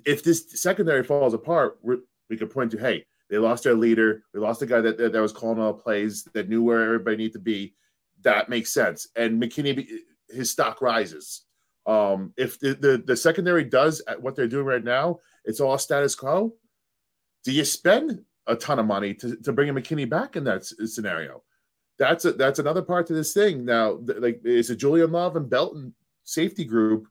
if 0.04 0.22
this 0.22 0.60
secondary 0.60 1.02
falls 1.02 1.34
apart, 1.34 1.78
we 1.82 2.36
could 2.36 2.50
point 2.50 2.70
to, 2.72 2.78
hey, 2.78 3.06
they 3.30 3.38
lost 3.38 3.64
their 3.64 3.74
leader. 3.74 4.22
They 4.32 4.40
lost 4.40 4.60
the 4.60 4.66
guy 4.66 4.80
that, 4.80 4.98
that, 4.98 5.12
that 5.12 5.20
was 5.20 5.32
calling 5.32 5.60
all 5.60 5.72
plays, 5.72 6.24
that 6.34 6.48
knew 6.48 6.62
where 6.62 6.84
everybody 6.84 7.16
needed 7.16 7.34
to 7.34 7.38
be. 7.38 7.74
That 8.22 8.48
makes 8.48 8.72
sense. 8.72 9.08
And 9.16 9.40
McKinney, 9.40 9.86
his 10.28 10.50
stock 10.50 10.82
rises. 10.82 11.44
Um, 11.86 12.34
if 12.36 12.60
the, 12.60 12.74
the, 12.74 13.02
the 13.06 13.16
secondary 13.16 13.64
does 13.64 14.02
what 14.20 14.36
they're 14.36 14.46
doing 14.46 14.66
right 14.66 14.84
now, 14.84 15.20
it's 15.44 15.60
all 15.60 15.78
status 15.78 16.14
quo. 16.14 16.54
Do 17.44 17.52
you 17.52 17.64
spend 17.64 18.24
a 18.46 18.56
ton 18.56 18.78
of 18.78 18.86
money 18.86 19.14
to, 19.14 19.36
to 19.36 19.52
bring 19.52 19.68
a 19.68 19.74
McKinney 19.74 20.08
back 20.08 20.36
in 20.36 20.44
that 20.44 20.64
scenario? 20.64 21.42
That's 21.98 22.24
a, 22.24 22.32
that's 22.32 22.58
another 22.58 22.82
part 22.82 23.06
to 23.08 23.12
this 23.12 23.32
thing. 23.32 23.64
Now, 23.64 23.98
like, 24.18 24.40
is 24.44 24.70
a 24.70 24.76
Julian 24.76 25.12
Love 25.12 25.36
and 25.36 25.50
Belton 25.50 25.94
safety 26.24 26.64
group 26.64 27.08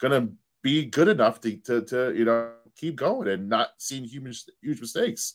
gonna 0.00 0.28
be 0.62 0.84
good 0.84 1.08
enough 1.08 1.40
to, 1.42 1.56
to, 1.58 1.82
to 1.82 2.14
you 2.16 2.24
know 2.24 2.50
keep 2.76 2.96
going 2.96 3.28
and 3.28 3.48
not 3.48 3.70
seeing 3.78 4.04
huge 4.04 4.44
huge 4.62 4.80
mistakes? 4.80 5.34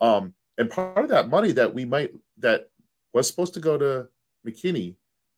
Um, 0.00 0.34
and 0.56 0.70
part 0.70 0.98
of 0.98 1.08
that 1.08 1.28
money 1.28 1.52
that 1.52 1.72
we 1.72 1.84
might 1.84 2.12
that 2.38 2.70
was 3.12 3.26
supposed 3.26 3.54
to 3.54 3.60
go 3.60 3.76
to 3.76 4.08
McKinney, 4.46 4.96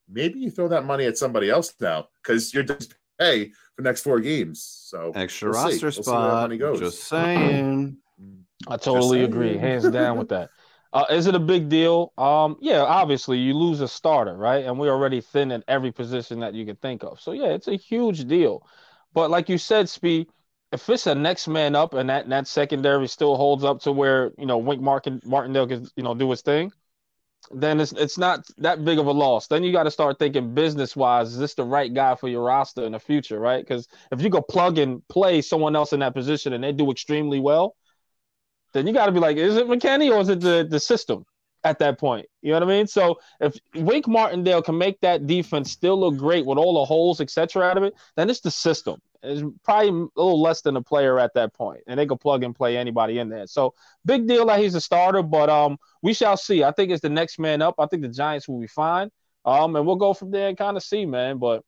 maybe 0.09 0.38
you 0.41 0.51
throw 0.51 0.68
that 0.68 0.84
money 0.84 1.07
at 1.07 1.18
somebody 1.18 1.51
else 1.51 1.72
now 1.80 2.09
because 2.22 2.53
you're 2.53 2.62
just 2.62 2.95
pay 3.18 3.53
for 3.76 3.82
next 3.82 4.03
four 4.03 4.20
games. 4.20 4.62
So 4.62 5.12
extra 5.14 5.51
we'll 5.51 5.62
roster 5.62 5.86
we'll 5.86 5.93
spot. 5.93 6.51
Just 6.78 7.05
saying. 7.05 7.97
I 8.66 8.76
totally 8.76 9.24
agree, 9.24 9.56
hands 9.56 9.88
down 9.88 10.18
with 10.18 10.28
that. 10.28 10.50
Uh, 10.92 11.04
is 11.11 11.26
it 11.26 11.34
a 11.34 11.40
big 11.40 11.68
deal? 11.68 12.12
Um, 12.18 12.56
yeah, 12.61 12.80
obviously 12.82 13.38
you 13.38 13.54
lose 13.54 13.80
a 13.80 13.86
starter, 13.88 14.36
right? 14.36 14.64
And 14.64 14.78
we're 14.78 14.90
already 14.90 15.20
thin 15.20 15.52
at 15.52 15.62
every 15.68 15.92
position 15.92 16.40
that 16.40 16.54
you 16.54 16.66
can 16.66 16.76
think 16.76 17.04
of. 17.04 17.20
So 17.20 17.32
yeah, 17.32 17.48
it's 17.48 17.68
a 17.68 17.76
huge 17.76 18.26
deal. 18.26 18.66
But 19.14 19.30
like 19.30 19.48
you 19.48 19.56
said, 19.56 19.88
Speed, 19.88 20.28
if 20.72 20.88
it's 20.88 21.06
a 21.06 21.14
next 21.14 21.48
man 21.48 21.74
up 21.76 21.94
and 21.94 22.11
that 22.11 22.28
that 22.28 22.48
secondary 22.48 23.06
still 23.08 23.36
holds 23.36 23.64
up 23.64 23.80
to 23.82 23.92
where 23.92 24.32
you 24.36 24.46
know 24.46 24.58
Wink 24.58 24.82
Martin, 24.82 25.20
Martindale 25.24 25.68
can 25.68 25.88
you 25.96 26.02
know 26.02 26.14
do 26.14 26.30
his 26.30 26.42
thing, 26.42 26.72
then 27.52 27.80
it's 27.80 27.92
it's 27.92 28.18
not 28.18 28.46
that 28.58 28.84
big 28.84 28.98
of 28.98 29.06
a 29.06 29.12
loss. 29.12 29.46
Then 29.46 29.62
you 29.64 29.72
got 29.72 29.84
to 29.84 29.90
start 29.90 30.18
thinking 30.18 30.54
business 30.54 30.94
wise. 30.96 31.32
Is 31.32 31.38
this 31.38 31.54
the 31.54 31.64
right 31.64 31.92
guy 31.92 32.14
for 32.16 32.28
your 32.28 32.44
roster 32.44 32.84
in 32.84 32.92
the 32.92 33.00
future, 33.00 33.38
right? 33.38 33.64
Because 33.64 33.88
if 34.12 34.22
you 34.22 34.28
go 34.28 34.42
plug 34.42 34.78
and 34.78 35.06
play 35.08 35.40
someone 35.40 35.74
else 35.76 35.92
in 35.92 36.00
that 36.00 36.14
position 36.14 36.52
and 36.52 36.62
they 36.62 36.72
do 36.72 36.90
extremely 36.90 37.40
well, 37.40 37.76
then 38.72 38.86
you 38.86 38.92
got 38.92 39.06
to 39.06 39.12
be 39.12 39.20
like, 39.20 39.36
is 39.36 39.56
it 39.56 39.66
McKinney 39.66 40.14
or 40.14 40.20
is 40.20 40.28
it 40.28 40.40
the 40.40 40.66
the 40.68 40.80
system? 40.80 41.24
at 41.64 41.78
that 41.78 41.98
point. 41.98 42.26
You 42.42 42.52
know 42.52 42.60
what 42.60 42.68
I 42.68 42.76
mean? 42.76 42.86
So 42.86 43.18
if 43.40 43.54
Wink 43.74 44.08
Martindale 44.08 44.62
can 44.62 44.78
make 44.78 45.00
that 45.00 45.26
defense 45.26 45.70
still 45.70 45.98
look 45.98 46.16
great 46.16 46.46
with 46.46 46.58
all 46.58 46.74
the 46.74 46.84
holes, 46.84 47.20
etc., 47.20 47.62
out 47.62 47.76
of 47.76 47.82
it, 47.82 47.94
then 48.16 48.30
it's 48.30 48.40
the 48.40 48.50
system. 48.50 49.00
It's 49.22 49.42
probably 49.64 49.88
a 49.88 49.92
little 49.92 50.40
less 50.40 50.62
than 50.62 50.76
a 50.76 50.82
player 50.82 51.18
at 51.18 51.34
that 51.34 51.52
point, 51.52 51.82
and 51.86 52.00
they 52.00 52.06
can 52.06 52.16
plug 52.16 52.42
and 52.42 52.54
play 52.54 52.76
anybody 52.78 53.18
in 53.18 53.28
there. 53.28 53.46
So 53.46 53.74
big 54.06 54.26
deal 54.26 54.46
that 54.46 54.60
he's 54.60 54.74
a 54.74 54.80
starter, 54.80 55.22
but 55.22 55.50
um, 55.50 55.76
we 56.02 56.14
shall 56.14 56.38
see. 56.38 56.64
I 56.64 56.72
think 56.72 56.90
it's 56.90 57.02
the 57.02 57.10
next 57.10 57.38
man 57.38 57.60
up. 57.60 57.74
I 57.78 57.86
think 57.86 58.02
the 58.02 58.08
Giants 58.08 58.48
will 58.48 58.60
be 58.60 58.66
fine. 58.66 59.10
Um, 59.44 59.76
and 59.76 59.86
we'll 59.86 59.96
go 59.96 60.14
from 60.14 60.30
there 60.30 60.48
and 60.48 60.56
kind 60.56 60.76
of 60.76 60.82
see, 60.82 61.04
man. 61.04 61.38
But 61.38 61.62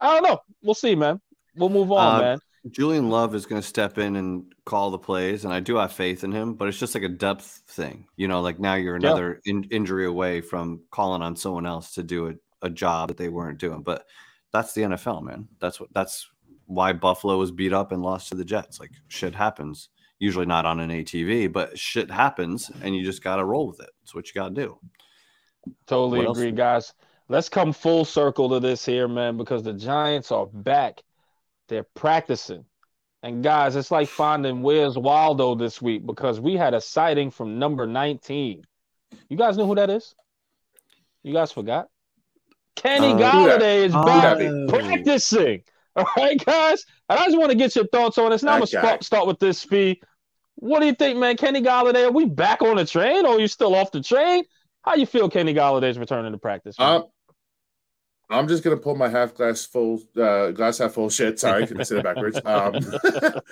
I 0.00 0.14
don't 0.14 0.22
know. 0.22 0.40
We'll 0.62 0.74
see, 0.74 0.94
man. 0.94 1.20
We'll 1.54 1.68
move 1.68 1.92
on, 1.92 2.16
uh, 2.16 2.18
man. 2.24 2.38
Julian 2.70 3.10
Love 3.10 3.34
is 3.34 3.46
going 3.46 3.60
to 3.60 3.66
step 3.66 3.98
in 3.98 4.16
and 4.16 4.54
call 4.64 4.90
the 4.90 4.98
plays, 4.98 5.44
and 5.44 5.52
I 5.52 5.60
do 5.60 5.76
have 5.76 5.92
faith 5.92 6.22
in 6.22 6.30
him. 6.30 6.54
But 6.54 6.68
it's 6.68 6.78
just 6.78 6.94
like 6.94 7.02
a 7.02 7.08
depth 7.08 7.62
thing, 7.66 8.06
you 8.16 8.28
know. 8.28 8.40
Like 8.40 8.60
now 8.60 8.74
you're 8.74 8.96
another 8.96 9.40
yeah. 9.44 9.54
in- 9.54 9.64
injury 9.64 10.06
away 10.06 10.40
from 10.40 10.80
calling 10.90 11.22
on 11.22 11.34
someone 11.34 11.66
else 11.66 11.94
to 11.94 12.02
do 12.02 12.28
a, 12.28 12.34
a 12.62 12.70
job 12.70 13.08
that 13.08 13.16
they 13.16 13.28
weren't 13.28 13.58
doing. 13.58 13.82
But 13.82 14.06
that's 14.52 14.74
the 14.74 14.82
NFL, 14.82 15.24
man. 15.24 15.48
That's 15.60 15.80
what 15.80 15.92
that's 15.92 16.28
why 16.66 16.92
Buffalo 16.92 17.36
was 17.36 17.50
beat 17.50 17.72
up 17.72 17.90
and 17.90 18.02
lost 18.02 18.28
to 18.28 18.36
the 18.36 18.44
Jets. 18.44 18.78
Like 18.78 18.92
shit 19.08 19.34
happens. 19.34 19.88
Usually 20.20 20.46
not 20.46 20.66
on 20.66 20.78
an 20.78 20.90
ATV, 20.90 21.52
but 21.52 21.76
shit 21.76 22.08
happens, 22.10 22.70
and 22.80 22.94
you 22.94 23.04
just 23.04 23.24
got 23.24 23.36
to 23.36 23.44
roll 23.44 23.66
with 23.66 23.80
it. 23.80 23.90
That's 24.00 24.14
what 24.14 24.28
you 24.28 24.34
got 24.34 24.50
to 24.50 24.54
do. 24.54 24.78
Totally 25.88 26.24
what 26.24 26.36
agree, 26.36 26.50
else? 26.50 26.56
guys. 26.56 26.94
Let's 27.28 27.48
come 27.48 27.72
full 27.72 28.04
circle 28.04 28.48
to 28.50 28.60
this 28.60 28.84
here, 28.84 29.08
man, 29.08 29.36
because 29.36 29.64
the 29.64 29.72
Giants 29.72 30.30
are 30.30 30.46
back 30.46 31.02
they're 31.72 31.86
practicing. 31.94 32.64
And 33.22 33.42
guys, 33.42 33.76
it's 33.76 33.90
like 33.90 34.08
finding 34.08 34.62
Where's 34.62 34.98
Waldo 34.98 35.54
this 35.54 35.80
week 35.80 36.04
because 36.04 36.38
we 36.38 36.54
had 36.54 36.74
a 36.74 36.80
sighting 36.80 37.30
from 37.30 37.58
number 37.58 37.86
19. 37.86 38.62
You 39.28 39.36
guys 39.36 39.56
know 39.56 39.66
who 39.66 39.76
that 39.76 39.90
is? 39.90 40.14
You 41.22 41.32
guys 41.32 41.52
forgot? 41.52 41.88
Kenny 42.76 43.12
uh, 43.12 43.16
Golladay 43.16 43.84
is 43.84 43.92
back 43.92 44.40
uh, 44.40 44.66
practicing. 44.68 45.62
All 45.96 46.06
right, 46.16 46.42
guys. 46.44 46.84
And 47.08 47.18
I 47.18 47.26
just 47.26 47.38
want 47.38 47.50
to 47.50 47.56
get 47.56 47.76
your 47.76 47.86
thoughts 47.86 48.18
on 48.18 48.30
this. 48.30 48.42
Now 48.42 48.52
I'm 48.52 48.60
gonna 48.60 48.66
start, 48.66 49.04
start 49.04 49.26
with 49.26 49.38
this 49.38 49.58
speed. 49.58 49.98
What 50.56 50.80
do 50.80 50.86
you 50.86 50.94
think, 50.94 51.18
man? 51.18 51.36
Kenny 51.36 51.62
Golladay, 51.62 52.06
are 52.06 52.12
we 52.12 52.24
back 52.24 52.62
on 52.62 52.76
the 52.76 52.84
train 52.84 53.24
or 53.24 53.36
are 53.36 53.40
you 53.40 53.48
still 53.48 53.74
off 53.74 53.92
the 53.92 54.02
train? 54.02 54.44
How 54.82 54.94
you 54.94 55.06
feel 55.06 55.28
Kenny 55.28 55.54
Golladay's 55.54 55.98
returning 55.98 56.32
to 56.32 56.38
practice? 56.38 56.78
Man? 56.78 57.02
I'm 58.32 58.48
just 58.48 58.64
gonna 58.64 58.76
pull 58.76 58.96
my 58.96 59.08
half 59.08 59.34
glass 59.34 59.64
full, 59.64 60.02
uh, 60.16 60.50
glass 60.50 60.78
half 60.78 60.92
full 60.92 61.10
shit. 61.10 61.38
Sorry, 61.38 61.64
I 61.64 61.82
said 61.82 61.98
it 61.98 62.04
backwards. 62.04 62.40
Um, 62.44 62.74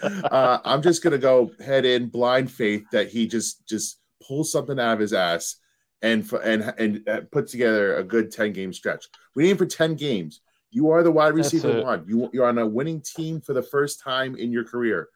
uh, 0.30 0.58
I'm 0.64 0.82
just 0.82 1.02
gonna 1.02 1.18
go 1.18 1.50
head 1.64 1.84
in 1.84 2.08
blind 2.08 2.50
faith 2.50 2.84
that 2.92 3.08
he 3.08 3.26
just 3.26 3.66
just 3.66 4.00
pulls 4.26 4.50
something 4.50 4.78
out 4.78 4.94
of 4.94 4.98
his 4.98 5.12
ass 5.12 5.56
and 6.02 6.30
and 6.44 6.74
and 6.78 7.08
uh, 7.08 7.20
put 7.30 7.48
together 7.48 7.96
a 7.96 8.04
good 8.04 8.30
ten 8.30 8.52
game 8.52 8.72
stretch. 8.72 9.06
We 9.34 9.44
need 9.44 9.50
him 9.50 9.56
for 9.58 9.66
ten 9.66 9.94
games. 9.94 10.40
You 10.70 10.90
are 10.90 11.02
the 11.02 11.10
wide 11.10 11.34
receiver 11.34 11.82
one. 11.82 12.04
You 12.08 12.30
you're 12.32 12.46
on 12.46 12.58
a 12.58 12.66
winning 12.66 13.02
team 13.02 13.40
for 13.40 13.52
the 13.52 13.62
first 13.62 14.00
time 14.00 14.36
in 14.36 14.50
your 14.50 14.64
career. 14.64 15.08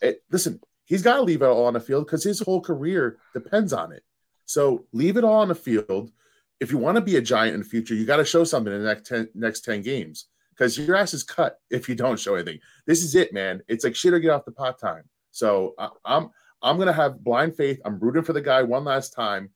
It, 0.00 0.22
listen, 0.30 0.60
he's 0.86 1.02
got 1.02 1.16
to 1.16 1.22
leave 1.22 1.42
it 1.42 1.46
all 1.46 1.66
on 1.66 1.74
the 1.74 1.80
field 1.80 2.06
because 2.06 2.24
his 2.24 2.40
whole 2.40 2.60
career 2.60 3.18
depends 3.34 3.72
on 3.72 3.92
it. 3.92 4.02
So 4.46 4.86
leave 4.92 5.18
it 5.18 5.24
all 5.24 5.40
on 5.40 5.48
the 5.48 5.54
field 5.54 6.10
if 6.60 6.70
you 6.72 6.78
want 6.78 6.96
to 6.96 7.00
be 7.00 7.16
a 7.16 7.22
giant 7.22 7.54
in 7.54 7.60
the 7.60 7.66
future, 7.66 7.94
you 7.94 8.04
got 8.04 8.16
to 8.16 8.24
show 8.24 8.44
something 8.44 8.72
in 8.72 8.82
the 8.82 8.88
next 8.88 9.06
10, 9.06 9.28
next 9.34 9.64
10 9.64 9.82
games 9.82 10.26
because 10.58 10.76
your 10.76 10.96
ass 10.96 11.14
is 11.14 11.22
cut 11.22 11.60
if 11.70 11.88
you 11.88 11.94
don't 11.94 12.18
show 12.18 12.34
anything. 12.34 12.58
This 12.86 13.02
is 13.02 13.14
it, 13.14 13.32
man. 13.32 13.62
It's 13.68 13.84
like 13.84 13.96
shit 13.96 14.12
or 14.12 14.18
get 14.18 14.30
off 14.30 14.44
the 14.44 14.52
pot 14.52 14.78
time. 14.78 15.04
So 15.30 15.74
I, 15.78 15.88
I'm 16.04 16.30
I'm 16.60 16.78
gonna 16.78 16.92
have 16.92 17.22
blind 17.22 17.56
faith. 17.56 17.80
I'm 17.84 18.00
rooting 18.00 18.24
for 18.24 18.32
the 18.32 18.40
guy 18.40 18.62
one 18.62 18.84
last 18.84 19.10
time. 19.10 19.50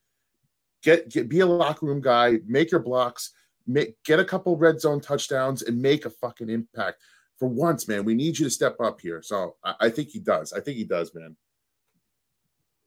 Get 0.83 1.09
get 1.09 1.29
be 1.29 1.41
a 1.41 1.47
locker 1.47 1.87
room 1.87 2.01
guy. 2.01 2.39
Make 2.47 2.71
your 2.71 2.81
blocks. 2.81 3.33
Make 3.67 4.03
get 4.05 4.21
a 4.21 4.25
couple 4.25 4.57
red 4.57 4.81
zone 4.81 5.01
touchdowns 5.01 5.63
and 5.63 5.81
make 5.81 6.05
a 6.05 6.11
fucking 6.11 6.49
impact. 6.49 6.99
For 7.39 7.49
once, 7.49 7.89
man, 7.89 8.05
we 8.05 8.15
need 8.15 8.39
you 8.39 8.47
to 8.47 8.51
step 8.51 8.77
up 8.81 9.01
here. 9.01 9.23
So 9.23 9.57
I, 9.65 9.75
I 9.81 9.91
think 9.91 10.11
he 10.11 10.21
does. 10.21 10.53
I 10.53 10.61
think 10.61 10.77
he 10.77 10.85
does, 10.85 11.13
man. 11.15 11.37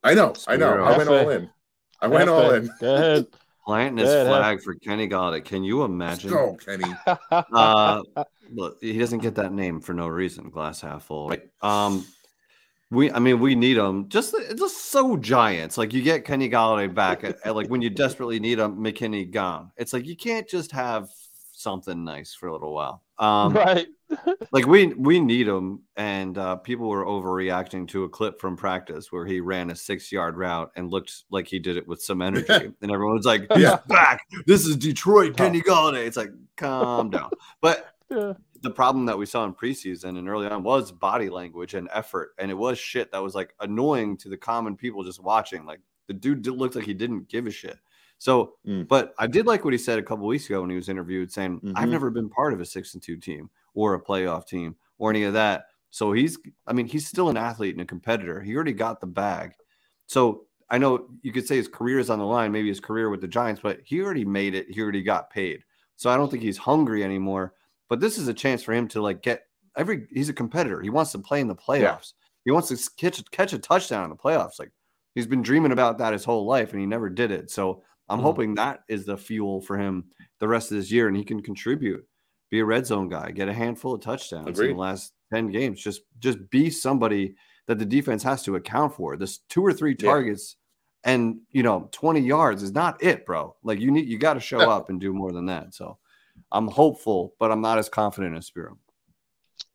I 0.04 0.14
know. 0.14 0.34
I 0.48 0.56
know. 0.56 0.84
I 0.84 0.98
went 0.98 1.10
all 1.10 1.30
in. 1.30 1.50
I 2.00 2.08
went 2.08 2.30
all 2.30 2.52
in. 2.52 2.70
Go 2.80 2.96
ahead. 2.96 3.28
Planting 3.66 3.98
his 4.06 4.14
yeah, 4.14 4.26
flag 4.26 4.62
for 4.62 4.76
Kenny 4.76 5.08
Golladay. 5.08 5.44
Can 5.44 5.64
you 5.64 5.84
imagine? 5.84 6.32
Let's 6.32 6.66
go, 6.66 6.78
Kenny. 6.78 6.96
uh, 7.32 8.04
look, 8.52 8.78
he 8.80 8.98
doesn't 9.00 9.20
get 9.20 9.36
that 9.36 9.54
name 9.54 9.82
for 9.82 9.94
no 9.94 10.08
reason. 10.08 10.52
Glass 10.52 10.82
half 10.82 11.06
full, 11.06 11.30
right? 11.30 11.42
Um, 11.62 12.06
we, 12.92 13.12
I 13.12 13.18
mean, 13.18 13.40
we 13.40 13.56
need 13.56 13.78
him. 13.78 14.08
Just, 14.08 14.36
just 14.56 14.92
so 14.92 15.18
giants. 15.18 15.80
Like 15.80 15.94
you 15.94 16.04
get 16.04 16.26
Kenny 16.26 16.48
Golladay 16.48 16.94
back, 16.94 17.24
at, 17.24 17.38
at, 17.44 17.56
like 17.56 17.68
when 17.68 17.82
you 17.82 17.90
desperately 17.90 18.40
need 18.40 18.60
him, 18.60 18.78
McKinney 18.78 19.32
gone. 19.32 19.72
It's 19.78 19.94
like 19.94 20.06
you 20.06 20.16
can't 20.16 20.48
just 20.48 20.72
have 20.72 21.10
something 21.52 22.04
nice 22.04 22.36
for 22.36 22.48
a 22.48 22.52
little 22.52 22.74
while. 22.74 23.02
Um, 23.18 23.54
right. 23.54 23.88
like 24.52 24.68
we 24.68 24.88
we 24.88 25.20
need 25.20 25.48
him, 25.48 25.82
and 25.96 26.38
uh, 26.38 26.58
people 26.58 26.88
were 26.88 27.06
overreacting 27.06 27.88
to 27.90 28.04
a 28.04 28.10
clip 28.10 28.40
from 28.40 28.56
practice 28.56 29.12
where 29.12 29.26
he 29.26 29.40
ran 29.40 29.72
a 29.72 29.76
six 29.76 30.12
yard 30.12 30.38
route 30.38 30.72
and 30.76 30.92
looked 30.92 31.24
like 31.32 31.48
he 31.48 31.60
did 31.60 31.78
it 31.78 31.88
with 31.88 32.02
some 32.02 32.22
energy, 32.22 32.72
and 32.82 32.92
everyone 32.92 33.16
was 33.16 33.26
like, 33.26 33.48
"Yeah, 33.56 33.80
back. 33.88 34.22
This 34.46 34.66
is 34.66 34.78
Detroit, 34.78 35.36
Kenny 35.36 35.62
Golladay." 35.62 36.06
It's 36.06 36.18
like, 36.18 36.32
calm 36.56 37.10
down. 37.10 37.32
But 37.62 37.94
yeah. 38.10 38.34
the 38.62 38.70
problem 38.70 39.06
that 39.08 39.18
we 39.18 39.26
saw 39.26 39.44
in 39.46 39.54
preseason 39.54 40.18
and 40.18 40.30
early 40.30 40.48
on 40.48 40.64
was 40.64 40.92
body 40.92 41.30
language 41.30 41.74
and 41.74 41.90
effort, 41.92 42.34
and 42.38 42.52
it 42.52 42.56
was 42.56 42.78
shit 42.78 43.12
that 43.12 43.24
was 43.24 43.36
like 43.36 43.56
annoying 43.60 44.18
to 44.18 44.30
the 44.30 44.38
common 44.38 44.76
people 44.76 45.04
just 45.04 45.22
watching. 45.22 45.66
Like 45.66 45.80
the 46.08 46.14
dude 46.14 46.46
looked 46.48 46.76
like 46.76 46.86
he 46.86 46.94
didn't 46.94 47.28
give 47.28 47.48
a 47.48 47.52
shit. 47.52 47.80
So, 48.18 48.54
mm. 48.68 48.88
but 48.88 49.14
I 49.20 49.28
did 49.28 49.46
like 49.46 49.64
what 49.64 49.74
he 49.74 49.78
said 49.78 50.00
a 50.00 50.04
couple 50.04 50.26
weeks 50.26 50.46
ago 50.46 50.62
when 50.62 50.70
he 50.70 50.76
was 50.76 50.90
interviewed, 50.90 51.32
saying, 51.32 51.58
mm-hmm. 51.58 51.74
"I've 51.76 51.90
never 51.90 52.10
been 52.10 52.30
part 52.30 52.54
of 52.54 52.62
a 52.62 52.66
six 52.66 52.94
and 52.94 53.04
two 53.04 53.18
team 53.18 53.50
or 53.74 53.94
a 53.94 54.02
playoff 54.02 54.48
team 54.48 54.76
or 54.98 55.10
any 55.10 55.24
of 55.24 55.34
that." 55.34 55.66
So 55.92 56.12
he's, 56.12 56.38
I 56.68 56.74
mean, 56.74 56.88
he's 56.88 57.08
still 57.08 57.30
an 57.30 57.38
athlete 57.38 57.74
and 57.74 57.82
a 57.82 57.86
competitor. 57.86 58.42
He 58.42 58.56
already 58.56 58.74
got 58.74 59.00
the 59.00 59.08
bag. 59.08 59.54
So 60.08 60.46
I 60.70 60.78
know 60.78 61.08
you 61.22 61.32
could 61.32 61.48
say 61.48 61.56
his 61.56 61.68
career 61.68 62.00
is 62.00 62.10
on 62.10 62.20
the 62.20 62.26
line, 62.26 62.52
maybe 62.52 62.68
his 62.68 62.80
career 62.80 63.10
with 63.10 63.22
the 63.22 63.28
Giants, 63.28 63.62
but 63.62 63.80
he 63.84 64.02
already 64.02 64.26
made 64.26 64.56
it. 64.56 64.70
He 64.70 64.82
already 64.82 65.04
got 65.04 65.30
paid. 65.30 65.64
So 65.96 66.10
I 66.10 66.18
don't 66.18 66.30
think 66.30 66.44
he's 66.44 66.58
hungry 66.58 67.04
anymore. 67.04 67.54
But 67.88 68.00
this 68.00 68.18
is 68.18 68.28
a 68.28 68.34
chance 68.34 68.64
for 68.64 68.74
him 68.74 68.88
to 68.90 69.02
like 69.02 69.22
get 69.22 69.44
every. 69.78 70.08
He's 70.12 70.30
a 70.30 70.34
competitor. 70.34 70.82
He 70.82 70.90
wants 70.90 71.12
to 71.12 71.20
play 71.20 71.40
in 71.40 71.48
the 71.48 71.56
playoffs. 71.56 72.14
Yeah. 72.14 72.26
He 72.46 72.52
wants 72.52 72.70
to 72.70 72.92
catch 72.98 73.24
catch 73.32 73.54
a 73.54 73.60
touchdown 73.60 74.04
in 74.04 74.10
the 74.10 74.16
playoffs. 74.16 74.60
Like 74.60 74.72
he's 75.14 75.28
been 75.28 75.42
dreaming 75.42 75.72
about 75.72 75.98
that 76.00 76.14
his 76.14 76.26
whole 76.26 76.46
life, 76.46 76.72
and 76.72 76.80
he 76.80 76.88
never 76.88 77.10
did 77.10 77.32
it. 77.32 77.52
So 77.52 77.84
I'm 78.08 78.18
mm-hmm. 78.18 78.26
hoping 78.26 78.56
that 78.56 78.82
is 78.88 79.06
the 79.06 79.18
fuel 79.18 79.62
for 79.62 79.78
him 79.78 80.06
the 80.40 80.48
rest 80.48 80.72
of 80.72 80.78
this 80.78 80.92
year, 80.92 81.08
and 81.08 81.18
he 81.18 81.24
can 81.24 81.42
contribute, 81.42 82.06
be 82.52 82.60
a 82.60 82.66
red 82.66 82.86
zone 82.86 83.10
guy, 83.10 83.32
get 83.32 83.50
a 83.50 83.54
handful 83.54 83.96
of 83.96 84.02
touchdowns 84.02 84.48
Agreed. 84.48 84.72
in 84.72 84.76
the 84.76 84.82
last 84.82 85.14
ten 85.34 85.52
games. 85.52 85.82
Just 85.82 86.02
just 86.20 86.50
be 86.50 86.70
somebody 86.70 87.36
that 87.68 87.80
the 87.80 87.86
defense 87.86 88.24
has 88.24 88.44
to 88.44 88.56
account 88.56 88.94
for. 88.96 89.18
This 89.18 89.40
two 89.50 89.66
or 89.66 89.74
three 89.74 89.96
targets 89.96 90.58
yeah. 91.04 91.14
and 91.14 91.40
you 91.52 91.64
know 91.64 91.90
20 91.92 92.20
yards 92.20 92.64
is 92.64 92.74
not 92.74 93.02
it, 93.04 93.26
bro. 93.26 93.56
Like 93.64 93.80
you 93.80 93.92
need 93.92 94.08
you 94.08 94.18
got 94.18 94.36
to 94.36 94.40
show 94.40 94.60
up 94.60 94.90
and 94.90 95.00
do 95.00 95.14
more 95.14 95.32
than 95.32 95.48
that. 95.48 95.74
So 95.74 95.98
I'm 96.52 96.68
hopeful, 96.68 97.34
but 97.40 97.52
I'm 97.52 97.62
not 97.62 97.80
as 97.80 97.90
confident 97.90 98.38
as 98.38 98.48
Spiro. 98.48 98.78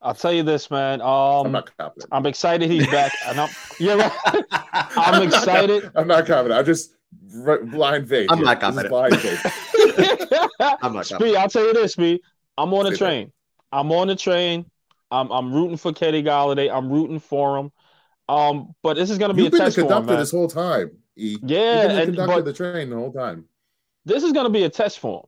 I'll 0.03 0.14
tell 0.14 0.33
you 0.33 0.43
this, 0.43 0.70
man. 0.70 1.01
Um, 1.01 1.47
I'm 1.47 1.53
not 1.53 1.76
confident. 1.76 2.09
I'm 2.12 2.26
excited 2.26 2.70
he's 2.70 2.87
back. 2.87 3.12
And 3.26 3.41
I'm, 3.41 3.51
yeah, 3.78 3.95
right. 3.95 4.45
I'm 4.97 5.22
excited. 5.22 5.91
I'm 5.95 6.07
not 6.07 6.26
confident. 6.26 6.59
I'm 6.59 6.64
just 6.64 6.95
blind 7.12 8.08
faith. 8.08 8.28
I'm 8.30 8.42
not 8.42 8.61
confident. 8.61 8.90
Blind 8.90 9.18
faith. 9.18 9.40
I'm 10.61 10.94
not 10.94 11.08
confident. 11.08 11.36
I'll 11.36 11.48
tell 11.48 11.66
you 11.66 11.72
this, 11.72 11.92
Speed. 11.92 12.20
I'm 12.56 12.72
on 12.74 12.84
the 12.84 12.96
train. 12.96 13.32
I'm 13.72 13.90
on 13.92 14.08
the 14.08 14.16
train. 14.16 14.66
I'm 15.11 15.30
I'm 15.30 15.52
rooting 15.52 15.76
for 15.76 15.92
Kenny 15.92 16.22
Golladay. 16.22 16.72
I'm 16.72 16.90
rooting 16.90 17.18
for 17.18 17.58
him. 17.58 17.72
Um, 18.28 18.74
but 18.82 18.94
this 18.94 19.11
is 19.11 19.18
going 19.18 19.30
to 19.30 19.34
be 19.34 19.42
You've 19.42 19.48
a 19.54 19.56
been 19.56 19.61
test 19.61 19.76
the 19.76 19.82
conductor 19.82 20.06
for 20.08 20.12
him, 20.14 20.20
this 20.20 20.30
whole 20.30 20.48
time. 20.48 20.92
E. 21.16 21.36
Yeah, 21.42 21.82
You've 21.82 21.88
been 21.88 21.98
the 21.98 22.04
conductor 22.06 22.38
of 22.38 22.44
the 22.44 22.52
train 22.52 22.90
the 22.90 22.96
whole 22.96 23.12
time. 23.12 23.46
This 24.04 24.22
is 24.22 24.32
going 24.32 24.44
to 24.44 24.50
be 24.50 24.64
a 24.64 24.70
test 24.70 25.00
for 25.00 25.20
him. 25.20 25.26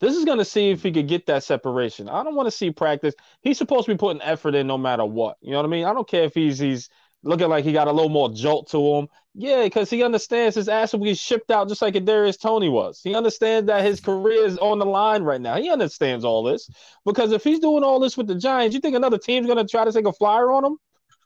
This 0.00 0.14
is 0.14 0.24
going 0.24 0.38
to 0.38 0.44
see 0.44 0.70
if 0.70 0.82
he 0.84 0.92
could 0.92 1.08
get 1.08 1.26
that 1.26 1.42
separation. 1.42 2.08
I 2.08 2.22
don't 2.22 2.36
want 2.36 2.46
to 2.46 2.52
see 2.52 2.70
practice. 2.70 3.14
He's 3.42 3.58
supposed 3.58 3.86
to 3.86 3.94
be 3.94 3.98
putting 3.98 4.22
effort 4.22 4.54
in 4.54 4.68
no 4.68 4.78
matter 4.78 5.04
what. 5.04 5.36
You 5.40 5.50
know 5.50 5.56
what 5.56 5.66
I 5.66 5.68
mean? 5.68 5.84
I 5.84 5.92
don't 5.92 6.08
care 6.08 6.22
if 6.24 6.34
he's 6.34 6.58
he's 6.60 6.88
looking 7.24 7.48
like 7.48 7.64
he 7.64 7.72
got 7.72 7.88
a 7.88 7.92
little 7.92 8.08
more 8.08 8.32
jolt 8.32 8.70
to 8.70 8.78
him. 8.78 9.08
Yeah, 9.40 9.62
because 9.62 9.88
he 9.88 10.02
understands 10.02 10.56
his 10.56 10.68
ass 10.68 10.92
will 10.92 10.98
be 10.98 11.14
shipped 11.14 11.52
out 11.52 11.68
just 11.68 11.80
like 11.80 11.94
Kadarius 11.94 12.40
Toney 12.40 12.68
was. 12.68 13.00
He 13.04 13.14
understands 13.14 13.68
that 13.68 13.84
his 13.84 14.00
career 14.00 14.44
is 14.44 14.58
on 14.58 14.80
the 14.80 14.84
line 14.84 15.22
right 15.22 15.40
now. 15.40 15.54
He 15.54 15.70
understands 15.70 16.24
all 16.24 16.42
this 16.42 16.68
because 17.06 17.30
if 17.30 17.44
he's 17.44 17.60
doing 17.60 17.84
all 17.84 18.00
this 18.00 18.16
with 18.16 18.26
the 18.26 18.34
Giants, 18.34 18.74
you 18.74 18.80
think 18.80 18.96
another 18.96 19.16
team's 19.16 19.46
going 19.46 19.64
to 19.64 19.70
try 19.70 19.84
to 19.84 19.92
take 19.92 20.06
a 20.06 20.12
flyer 20.12 20.50
on 20.50 20.64
him? 20.64 20.76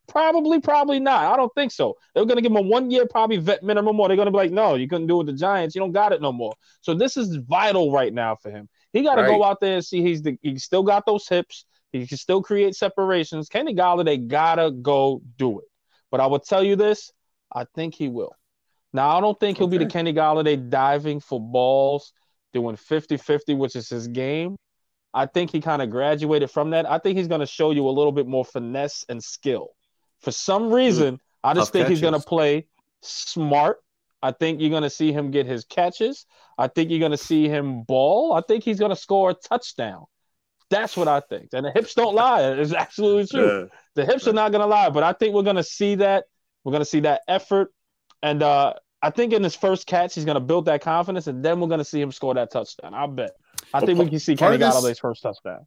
Probably, 0.09 0.61
probably 0.61 1.01
not. 1.01 1.33
I 1.33 1.39
don't 1.39 1.55
think 1.55 1.73
so. 1.73 1.97
They're 2.15 2.27
going 2.27 2.37
to 2.37 2.43
give 2.43 2.53
him 2.53 2.59
a 2.59 2.61
one 2.61 2.91
year, 2.91 3.07
probably 3.07 3.39
vet 3.39 3.63
minimum, 3.63 3.99
or 3.99 4.09
they're 4.09 4.17
going 4.17 4.27
to 4.27 4.33
be 4.33 4.37
like, 4.37 4.53
no, 4.53 4.75
you 4.75 4.89
couldn't 4.89 5.07
do 5.07 5.15
it 5.15 5.25
with 5.25 5.29
the 5.29 5.33
Giants. 5.33 5.75
You 5.75 5.81
don't 5.81 5.93
got 5.93 6.13
it 6.13 6.21
no 6.21 6.33
more. 6.33 6.53
So 6.83 6.93
this 6.93 7.17
is 7.17 7.37
vital 7.37 7.93
right 7.93 8.13
now 8.13 8.37
for 8.37 8.51
him. 8.51 8.69
He 8.93 9.03
got 9.03 9.15
to 9.15 9.23
right. 9.23 9.31
go 9.31 9.43
out 9.43 9.59
there 9.63 9.77
and 9.77 9.85
see 9.85 10.03
he's 10.03 10.21
the, 10.21 10.37
he 10.43 10.59
still 10.59 10.83
got 10.83 11.07
those 11.07 11.27
hips. 11.27 11.65
He 11.93 12.07
can 12.07 12.19
still 12.19 12.43
create 12.43 12.75
separations. 12.75 13.49
Kenny 13.49 13.75
Golladay 13.75 14.27
gotta 14.27 14.71
go 14.71 15.23
do 15.39 15.61
it. 15.61 15.67
But 16.11 16.21
I 16.21 16.27
will 16.27 16.41
tell 16.41 16.63
you 16.63 16.77
this: 16.77 17.11
I 17.55 17.67
think 17.75 17.95
he 17.95 18.09
will. 18.09 18.35
Now 18.93 19.17
I 19.17 19.21
don't 19.21 19.39
think 19.39 19.59
he'll 19.59 19.67
okay. 19.67 19.79
be 19.79 19.85
the 19.85 19.91
Kenny 19.91 20.13
Golladay 20.13 20.71
diving 20.71 21.21
for 21.21 21.41
balls, 21.41 22.13
doing 22.53 22.77
50-50, 22.77 23.57
which 23.57 23.77
is 23.77 23.89
his 23.89 24.09
game. 24.09 24.57
I 25.15 25.27
think 25.27 25.51
he 25.51 25.61
kind 25.61 25.83
of 25.83 25.91
graduated 25.91 26.51
from 26.51 26.71
that. 26.71 26.91
I 26.91 26.99
think 26.99 27.19
he's 27.19 27.29
going 27.29 27.41
to 27.41 27.47
show 27.47 27.71
you 27.71 27.87
a 27.87 27.91
little 27.91 28.13
bit 28.13 28.27
more 28.27 28.45
finesse 28.45 29.05
and 29.09 29.23
skill. 29.23 29.69
For 30.21 30.31
some 30.31 30.73
reason, 30.73 31.19
I 31.45 31.55
just 31.55 31.67
Tough 31.67 31.73
think 31.73 31.85
catches. 31.85 31.99
he's 31.99 32.01
going 32.01 32.21
to 32.21 32.27
play 32.27 32.67
smart. 33.03 33.79
I 34.23 34.31
think 34.33 34.61
you're 34.61 34.71
going 34.71 34.85
to 34.85 34.91
see 34.91 35.13
him 35.13 35.31
get 35.31 35.47
his 35.47 35.65
catches. 35.65 36.27
I 36.57 36.69
think 36.69 36.91
you're 36.91 37.01
going 37.01 37.13
to 37.13 37.19
see 37.19 37.49
him 37.49 37.83
ball. 37.83 38.33
I 38.33 38.41
think 38.41 38.65
he's 38.65 38.79
going 38.79 38.91
to 38.91 38.97
score 38.97 39.31
a 39.31 39.35
touchdown. 39.35 40.05
That's 40.71 40.97
what 40.97 41.09
I 41.09 41.21
think. 41.21 41.49
And 41.53 41.67
the 41.67 41.73
hips 41.73 41.95
don't 41.95 42.15
lie. 42.15 42.43
It's 42.53 42.73
absolutely 42.73 43.27
true. 43.27 43.63
Yeah. 43.63 43.65
The 43.97 44.07
hips 44.07 44.27
are 44.29 44.33
not 44.33 44.53
going 44.53 44.63
to 44.63 44.67
lie, 44.67 44.89
but 44.91 45.03
I 45.03 45.13
think 45.13 45.35
we're 45.35 45.43
going 45.43 45.57
to 45.57 45.65
see 45.65 45.97
that. 45.97 46.25
We're 46.65 46.73
going 46.73 46.83
to 46.83 46.87
see 46.87 47.01
that 47.01 47.23
effort. 47.29 47.73
And 48.23 48.43
uh, 48.43 48.75
I 49.03 49.11
think 49.11 49.33
in 49.33 49.43
his 49.43 49.57
first 49.57 49.87
catch, 49.87 50.15
he's 50.15 50.25
going 50.25 50.37
to 50.37 50.41
build 50.41 50.67
that 50.67 50.81
confidence, 50.81 51.27
and 51.27 51.45
then 51.45 51.61
we're 51.61 51.69
going 51.69 51.79
to 51.79 51.85
see 51.85 52.01
him 52.01 52.13
score 52.13 52.35
that 52.35 52.51
touchdown. 52.51 52.95
I 52.95 53.07
bet. 53.07 53.33
I 53.75 53.81
think 53.81 53.99
we 53.99 54.09
can 54.09 54.21
see 54.21 54.37
Kenny 54.37 54.59
Golladay's 54.59 54.99
first 54.99 55.23
touchdown. 55.23 55.67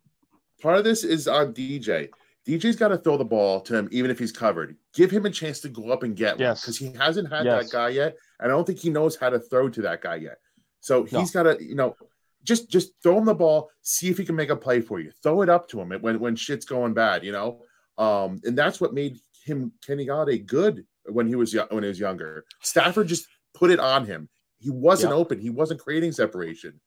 Part 0.62 0.78
of 0.78 0.84
this 0.84 1.04
is 1.04 1.28
on 1.28 1.54
DJ. 1.54 2.10
DJ's 2.48 2.76
got 2.76 2.89
to 2.89 2.98
throw 2.98 3.18
the 3.18 3.26
ball 3.26 3.60
to 3.62 3.76
him, 3.76 3.89
even 3.91 4.12
if 4.12 4.20
he's 4.20 4.32
covered. 4.32 4.78
Give 4.93 5.10
him 5.10 5.26
a 5.26 5.32
chance 5.32 5.60
to 5.62 5.70
go 5.70 5.89
up 5.89 6.04
and 6.04 6.16
get 6.16 6.39
yes. 6.39 6.60
one 6.60 6.62
because 6.62 6.78
he 6.78 6.93
hasn't 6.98 7.32
had 7.32 7.46
yes. 7.46 7.66
that 7.66 7.72
guy 7.72 7.89
yet, 7.89 8.16
and 8.39 8.52
I 8.52 8.56
don't 8.56 8.66
think 8.66 8.80
he 8.80 8.89
knows 8.89 9.16
how 9.16 9.30
to 9.30 9.39
throw 9.39 9.68
to 9.70 9.82
that 9.82 10.02
guy 10.02 10.16
yet. 10.16 10.38
So 10.80 11.04
he's 11.04 11.34
no. 11.34 11.43
got 11.43 11.58
to, 11.58 11.64
you 11.64 11.76
know, 11.76 11.96
just 12.43 12.70
just 12.70 12.91
throw 13.02 13.18
him 13.18 13.26
the 13.26 13.34
ball, 13.34 13.72
see 13.82 14.10
if 14.10 14.18
he 14.18 14.26
can 14.26 14.36
make 14.36 14.52
a 14.52 14.56
play 14.56 14.80
for 14.80 15.00
you. 15.00 15.12
Throw 15.24 15.41
it 15.41 15.50
up 15.50 15.68
to 15.70 15.82
him 15.82 15.89
when 16.02 16.20
when 16.20 16.36
shit's 16.36 16.66
going 16.66 16.93
bad, 16.93 17.24
you 17.24 17.32
know. 17.32 17.62
Um, 17.98 18.39
and 18.43 18.58
that's 18.58 18.80
what 18.80 18.93
made 18.93 19.18
him 19.46 19.72
Kenny 19.86 20.06
Golladay 20.06 20.46
good 20.46 20.86
when 21.06 21.28
he 21.28 21.36
was 21.36 21.56
when 21.70 21.84
he 21.84 21.88
was 21.88 22.00
younger. 22.00 22.46
Stafford 22.62 23.08
just 23.08 23.28
put 23.54 23.72
it 23.72 23.80
on 23.80 24.06
him. 24.06 24.28
He 24.60 24.70
wasn't 24.70 25.12
yeah. 25.12 25.18
open. 25.18 25.39
He 25.39 25.50
wasn't 25.50 25.80
creating 25.80 26.12
separation. 26.12 26.80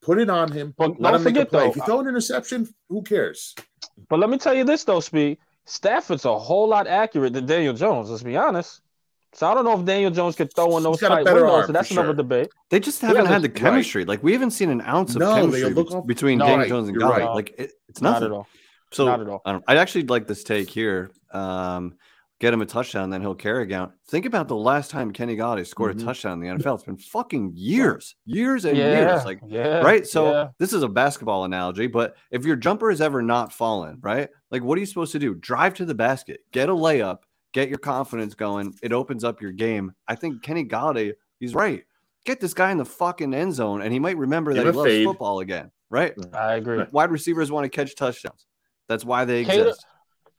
Put 0.00 0.18
it 0.18 0.30
on 0.30 0.52
him. 0.52 0.74
But 0.78 1.00
let 1.00 1.14
him 1.14 1.24
make 1.24 1.36
a 1.36 1.44
play. 1.44 1.64
Though, 1.64 1.70
if 1.70 1.76
you 1.76 1.82
throw 1.82 2.00
an 2.00 2.08
interception, 2.08 2.68
who 2.88 3.02
cares? 3.02 3.54
But 4.08 4.20
let 4.20 4.30
me 4.30 4.38
tell 4.38 4.54
you 4.54 4.64
this 4.64 4.84
though, 4.84 5.00
Speed. 5.00 5.38
Stafford's 5.66 6.24
a 6.24 6.38
whole 6.38 6.68
lot 6.68 6.86
accurate 6.86 7.34
than 7.34 7.44
Daniel 7.44 7.74
Jones. 7.74 8.10
Let's 8.10 8.22
be 8.22 8.36
honest. 8.36 8.80
So 9.34 9.46
I 9.46 9.54
don't 9.54 9.64
know 9.64 9.78
if 9.78 9.84
Daniel 9.84 10.10
Jones 10.10 10.36
could 10.36 10.54
throw 10.54 10.76
in 10.78 10.82
those 10.82 11.00
tight 11.00 11.24
windows. 11.24 11.66
So 11.66 11.72
that's 11.72 11.90
another 11.90 12.14
debate. 12.14 12.48
They 12.70 12.80
just 12.80 13.00
haven't 13.02 13.26
had 13.26 13.42
the 13.42 13.48
chemistry. 13.48 14.02
Right. 14.02 14.08
Like 14.08 14.22
we 14.22 14.32
haven't 14.32 14.52
seen 14.52 14.70
an 14.70 14.80
ounce 14.80 15.14
of 15.14 15.20
no, 15.20 15.34
chemistry 15.34 15.70
look, 15.70 16.06
between 16.06 16.38
no, 16.38 16.46
Daniel 16.46 16.60
right. 16.60 16.68
Jones 16.68 16.88
and 16.88 16.96
Golladay. 16.96 17.18
Right. 17.18 17.34
Like 17.34 17.54
it, 17.58 17.72
it's 17.88 18.00
nothing. 18.00 18.22
Not 18.22 18.26
at 18.30 18.32
all. 18.32 18.48
So 18.92 19.06
not 19.06 19.20
at 19.20 19.28
all. 19.28 19.42
I 19.44 19.54
would 19.54 19.62
actually 19.68 20.04
like 20.04 20.26
this 20.26 20.44
take 20.44 20.70
here. 20.70 21.10
Um, 21.32 21.94
get 22.40 22.54
him 22.54 22.62
a 22.62 22.66
touchdown, 22.66 23.10
then 23.10 23.20
he'll 23.20 23.34
carry 23.34 23.64
again. 23.64 23.90
Think 24.06 24.24
about 24.24 24.48
the 24.48 24.56
last 24.56 24.90
time 24.90 25.12
Kenny 25.12 25.36
Golladay 25.36 25.66
scored 25.66 25.96
mm-hmm. 25.96 26.02
a 26.02 26.04
touchdown 26.06 26.42
in 26.42 26.58
the 26.58 26.62
NFL. 26.62 26.76
It's 26.76 26.84
been 26.84 26.96
fucking 26.96 27.52
years, 27.54 28.14
years 28.24 28.64
and 28.64 28.76
yeah, 28.76 29.10
years. 29.10 29.24
Like, 29.24 29.40
yeah, 29.46 29.80
right? 29.80 30.06
So 30.06 30.30
yeah. 30.30 30.48
this 30.58 30.72
is 30.72 30.82
a 30.82 30.88
basketball 30.88 31.44
analogy, 31.44 31.86
but 31.86 32.16
if 32.30 32.44
your 32.44 32.56
jumper 32.56 32.90
is 32.90 33.00
ever 33.00 33.22
not 33.22 33.52
fallen, 33.52 33.98
right? 34.00 34.28
Like, 34.50 34.62
what 34.62 34.76
are 34.78 34.80
you 34.80 34.86
supposed 34.86 35.12
to 35.12 35.18
do? 35.18 35.34
Drive 35.34 35.74
to 35.74 35.84
the 35.84 35.94
basket, 35.94 36.40
get 36.52 36.68
a 36.68 36.72
layup, 36.72 37.18
get 37.52 37.68
your 37.68 37.78
confidence 37.78 38.34
going. 38.34 38.74
It 38.82 38.92
opens 38.92 39.24
up 39.24 39.42
your 39.42 39.52
game. 39.52 39.92
I 40.06 40.14
think 40.14 40.42
Kenny 40.42 40.64
Golladay, 40.64 41.14
he's 41.40 41.54
right. 41.54 41.84
Get 42.24 42.40
this 42.40 42.54
guy 42.54 42.70
in 42.70 42.78
the 42.78 42.84
fucking 42.84 43.32
end 43.34 43.54
zone, 43.54 43.82
and 43.82 43.92
he 43.92 43.98
might 43.98 44.16
remember 44.16 44.52
Give 44.52 44.64
that 44.64 44.72
he 44.72 44.76
loves 44.76 44.90
fade. 44.90 45.06
football 45.06 45.40
again. 45.40 45.70
Right? 45.90 46.12
I 46.34 46.56
agree. 46.56 46.84
Wide 46.92 47.10
receivers 47.10 47.50
want 47.50 47.64
to 47.64 47.70
catch 47.70 47.96
touchdowns. 47.96 48.47
That's 48.88 49.04
why 49.04 49.24
they 49.24 49.44
cater, 49.44 49.68
exist. 49.68 49.86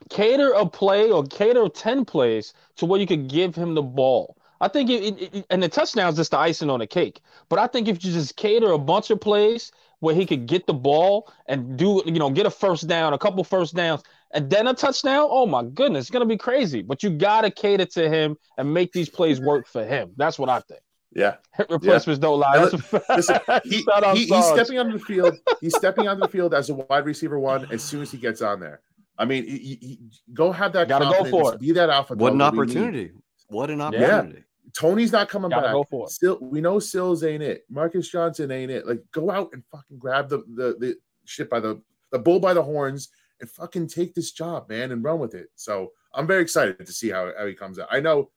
Cater 0.10 0.52
a 0.52 0.66
play 0.66 1.12
or 1.12 1.24
cater 1.24 1.70
10 1.70 2.06
plays 2.06 2.54
to 2.78 2.86
where 2.86 3.00
you 3.00 3.08
could 3.08 3.30
give 3.30 3.56
him 3.56 3.76
the 3.76 3.82
ball. 3.82 4.36
I 4.62 4.68
think 4.68 4.90
it, 4.90 5.04
it, 5.04 5.36
it, 5.36 5.46
and 5.50 5.64
the 5.64 5.70
touchdown's 5.70 6.18
just 6.18 6.32
the 6.32 6.38
icing 6.38 6.70
on 6.70 6.80
the 6.80 6.88
cake. 6.88 7.22
But 7.48 7.60
I 7.60 7.68
think 7.68 7.88
if 7.88 8.04
you 8.04 8.12
just 8.12 8.36
cater 8.36 8.72
a 8.72 8.78
bunch 8.78 9.10
of 9.10 9.22
plays 9.22 9.72
where 10.00 10.16
he 10.16 10.26
could 10.26 10.48
get 10.48 10.68
the 10.68 10.74
ball 10.74 11.32
and 11.48 11.78
do, 11.78 12.02
you 12.06 12.20
know, 12.20 12.30
get 12.30 12.46
a 12.46 12.50
first 12.52 12.88
down, 12.88 13.14
a 13.14 13.18
couple 13.18 13.44
first 13.44 13.76
downs, 13.76 14.04
and 14.32 14.50
then 14.50 14.68
a 14.68 14.74
touchdown. 14.74 15.28
Oh 15.30 15.46
my 15.46 15.64
goodness, 15.64 16.04
it's 16.04 16.12
gonna 16.12 16.26
be 16.26 16.38
crazy. 16.38 16.82
But 16.82 17.04
you 17.04 17.10
gotta 17.10 17.52
cater 17.52 17.86
to 17.86 18.10
him 18.10 18.38
and 18.58 18.74
make 18.74 18.92
these 18.92 19.10
plays 19.10 19.40
work 19.40 19.68
for 19.68 19.86
him. 19.86 20.12
That's 20.18 20.38
what 20.38 20.50
I 20.50 20.60
think. 20.62 20.82
Yeah. 21.14 21.36
Hip 21.56 21.68
replacements 21.70 22.08
yeah. 22.20 22.22
don't 22.22 22.40
lie. 22.40 22.58
That's 22.58 23.10
Listen, 23.10 23.40
he, 23.64 23.86
he, 24.14 24.26
he's 24.26 24.46
stepping 24.46 24.80
onto 24.80 24.98
the 24.98 25.04
field. 25.04 25.38
He's 25.62 25.76
stepping 25.76 26.08
onto 26.08 26.22
the 26.22 26.28
field 26.28 26.54
as 26.54 26.70
a 26.70 26.76
wide 26.76 27.06
receiver 27.06 27.40
one 27.40 27.68
as 27.72 27.84
soon 27.84 28.02
as 28.02 28.12
he 28.12 28.18
gets 28.18 28.42
on 28.42 28.60
there. 28.60 28.82
I 29.18 29.26
mean, 29.26 29.46
he, 29.46 29.78
he, 29.82 30.00
go 30.34 30.52
have 30.52 30.72
that. 30.74 30.88
Gotta 30.88 31.06
go 31.06 31.30
for 31.30 31.54
it. 31.54 31.60
Be 31.60 31.72
that 31.74 31.90
alpha. 31.90 32.16
What 32.16 32.34
an 32.34 32.42
opportunity! 32.42 33.12
What 33.48 33.70
an 33.70 33.82
opportunity! 33.82 34.34
Yeah. 34.36 34.44
Toney's 34.78 35.12
not 35.12 35.30
coming 35.30 35.50
Gotta 35.50 35.64
back. 35.64 35.74
Go 35.74 35.84
for 35.84 36.06
it. 36.06 36.12
Still, 36.12 36.38
we 36.42 36.62
know 36.62 36.80
Sills 36.80 37.24
ain't 37.24 37.44
it. 37.44 37.66
Marcus 37.70 38.08
Johnson 38.08 38.52
ain't 38.52 38.72
it. 38.72 38.88
Like, 38.88 39.04
go 39.12 39.30
out 39.30 39.50
and 39.52 39.64
fucking 39.72 39.98
grab 39.98 40.30
the 40.30 40.38
the, 40.56 40.76
the 40.80 40.96
shit 41.26 41.50
by 41.50 41.60
the 41.60 41.82
the 42.12 42.20
bull 42.20 42.40
by 42.40 42.54
the 42.54 42.64
horns 42.64 43.10
and 43.42 43.50
fucking 43.50 43.88
take 43.88 44.14
this 44.14 44.32
job, 44.32 44.70
man, 44.70 44.92
and 44.92 45.04
run 45.04 45.20
with 45.20 45.34
it. 45.34 45.48
So 45.56 45.92
I'm 46.14 46.28
very 46.28 46.42
excited 46.42 46.86
to 46.86 46.94
see 46.94 47.10
how, 47.10 47.32
how 47.38 47.46
he 47.46 47.54
comes 47.54 47.80
out. 47.80 47.88
I 47.92 48.00
know 48.00 48.30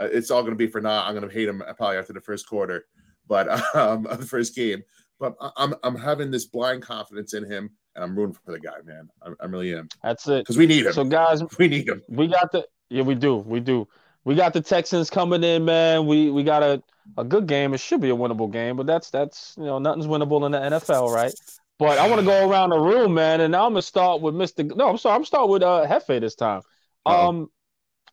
uh, 0.00 0.08
it's 0.10 0.30
all 0.30 0.42
going 0.42 0.52
to 0.52 0.58
be 0.58 0.66
for 0.66 0.80
now. 0.80 1.04
I'm 1.04 1.14
going 1.14 1.28
to 1.28 1.34
hate 1.34 1.48
him 1.48 1.62
probably 1.76 1.96
after 1.96 2.12
the 2.12 2.20
first 2.20 2.48
quarter, 2.48 2.86
but 3.26 3.48
um, 3.74 4.04
the 4.04 4.26
first 4.26 4.54
game. 4.54 4.82
But 5.20 5.34
I'm 5.56 5.74
I'm 5.82 5.96
having 5.96 6.30
this 6.30 6.46
blind 6.46 6.82
confidence 6.82 7.34
in 7.34 7.44
him, 7.44 7.70
and 7.94 8.04
I'm 8.04 8.16
rooting 8.16 8.36
for 8.44 8.52
the 8.52 8.60
guy, 8.60 8.76
man. 8.84 9.08
I, 9.22 9.32
I 9.40 9.46
really 9.46 9.74
am. 9.74 9.88
That's 10.02 10.28
it. 10.28 10.42
Because 10.42 10.56
we 10.56 10.66
need 10.66 10.86
him. 10.86 10.92
So 10.92 11.04
guys, 11.04 11.42
we 11.58 11.68
need 11.68 11.88
him. 11.88 12.02
We 12.08 12.28
got 12.28 12.52
the 12.52 12.66
yeah, 12.88 13.02
we 13.02 13.14
do, 13.14 13.36
we 13.36 13.60
do. 13.60 13.88
We 14.24 14.34
got 14.34 14.52
the 14.52 14.60
Texans 14.60 15.10
coming 15.10 15.42
in, 15.42 15.64
man. 15.64 16.06
We 16.06 16.30
we 16.30 16.44
got 16.44 16.62
a, 16.62 16.82
a 17.16 17.24
good 17.24 17.46
game. 17.46 17.74
It 17.74 17.80
should 17.80 18.00
be 18.00 18.10
a 18.10 18.16
winnable 18.16 18.52
game, 18.52 18.76
but 18.76 18.86
that's 18.86 19.10
that's 19.10 19.54
you 19.58 19.64
know 19.64 19.78
nothing's 19.78 20.06
winnable 20.06 20.46
in 20.46 20.52
the 20.52 20.58
NFL, 20.58 21.12
right? 21.12 21.32
But 21.78 21.98
I 21.98 22.08
want 22.08 22.20
to 22.20 22.26
go 22.26 22.48
around 22.48 22.70
the 22.70 22.78
room, 22.78 23.14
man, 23.14 23.40
and 23.40 23.54
I'm 23.54 23.72
gonna 23.72 23.82
start 23.82 24.20
with 24.20 24.34
Mr. 24.34 24.74
No, 24.76 24.88
I'm 24.88 24.98
sorry, 24.98 25.16
I'm 25.16 25.24
start 25.24 25.48
with 25.48 25.62
uh 25.62 25.86
Hefe 25.88 26.20
this 26.20 26.34
time. 26.34 26.62
Um, 27.06 27.50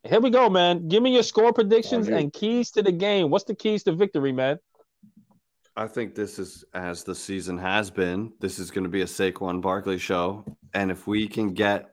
here 0.06 0.20
we 0.20 0.30
go, 0.30 0.50
man. 0.50 0.88
Give 0.88 1.02
me 1.02 1.14
your 1.14 1.24
score 1.24 1.52
predictions 1.52 2.08
and 2.08 2.32
keys 2.32 2.72
to 2.72 2.84
the 2.84 2.92
game. 2.92 3.30
What's 3.30 3.46
the 3.46 3.56
keys 3.56 3.84
to 3.84 3.92
victory, 3.92 4.32
man? 4.32 4.60
I 5.76 5.88
think 5.88 6.16
this 6.16 6.40
is 6.40 6.64
as 6.74 7.04
the 7.04 7.16
season 7.16 7.58
has 7.58 7.90
been. 7.90 8.32
This 8.40 8.60
is 8.60 8.72
going 8.72 8.84
to 8.84 8.90
be 8.90 9.02
a 9.02 9.06
Saquon 9.06 9.62
Barkley 9.62 9.98
show, 9.98 10.46
and 10.74 10.90
if 10.90 11.06
we 11.06 11.28
can 11.28 11.54
get 11.54 11.90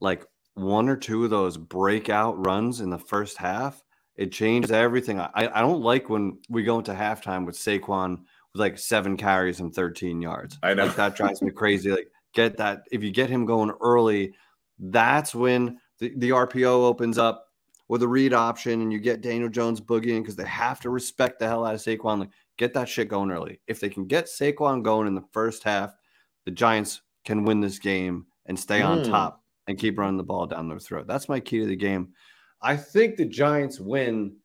like 0.00 0.26
one 0.54 0.88
or 0.88 0.96
two 0.96 1.24
of 1.24 1.30
those 1.30 1.56
breakout 1.56 2.44
runs 2.44 2.80
in 2.80 2.90
the 2.90 2.98
first 2.98 3.36
half, 3.36 3.82
it 4.16 4.32
changes 4.32 4.72
everything. 4.72 5.20
I, 5.20 5.30
I 5.34 5.60
don't 5.60 5.82
like 5.82 6.08
when 6.08 6.38
we 6.48 6.64
go 6.64 6.78
into 6.78 6.92
halftime 6.92 7.46
with 7.46 7.56
Saquon 7.56 8.18
with 8.52 8.60
like 8.60 8.78
seven 8.78 9.16
carries 9.16 9.60
and 9.60 9.72
13 9.72 10.20
yards. 10.20 10.58
I 10.62 10.74
know 10.74 10.86
like, 10.86 10.96
that 10.96 11.16
drives 11.16 11.42
me 11.42 11.52
crazy. 11.52 11.90
Like 11.90 12.08
get 12.34 12.56
that 12.56 12.82
if 12.90 13.02
you 13.02 13.10
get 13.10 13.30
him 13.30 13.46
going 13.46 13.72
early, 13.80 14.34
that's 14.78 15.34
when 15.34 15.78
the, 15.98 16.12
the 16.16 16.30
RPO 16.30 16.66
opens 16.66 17.18
up 17.18 17.48
with 17.88 18.02
a 18.02 18.08
read 18.08 18.32
option 18.32 18.80
and 18.80 18.92
you 18.92 18.98
get 18.98 19.20
Daniel 19.20 19.48
Jones 19.48 19.80
boogieing 19.80 20.22
because 20.22 20.36
they 20.36 20.46
have 20.46 20.80
to 20.80 20.90
respect 20.90 21.38
the 21.38 21.46
hell 21.46 21.64
out 21.64 21.74
of 21.74 21.80
Saquon. 21.80 22.20
Like, 22.20 22.30
get 22.56 22.72
that 22.74 22.88
shit 22.88 23.08
going 23.08 23.30
early. 23.30 23.60
If 23.66 23.80
they 23.80 23.88
can 23.88 24.06
get 24.06 24.26
Saquon 24.26 24.82
going 24.82 25.06
in 25.06 25.14
the 25.14 25.24
first 25.32 25.62
half, 25.62 25.94
the 26.44 26.50
Giants 26.50 27.02
can 27.24 27.44
win 27.44 27.60
this 27.60 27.78
game 27.78 28.26
and 28.46 28.58
stay 28.58 28.80
mm. 28.80 28.86
on 28.86 29.04
top 29.04 29.42
and 29.66 29.78
keep 29.78 29.98
running 29.98 30.16
the 30.16 30.22
ball 30.22 30.46
down 30.46 30.68
their 30.68 30.78
throat. 30.78 31.06
That's 31.06 31.28
my 31.28 31.40
key 31.40 31.60
to 31.60 31.66
the 31.66 31.76
game. 31.76 32.12
I 32.60 32.76
think 32.76 33.16
the 33.16 33.24
Giants 33.24 33.78
win. 33.80 34.36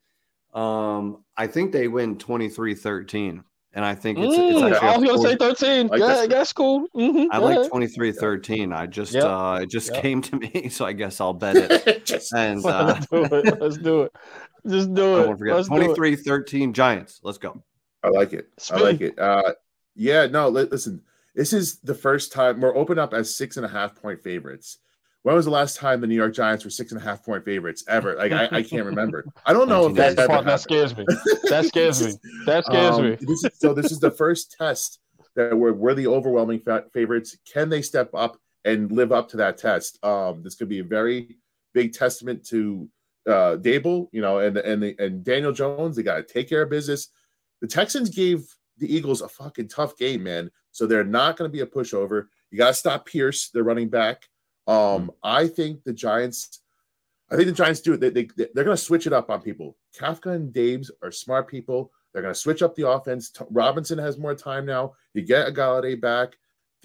Um, 0.53 1.23
I 1.35 1.47
think 1.47 1.71
they 1.71 1.87
win 1.87 2.17
23 2.17 2.73
13 2.73 3.43
and 3.77 3.85
I 3.85 3.93
think 3.93 4.17
it's, 4.17 4.35
mm, 4.35 4.71
it's 4.71 4.81
I 4.81 4.97
was 4.97 5.07
gonna 5.07 5.21
say 5.21 5.35
13. 5.35 5.87
Like 5.87 5.99
yeah, 5.99 6.25
that's 6.25 6.51
cool. 6.51 6.87
Mm-hmm. 6.95 7.27
I 7.31 7.37
like 7.37 7.69
23 7.69 8.11
13. 8.11 8.73
I 8.73 8.87
just 8.87 9.13
yep. 9.13 9.23
uh 9.23 9.59
it 9.61 9.69
just 9.69 9.93
yep. 9.93 10.01
came 10.01 10.19
to 10.23 10.35
me, 10.35 10.67
so 10.71 10.83
I 10.83 10.93
guess 10.93 11.21
I'll 11.21 11.33
bet 11.33 11.55
it. 11.57 12.23
and 12.35 12.65
uh, 12.65 12.99
let's 12.99 13.05
do 13.05 13.23
it. 13.23 13.61
Let's 13.61 13.77
do 13.77 14.01
it. 14.01 14.11
Just 14.67 14.93
do 14.95 15.31
it. 15.31 15.53
Let's 15.53 15.67
23 15.67 16.15
13 16.15 16.73
Giants. 16.73 17.19
Let's 17.21 17.37
go. 17.37 17.63
I 18.03 18.09
like 18.09 18.33
it. 18.33 18.49
I 18.71 18.79
like 18.79 19.01
it. 19.01 19.17
Uh 19.19 19.53
yeah, 19.95 20.25
no, 20.25 20.49
listen. 20.49 21.03
This 21.35 21.53
is 21.53 21.77
the 21.81 21.93
first 21.93 22.31
time 22.31 22.59
we're 22.59 22.75
open 22.75 22.97
up 22.97 23.13
as 23.13 23.33
six 23.33 23.57
and 23.57 23.65
a 23.65 23.69
half 23.69 23.93
point 23.93 24.23
favorites. 24.23 24.79
When 25.27 25.35
was 25.35 25.43
the 25.43 25.51
last 25.51 25.75
time 25.75 25.99
the 25.99 26.07
New 26.07 26.15
York 26.15 26.33
Giants 26.33 26.63
were 26.63 26.69
six 26.69 26.93
and 26.93 27.01
a 27.01 27.03
half 27.03 27.21
point 27.21 27.43
favorites 27.43 27.83
ever? 27.89 28.15
Like 28.15 28.31
I, 28.31 28.47
I 28.49 28.63
can't 28.63 28.85
remember. 28.85 29.25
I 29.45 29.51
don't 29.51 29.67
know 29.67 29.87
if 29.87 29.95
that 29.95 30.15
that, 30.15 30.45
that 30.45 30.61
scares 30.61 30.95
me. 30.95 31.03
That 31.49 31.65
scares 31.65 32.01
me. 32.01 32.13
That 32.45 32.63
scares 32.65 32.95
um, 32.95 33.03
me. 33.03 33.17
This 33.19 33.43
is, 33.43 33.49
so 33.59 33.73
this 33.73 33.91
is 33.91 33.99
the 33.99 34.09
first 34.09 34.55
test 34.57 35.01
that 35.35 35.53
we're, 35.53 35.73
we're 35.73 35.95
the 35.95 36.07
overwhelming 36.07 36.61
favorites. 36.93 37.35
Can 37.51 37.67
they 37.67 37.81
step 37.81 38.09
up 38.13 38.37
and 38.63 38.89
live 38.89 39.11
up 39.11 39.27
to 39.31 39.37
that 39.37 39.57
test? 39.57 40.01
Um, 40.01 40.43
this 40.43 40.55
could 40.55 40.69
be 40.69 40.79
a 40.79 40.85
very 40.85 41.39
big 41.73 41.91
testament 41.91 42.47
to 42.47 42.87
uh, 43.27 43.57
Daboll, 43.57 44.07
you 44.13 44.21
know, 44.21 44.39
and 44.39 44.55
and 44.55 44.81
the, 44.81 44.95
and 44.97 45.25
Daniel 45.25 45.51
Jones. 45.51 45.97
They 45.97 46.03
got 46.03 46.25
to 46.25 46.33
take 46.33 46.47
care 46.47 46.61
of 46.61 46.69
business. 46.69 47.09
The 47.59 47.67
Texans 47.67 48.11
gave 48.11 48.47
the 48.77 48.95
Eagles 48.95 49.21
a 49.21 49.27
fucking 49.27 49.67
tough 49.67 49.97
game, 49.97 50.23
man. 50.23 50.51
So 50.71 50.87
they're 50.87 51.03
not 51.03 51.35
going 51.35 51.51
to 51.51 51.53
be 51.53 51.63
a 51.63 51.67
pushover. 51.67 52.27
You 52.49 52.57
got 52.57 52.67
to 52.67 52.73
stop 52.73 53.05
Pierce, 53.05 53.49
their 53.49 53.65
running 53.65 53.89
back. 53.89 54.23
Um, 54.67 55.03
hmm. 55.03 55.09
I 55.23 55.47
think 55.47 55.83
the 55.83 55.93
Giants, 55.93 56.59
I 57.31 57.35
think 57.35 57.47
the 57.47 57.53
Giants 57.53 57.81
do 57.81 57.93
it. 57.93 57.99
They, 57.99 58.09
they, 58.09 58.27
they're 58.37 58.63
going 58.63 58.77
to 58.77 58.77
switch 58.77 59.07
it 59.07 59.13
up 59.13 59.29
on 59.29 59.41
people. 59.41 59.77
Kafka 59.97 60.33
and 60.33 60.53
Daves 60.53 60.91
are 61.01 61.11
smart 61.11 61.47
people. 61.47 61.91
They're 62.13 62.21
going 62.21 62.33
to 62.33 62.39
switch 62.39 62.61
up 62.61 62.75
the 62.75 62.89
offense. 62.89 63.31
Robinson 63.49 63.97
has 63.97 64.17
more 64.17 64.35
time 64.35 64.65
now. 64.65 64.93
You 65.13 65.21
get 65.21 65.47
a 65.47 65.51
Golladay 65.51 65.99
back. 65.99 66.35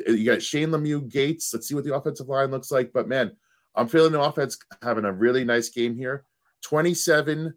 You 0.07 0.25
got 0.25 0.43
Shane 0.43 0.71
Lemieux, 0.71 1.09
Gates. 1.09 1.53
Let's 1.53 1.69
see 1.69 1.75
what 1.75 1.85
the 1.85 1.95
offensive 1.95 2.29
line 2.29 2.51
looks 2.51 2.71
like. 2.71 2.93
But 2.93 3.09
man, 3.09 3.33
I'm 3.75 3.89
feeling 3.89 4.13
the 4.13 4.21
offense 4.21 4.59
having 4.83 5.05
a 5.05 5.13
really 5.13 5.45
nice 5.45 5.69
game 5.69 5.97
here. 5.97 6.25
27 6.63 7.55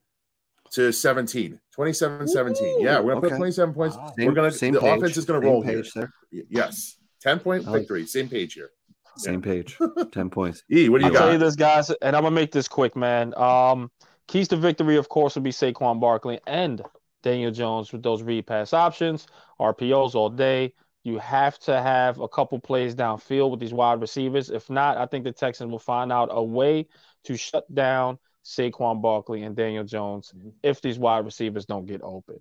to 0.71 0.91
17. 0.91 1.59
27 1.73 2.27
17. 2.27 2.81
Yeah, 2.81 2.99
we're 2.99 3.13
going 3.13 3.21
to 3.21 3.27
okay. 3.27 3.29
put 3.29 3.37
27 3.37 3.73
points. 3.73 3.97
Wow. 3.97 4.13
Same, 4.17 4.27
we're 4.27 4.33
going 4.33 4.51
to, 4.51 4.57
the 4.57 4.79
page. 4.79 4.97
offense 4.97 5.17
is 5.17 5.25
going 5.25 5.41
to 5.41 5.47
roll 5.47 5.61
here. 5.61 5.83
There. 5.93 6.11
Yes. 6.49 6.97
10 7.21 7.39
point 7.39 7.65
victory. 7.65 8.05
Same 8.05 8.29
page 8.29 8.53
here. 8.53 8.69
Same 9.17 9.41
yeah. 9.43 9.51
page. 9.51 9.77
10 10.11 10.29
points. 10.29 10.63
E, 10.71 10.89
what 10.89 10.99
do 10.99 11.05
you 11.05 11.11
I'll 11.11 11.13
got? 11.13 11.19
tell 11.25 11.33
you 11.33 11.39
this, 11.39 11.55
guys, 11.55 11.89
and 11.89 12.15
I'm 12.15 12.23
going 12.23 12.33
to 12.33 12.41
make 12.41 12.51
this 12.51 12.67
quick, 12.67 12.95
man. 12.95 13.33
Um, 13.37 13.91
keys 14.27 14.47
to 14.49 14.57
victory, 14.57 14.97
of 14.97 15.09
course, 15.09 15.35
would 15.35 15.43
be 15.43 15.51
Saquon 15.51 15.99
Barkley 15.99 16.39
and 16.47 16.81
Daniel 17.23 17.51
Jones 17.51 17.91
with 17.91 18.03
those 18.03 18.21
read 18.21 18.45
pass 18.45 18.73
options, 18.73 19.27
RPOs 19.59 20.15
all 20.15 20.29
day. 20.29 20.73
You 21.03 21.19
have 21.19 21.59
to 21.59 21.81
have 21.81 22.19
a 22.19 22.27
couple 22.27 22.59
plays 22.59 22.95
downfield 22.95 23.51
with 23.51 23.59
these 23.59 23.73
wide 23.73 24.01
receivers. 24.01 24.49
If 24.49 24.69
not, 24.69 24.97
I 24.97 25.05
think 25.05 25.23
the 25.23 25.31
Texans 25.31 25.69
will 25.69 25.79
find 25.79 26.11
out 26.11 26.29
a 26.31 26.43
way 26.43 26.87
to 27.25 27.37
shut 27.37 27.71
down 27.73 28.17
Saquon 28.43 29.01
Barkley 29.01 29.43
and 29.43 29.55
Daniel 29.55 29.83
Jones 29.83 30.31
mm-hmm. 30.35 30.49
if 30.63 30.81
these 30.81 30.97
wide 30.99 31.25
receivers 31.25 31.65
don't 31.65 31.85
get 31.85 32.01
open. 32.03 32.37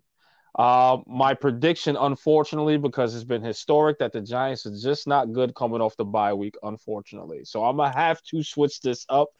Uh, 0.57 0.99
my 1.09 1.35
prediction, 1.35 1.97
unfortunately, 1.97 2.77
because 2.77 3.15
it's 3.15 3.25
been 3.25 3.43
historic 3.43 3.99
that 3.99 4.13
the 4.13 4.21
Giants 4.21 4.67
are 4.67 4.77
just 4.81 5.09
not 5.09 5.33
good 5.33 5.55
coming 5.55 5.81
off 5.81 5.97
the 5.97 6.05
bye 6.05 6.33
week, 6.33 6.55
unfortunately. 6.63 7.41
So 7.45 7.65
I'm 7.65 7.77
gonna 7.77 7.97
have 7.97 8.23
to 8.25 8.43
switch 8.43 8.81
this 8.81 9.05
up 9.09 9.31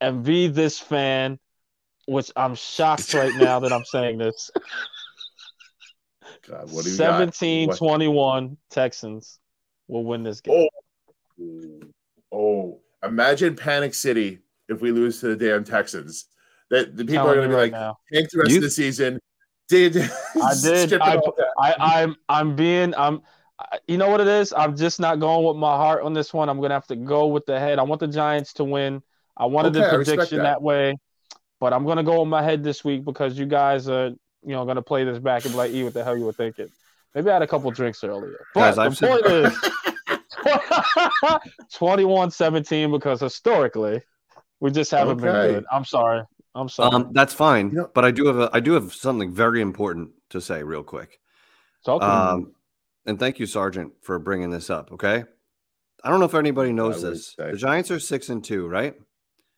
and 0.00 0.24
be 0.24 0.48
this 0.48 0.78
fan, 0.78 1.38
which 2.06 2.32
I'm 2.34 2.56
shocked 2.56 3.14
right 3.14 3.34
now 3.36 3.60
that 3.60 3.72
I'm 3.72 3.84
saying 3.84 4.18
this. 4.18 4.50
God, 6.48 6.72
what 6.72 6.84
do 6.84 6.90
you 6.90 6.96
17 6.96 7.70
21 7.70 8.56
Texans 8.70 9.38
will 9.86 10.04
win 10.04 10.24
this 10.24 10.40
game. 10.40 10.68
Oh. 11.40 11.80
oh, 12.32 12.80
imagine 13.04 13.54
Panic 13.54 13.94
City 13.94 14.40
if 14.68 14.80
we 14.80 14.90
lose 14.90 15.20
to 15.20 15.34
the 15.34 15.36
damn 15.36 15.62
Texans. 15.64 16.26
That 16.70 16.96
the 16.96 17.04
people 17.04 17.28
are 17.28 17.34
going 17.34 17.48
to 17.50 17.54
be 17.54 17.54
right 17.54 17.72
like, 17.72 17.94
take 18.12 18.28
the 18.30 18.38
rest 18.38 18.50
you, 18.50 18.56
of 18.58 18.62
the 18.62 18.70
season 18.70 19.20
did 19.70 19.96
I 19.96 20.54
did 20.62 21.00
I, 21.00 21.20
I 21.58 21.74
I'm 21.78 22.16
I'm 22.28 22.56
being 22.56 22.94
I'm 22.96 23.22
you 23.86 23.98
know 23.98 24.08
what 24.08 24.20
it 24.20 24.26
is? 24.26 24.52
I'm 24.56 24.76
just 24.76 25.00
not 25.00 25.20
going 25.20 25.46
with 25.46 25.56
my 25.56 25.76
heart 25.76 26.02
on 26.02 26.12
this 26.12 26.34
one. 26.34 26.48
I'm 26.48 26.60
gonna 26.60 26.74
have 26.74 26.86
to 26.88 26.96
go 26.96 27.28
with 27.28 27.46
the 27.46 27.58
head. 27.58 27.78
I 27.78 27.82
want 27.82 28.00
the 28.00 28.08
Giants 28.08 28.52
to 28.54 28.64
win. 28.64 29.02
I 29.36 29.46
wanted 29.46 29.76
okay, 29.76 29.84
the 29.84 29.96
prediction 29.96 30.38
that. 30.38 30.44
that. 30.44 30.62
way, 30.62 30.96
but 31.60 31.72
I'm 31.72 31.86
gonna 31.86 32.02
go 32.02 32.20
with 32.20 32.28
my 32.28 32.42
head 32.42 32.64
this 32.64 32.84
week 32.84 33.04
because 33.04 33.38
you 33.38 33.46
guys 33.46 33.88
are 33.88 34.08
you 34.08 34.54
know 34.54 34.64
gonna 34.64 34.82
play 34.82 35.04
this 35.04 35.18
back 35.18 35.44
and 35.44 35.52
be 35.54 35.58
like, 35.58 35.70
"E, 35.72 35.84
what 35.84 35.94
the 35.94 36.02
hell 36.02 36.16
you 36.16 36.24
were 36.24 36.32
thinking?" 36.32 36.68
Maybe 37.14 37.30
I 37.30 37.34
had 37.34 37.42
a 37.42 37.46
couple 37.46 37.70
drinks 37.70 38.02
earlier. 38.04 38.46
But 38.54 38.74
guys, 38.74 38.98
the 38.98 39.06
point 39.06 39.26
is 39.26 39.52
21-17 41.74 42.92
because 42.92 43.20
historically 43.20 44.00
we 44.60 44.70
just 44.70 44.90
haven't 44.90 45.22
okay. 45.22 45.24
been 45.24 45.54
good. 45.54 45.64
I'm 45.72 45.84
sorry. 45.84 46.22
I'm 46.54 46.68
sorry. 46.68 46.94
Um, 46.94 47.10
that's 47.12 47.32
fine, 47.32 47.76
but 47.94 48.04
I 48.04 48.10
do 48.10 48.26
have 48.26 48.38
a, 48.38 48.50
I 48.52 48.60
do 48.60 48.72
have 48.72 48.92
something 48.92 49.32
very 49.32 49.60
important 49.60 50.10
to 50.30 50.40
say 50.40 50.62
real 50.62 50.82
quick. 50.82 51.20
Talk 51.84 52.02
um, 52.02 52.52
and 53.06 53.18
thank 53.18 53.38
you, 53.38 53.46
Sergeant, 53.46 53.92
for 54.02 54.18
bringing 54.18 54.50
this 54.50 54.68
up. 54.68 54.92
Okay, 54.92 55.24
I 56.04 56.10
don't 56.10 56.18
know 56.18 56.26
if 56.26 56.34
anybody 56.34 56.72
knows 56.72 57.02
this. 57.02 57.34
Say. 57.38 57.52
The 57.52 57.56
Giants 57.56 57.90
are 57.90 58.00
six 58.00 58.28
and 58.28 58.42
two, 58.42 58.66
right? 58.66 58.94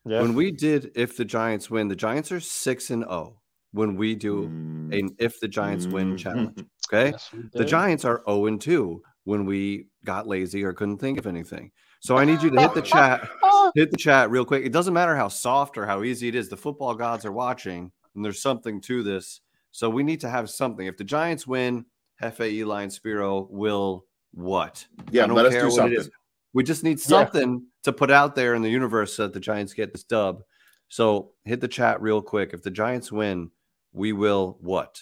Yeah. 0.04 0.20
When 0.20 0.34
we 0.34 0.50
did, 0.50 0.92
if 0.94 1.16
the 1.16 1.24
Giants 1.24 1.70
win, 1.70 1.88
the 1.88 1.96
Giants 1.96 2.30
are 2.30 2.40
six 2.40 2.90
and 2.90 3.02
zero. 3.02 3.12
Oh 3.12 3.38
when 3.72 3.96
we 3.96 4.14
do 4.14 4.48
mm. 4.48 4.98
an 4.98 5.14
if 5.18 5.40
the 5.40 5.48
Giants 5.48 5.86
mm. 5.86 5.92
win 5.92 6.16
challenge. 6.16 6.64
Okay, 6.92 7.10
yes, 7.10 7.30
the 7.52 7.64
Giants 7.64 8.04
are 8.04 8.18
zero 8.18 8.24
oh 8.26 8.46
and 8.46 8.60
two 8.60 9.02
when 9.24 9.44
we 9.44 9.86
got 10.04 10.26
lazy 10.26 10.62
or 10.62 10.72
couldn't 10.72 10.98
think 10.98 11.18
of 11.18 11.26
anything. 11.26 11.70
So 12.02 12.16
I 12.16 12.24
need 12.24 12.42
you 12.42 12.50
to 12.50 12.60
hit 12.60 12.74
the 12.74 12.82
chat 12.94 13.28
oh. 13.44 13.72
hit 13.76 13.92
the 13.92 13.96
chat 13.96 14.30
real 14.30 14.44
quick. 14.44 14.66
It 14.66 14.72
doesn't 14.72 14.92
matter 14.92 15.16
how 15.16 15.28
soft 15.28 15.78
or 15.78 15.86
how 15.86 16.02
easy 16.02 16.28
it 16.28 16.34
is. 16.34 16.48
The 16.48 16.56
football 16.56 16.94
gods 16.94 17.24
are 17.24 17.32
watching, 17.32 17.92
and 18.14 18.24
there's 18.24 18.42
something 18.42 18.80
to 18.82 19.02
this 19.02 19.40
So 19.70 19.88
we 19.88 20.02
need 20.02 20.20
to 20.20 20.28
have 20.28 20.50
something. 20.50 20.86
If 20.86 20.96
the 20.96 21.04
Giants 21.04 21.46
win, 21.46 21.86
Hefe, 22.20 22.50
Eli, 22.50 22.82
and 22.82 22.92
Spiro 22.92 23.46
will 23.50 24.04
what? 24.32 24.84
Yeah, 25.10 25.26
let 25.26 25.46
us 25.46 25.54
do 25.54 25.70
something. 25.70 26.04
We 26.52 26.64
just 26.64 26.84
need 26.84 27.00
something 27.00 27.52
yeah. 27.52 27.66
to 27.84 27.92
put 27.92 28.10
out 28.10 28.34
there 28.34 28.54
in 28.54 28.62
the 28.62 28.68
universe 28.68 29.14
so 29.14 29.22
that 29.22 29.32
the 29.32 29.40
Giants 29.40 29.72
get 29.72 29.92
this 29.92 30.04
dub. 30.04 30.42
So 30.88 31.32
hit 31.44 31.60
the 31.60 31.68
chat 31.68 32.02
real 32.02 32.20
quick. 32.20 32.50
If 32.52 32.62
the 32.62 32.70
Giants 32.70 33.10
win, 33.10 33.50
we 33.92 34.12
will 34.12 34.58
what? 34.60 35.00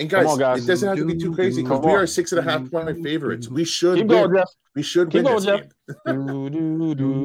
And 0.00 0.08
guys, 0.08 0.26
on, 0.26 0.38
guys. 0.38 0.62
it 0.62 0.66
doesn't 0.68 0.88
have 0.88 0.98
to 0.98 1.04
be 1.04 1.16
too 1.16 1.34
crazy 1.34 1.62
because 1.62 1.84
we 1.84 1.90
are 1.90 2.06
six 2.06 2.30
and 2.30 2.38
a 2.38 2.42
half 2.42 2.60
mm-hmm. 2.60 2.86
point 2.86 3.02
favorites. 3.02 3.48
We 3.48 3.64
should 3.64 3.96
Keep 3.96 4.06
win. 4.06 4.30
Going, 4.30 4.44
we 4.76 4.82
should 4.82 5.10
Keep 5.10 5.24
win 5.24 5.32
going, 5.32 5.44
this 5.44 5.60
game. 5.60 5.68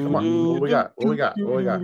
Come 0.02 0.16
on, 0.16 0.54
what 0.54 0.62
we 0.62 0.70
got? 0.70 0.94
What 0.96 1.08
we 1.10 1.16
got? 1.16 1.36
What 1.38 1.56
we 1.58 1.64
got? 1.66 1.82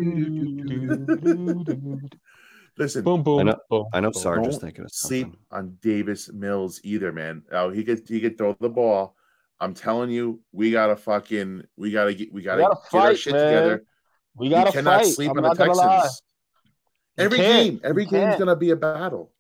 Listen, 2.80 3.04
boom, 3.04 3.22
boom. 3.22 3.40
I 3.40 3.44
know. 3.44 3.58
Boom, 3.70 3.86
I 3.94 4.00
know. 4.00 4.12
Sarge 4.12 4.48
is 4.48 4.58
thinking 4.58 4.86
of 4.86 4.92
something. 4.92 5.32
sleep 5.32 5.36
on 5.52 5.78
Davis 5.82 6.32
Mills 6.32 6.80
either, 6.84 7.12
man. 7.12 7.44
Oh, 7.52 7.70
he 7.70 7.84
could 7.84 8.02
he 8.08 8.20
could 8.20 8.38
throw 8.38 8.56
the 8.60 8.70
ball. 8.70 9.16
I'm 9.60 9.76
telling 9.76 10.10
you, 10.10 10.40
we 10.54 10.72
gotta 10.72 10.96
fucking 10.96 11.66
we 11.78 11.92
gotta 11.92 12.16
get 12.16 12.34
we 12.34 12.42
gotta, 12.42 12.62
we 12.62 12.64
gotta 12.64 12.76
get 12.76 12.90
fight, 12.90 13.06
our 13.06 13.16
shit 13.16 13.34
man. 13.34 13.46
together. 13.46 13.84
We 14.36 14.50
gotta 14.50 14.70
we 14.70 14.72
cannot 14.72 15.04
fight. 15.04 15.14
sleep 15.14 15.32
I'm 15.32 15.38
on 15.38 15.44
the 15.44 15.54
Texans. 15.54 16.22
Every 17.18 17.38
game, 17.38 17.82
every 17.84 18.06
game's 18.06 18.38
gonna 18.38 18.56
be 18.56 18.72
a 18.72 18.76
battle. 18.76 19.34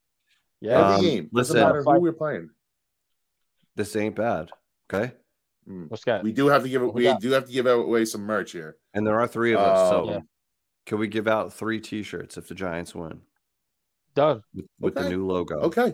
Yeah, 0.62 0.80
every 0.80 0.95
um, 0.95 1.01
game. 1.01 1.30
Doesn't 1.34 1.55
listen, 1.55 1.55
matter 1.57 1.84
who 1.84 1.99
we're 1.99 2.14
playing. 2.14 2.49
This 3.76 3.95
ain't 3.95 4.16
bad. 4.16 4.51
Okay. 4.91 5.14
Mm. 5.70 5.89
What's 5.89 6.03
that? 6.05 6.24
We 6.24 6.32
do 6.32 6.47
have 6.47 6.64
to 6.64 6.70
give 6.70 6.82
it. 6.82 6.93
We 6.93 7.14
do 7.20 7.32
have 7.32 7.45
to 7.45 7.51
give 7.51 7.66
away 7.66 8.05
some 8.05 8.22
merch 8.22 8.51
here, 8.51 8.78
and 8.93 9.05
there 9.05 9.20
are 9.20 9.28
three 9.28 9.53
of 9.53 9.60
us. 9.60 9.89
so, 9.89 10.10
yeah. 10.10 10.20
can 10.86 10.99
we 10.99 11.07
give 11.07 11.28
out 11.28 11.53
three 11.53 11.80
T-shirts 11.80 12.38
if 12.38 12.47
the 12.47 12.55
Giants 12.55 12.95
win? 12.95 13.22
Done 14.16 14.41
with, 14.53 14.66
with 14.80 14.97
okay. 14.97 15.03
the 15.03 15.10
new 15.12 15.28
logo. 15.28 15.60
Okay, 15.60 15.93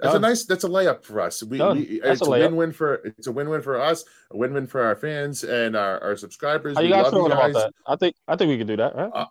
that's 0.00 0.14
Done. 0.14 0.16
a 0.16 0.28
nice. 0.28 0.46
That's 0.46 0.64
a 0.64 0.68
layup 0.68 1.04
for 1.04 1.20
us. 1.20 1.42
We, 1.42 1.60
we 1.60 1.80
it's 2.00 2.22
a, 2.22 2.24
a 2.24 2.30
win-win 2.30 2.72
for 2.72 2.94
it's 3.04 3.26
a 3.26 3.32
win-win 3.32 3.60
for 3.60 3.80
us, 3.80 4.04
a 4.30 4.36
win-win 4.36 4.66
for 4.66 4.82
our 4.82 4.96
fans 4.96 5.44
and 5.44 5.76
our, 5.76 6.02
our 6.02 6.16
subscribers. 6.16 6.76
How 6.76 6.82
you 6.82 6.90
guys 6.90 7.10
feeling 7.10 7.30
about 7.30 7.52
that? 7.52 7.72
I 7.86 7.96
think 7.96 8.16
I 8.26 8.36
think 8.36 8.48
we 8.48 8.58
can 8.58 8.66
do 8.66 8.78
that. 8.78 8.96
Right? 8.96 9.10
Uh, 9.14 9.26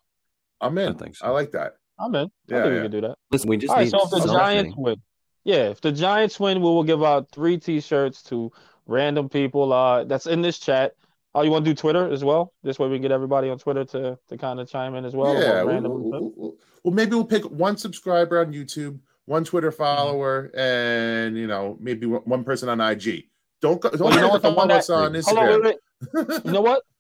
I'm 0.62 0.78
in. 0.78 0.94
I 0.94 0.98
think 0.98 1.16
so. 1.16 1.26
I 1.26 1.30
like 1.32 1.52
that. 1.52 1.74
I'm 2.02 2.16
in. 2.16 2.32
Yeah, 2.48 2.60
I 2.60 2.62
think 2.62 2.72
yeah. 2.72 2.78
we 2.78 2.82
can 2.82 2.92
do 2.92 3.02
that. 3.02 3.18
Listen, 3.32 3.50
we 3.50 3.58
just 3.58 3.72
All 3.72 3.78
right, 3.78 3.90
so 3.90 4.04
if 4.04 4.10
the 4.10 4.34
Giants 4.34 4.76
win, 4.78 4.96
yeah, 5.44 5.70
if 5.70 5.82
the 5.82 5.92
Giants 5.92 6.40
win, 6.40 6.58
we 6.58 6.64
will 6.64 6.84
give 6.84 7.04
out 7.04 7.30
three 7.32 7.58
T-shirts 7.58 8.24
to 8.24 8.52
random 8.86 9.30
people. 9.30 9.72
Uh, 9.72 10.04
that's 10.04 10.28
in 10.28 10.42
this 10.42 10.60
chat. 10.60 10.94
Oh, 11.34 11.44
you 11.44 11.52
want 11.52 11.64
to 11.64 11.72
do 11.72 11.76
Twitter 11.76 12.12
as 12.12 12.24
well? 12.24 12.54
This 12.62 12.78
way 12.78 12.90
we 12.90 12.96
can 12.96 13.04
get 13.04 13.12
everybody 13.12 13.50
on 13.50 13.58
Twitter 13.58 13.86
to 13.86 14.18
to 14.28 14.38
kind 14.38 14.60
of 14.60 14.70
chime 14.70 14.96
in 14.96 15.06
as 15.06 15.16
well. 15.16 15.40
Yeah, 15.40 15.64
we'll, 15.64 15.82
we'll, 15.82 16.34
we'll, 16.36 16.56
well, 16.84 16.94
maybe 16.94 17.12
we'll 17.12 17.26
pick 17.26 17.44
one 17.46 17.78
subscriber 17.78 18.40
on 18.40 18.52
YouTube, 18.52 19.00
one 19.26 19.44
Twitter 19.44 19.72
follower, 19.72 20.52
and 20.56 21.38
you 21.38 21.48
know 21.48 21.78
maybe 21.80 22.06
one 22.08 22.44
person 22.44 22.68
on 22.68 22.82
IG. 22.82 23.26
Don't 23.62 23.80
go, 23.80 23.90
don't 23.90 24.02
well, 24.02 24.14
you 24.14 24.22
know 24.22 24.30
what 24.30 24.42
follow 24.42 24.74
us 24.74 24.90
on 24.90 25.14
Instagram. 25.14 25.56
On, 25.56 25.64
wait, 25.64 25.78
wait. 26.14 26.46
you 26.46 26.52
know 26.52 26.62
what? 26.62 26.84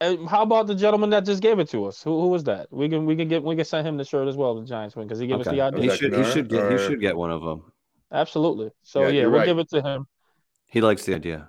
how 0.00 0.42
about 0.42 0.66
the 0.66 0.74
gentleman 0.74 1.10
that 1.10 1.24
just 1.24 1.42
gave 1.42 1.58
it 1.58 1.68
to 1.70 1.86
us? 1.86 2.02
Who, 2.02 2.20
who 2.20 2.28
was 2.28 2.44
that? 2.44 2.68
We 2.70 2.88
can 2.88 3.06
we 3.06 3.16
can 3.16 3.28
get 3.28 3.42
we 3.42 3.56
can 3.56 3.64
send 3.64 3.86
him 3.86 3.96
the 3.96 4.04
shirt 4.04 4.28
as 4.28 4.36
well. 4.36 4.54
The 4.54 4.66
Giants 4.66 4.94
win 4.94 5.06
because 5.06 5.18
he 5.18 5.26
gave 5.26 5.40
okay. 5.40 5.50
us 5.50 5.54
the 5.54 5.60
idea. 5.62 5.90
He 5.90 5.96
should 5.96 6.14
he 6.14 6.24
should 6.24 6.48
get 6.48 6.70
he 6.70 6.78
should 6.78 7.00
get 7.00 7.16
one 7.16 7.30
of 7.30 7.42
them. 7.42 7.72
Absolutely. 8.12 8.70
So 8.82 9.02
yeah, 9.02 9.08
yeah 9.08 9.22
we'll 9.22 9.38
right. 9.38 9.46
give 9.46 9.58
it 9.58 9.70
to 9.70 9.82
him. 9.82 10.06
He 10.66 10.80
likes 10.80 11.04
the 11.04 11.14
idea. 11.14 11.48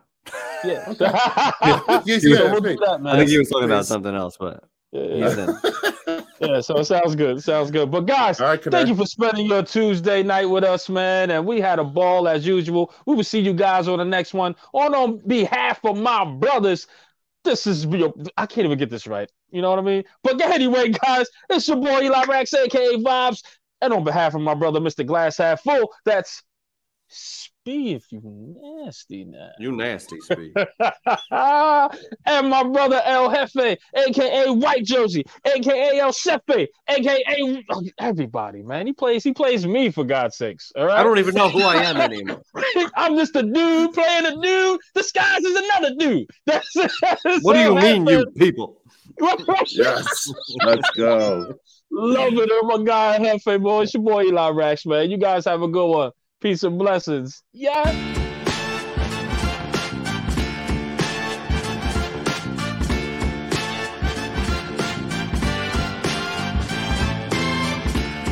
Yeah. 0.63 0.93
yeah, 0.99 2.01
yeah 2.05 2.51
we'll 2.51 2.61
that, 2.61 3.01
I 3.05 3.17
think 3.17 3.29
he 3.29 3.37
was 3.37 3.49
talking 3.49 3.65
about 3.65 3.85
something 3.85 4.15
else, 4.15 4.37
but 4.37 4.63
yeah, 4.91 5.59
yeah. 6.39 6.61
so 6.61 6.77
it 6.77 6.85
sounds 6.85 7.15
good. 7.15 7.37
It 7.37 7.41
sounds 7.41 7.71
good. 7.71 7.91
But 7.91 8.01
guys, 8.01 8.39
right, 8.39 8.63
thank 8.63 8.87
you 8.87 8.95
for 8.95 9.05
spending 9.05 9.45
your 9.47 9.61
Tuesday 9.61 10.23
night 10.23 10.45
with 10.45 10.63
us, 10.63 10.87
man. 10.87 11.29
And 11.29 11.45
we 11.45 11.59
had 11.59 11.77
a 11.77 11.83
ball 11.83 12.27
as 12.27 12.47
usual. 12.47 12.93
We 13.05 13.13
will 13.13 13.23
see 13.23 13.39
you 13.39 13.53
guys 13.53 13.89
on 13.89 13.99
the 13.99 14.05
next 14.05 14.33
one. 14.33 14.55
On 14.73 14.95
on 14.95 15.17
behalf 15.27 15.83
of 15.83 15.97
my 15.97 16.23
brothers 16.23 16.87
this 17.47 17.65
is 17.65 17.87
real. 17.87 18.13
I 18.35 18.45
can't 18.45 18.65
even 18.65 18.77
get 18.77 18.89
this 18.89 19.07
right. 19.07 19.31
You 19.49 19.61
know 19.61 19.69
what 19.69 19.79
I 19.79 19.81
mean? 19.81 20.03
But 20.23 20.39
anyway, 20.41 20.89
guys, 20.89 21.27
it's 21.49 21.67
your 21.67 21.77
boy 21.77 22.01
Eli 22.01 22.23
Rax, 22.25 22.53
aka 22.53 22.95
Vibes. 22.97 23.43
And 23.81 23.93
on 23.93 24.03
behalf 24.03 24.35
of 24.35 24.41
my 24.41 24.53
brother, 24.53 24.79
Mr. 24.79 25.05
Glass 25.05 25.37
Half 25.37 25.61
Full, 25.61 25.91
that's 26.03 26.43
Spee 27.09 27.93
if 27.93 28.11
you 28.11 28.21
nasty 28.23 29.23
now. 29.23 29.49
You 29.59 29.71
nasty, 29.71 30.19
Spee. 30.19 30.51
and 32.25 32.49
my 32.49 32.63
brother 32.63 33.01
El 33.05 33.31
Jefe, 33.31 33.77
aka 33.95 34.51
White 34.51 34.83
Josie, 34.83 35.25
aka 35.45 35.99
El 35.99 36.11
Sefe, 36.11 36.67
aka 36.87 37.63
everybody, 37.99 38.61
man. 38.61 38.87
He 38.87 38.93
plays 38.93 39.23
he 39.23 39.33
plays 39.33 39.65
me 39.65 39.89
for 39.89 40.03
God's 40.03 40.37
sakes. 40.37 40.71
All 40.75 40.85
right. 40.85 40.99
I 40.99 41.03
don't 41.03 41.19
even 41.19 41.35
know 41.35 41.49
who 41.49 41.61
I 41.61 41.75
am 41.75 41.97
anymore. 41.97 42.41
I'm 42.95 43.15
just 43.15 43.35
a 43.35 43.43
dude 43.43 43.93
playing 43.93 44.25
a 44.25 44.41
dude 44.41 44.79
disguised 44.93 45.45
as 45.45 45.55
another 45.55 45.95
dude. 45.97 46.29
That's, 46.45 46.73
that's 46.73 47.43
what 47.43 47.53
do 47.53 47.59
you 47.59 47.75
mean, 47.75 48.07
you 48.07 48.25
people? 48.37 48.81
yes, 49.67 50.31
let's 50.63 50.89
go. 50.91 51.55
Love 51.91 52.33
it, 52.33 52.49
oh 52.51 52.77
my 52.77 52.83
guy 52.83 53.17
Hefe 53.19 53.61
boy. 53.61 53.83
It's 53.83 53.93
your 53.93 54.03
boy 54.03 54.23
Eli 54.23 54.49
Rax, 54.49 54.85
man. 54.85 55.09
You 55.09 55.17
guys 55.17 55.45
have 55.45 55.61
a 55.61 55.67
good 55.67 55.87
one. 55.87 56.11
Peace 56.39 56.63
and 56.63 56.77
blessings. 56.77 57.43
Yeah. 57.53 58.16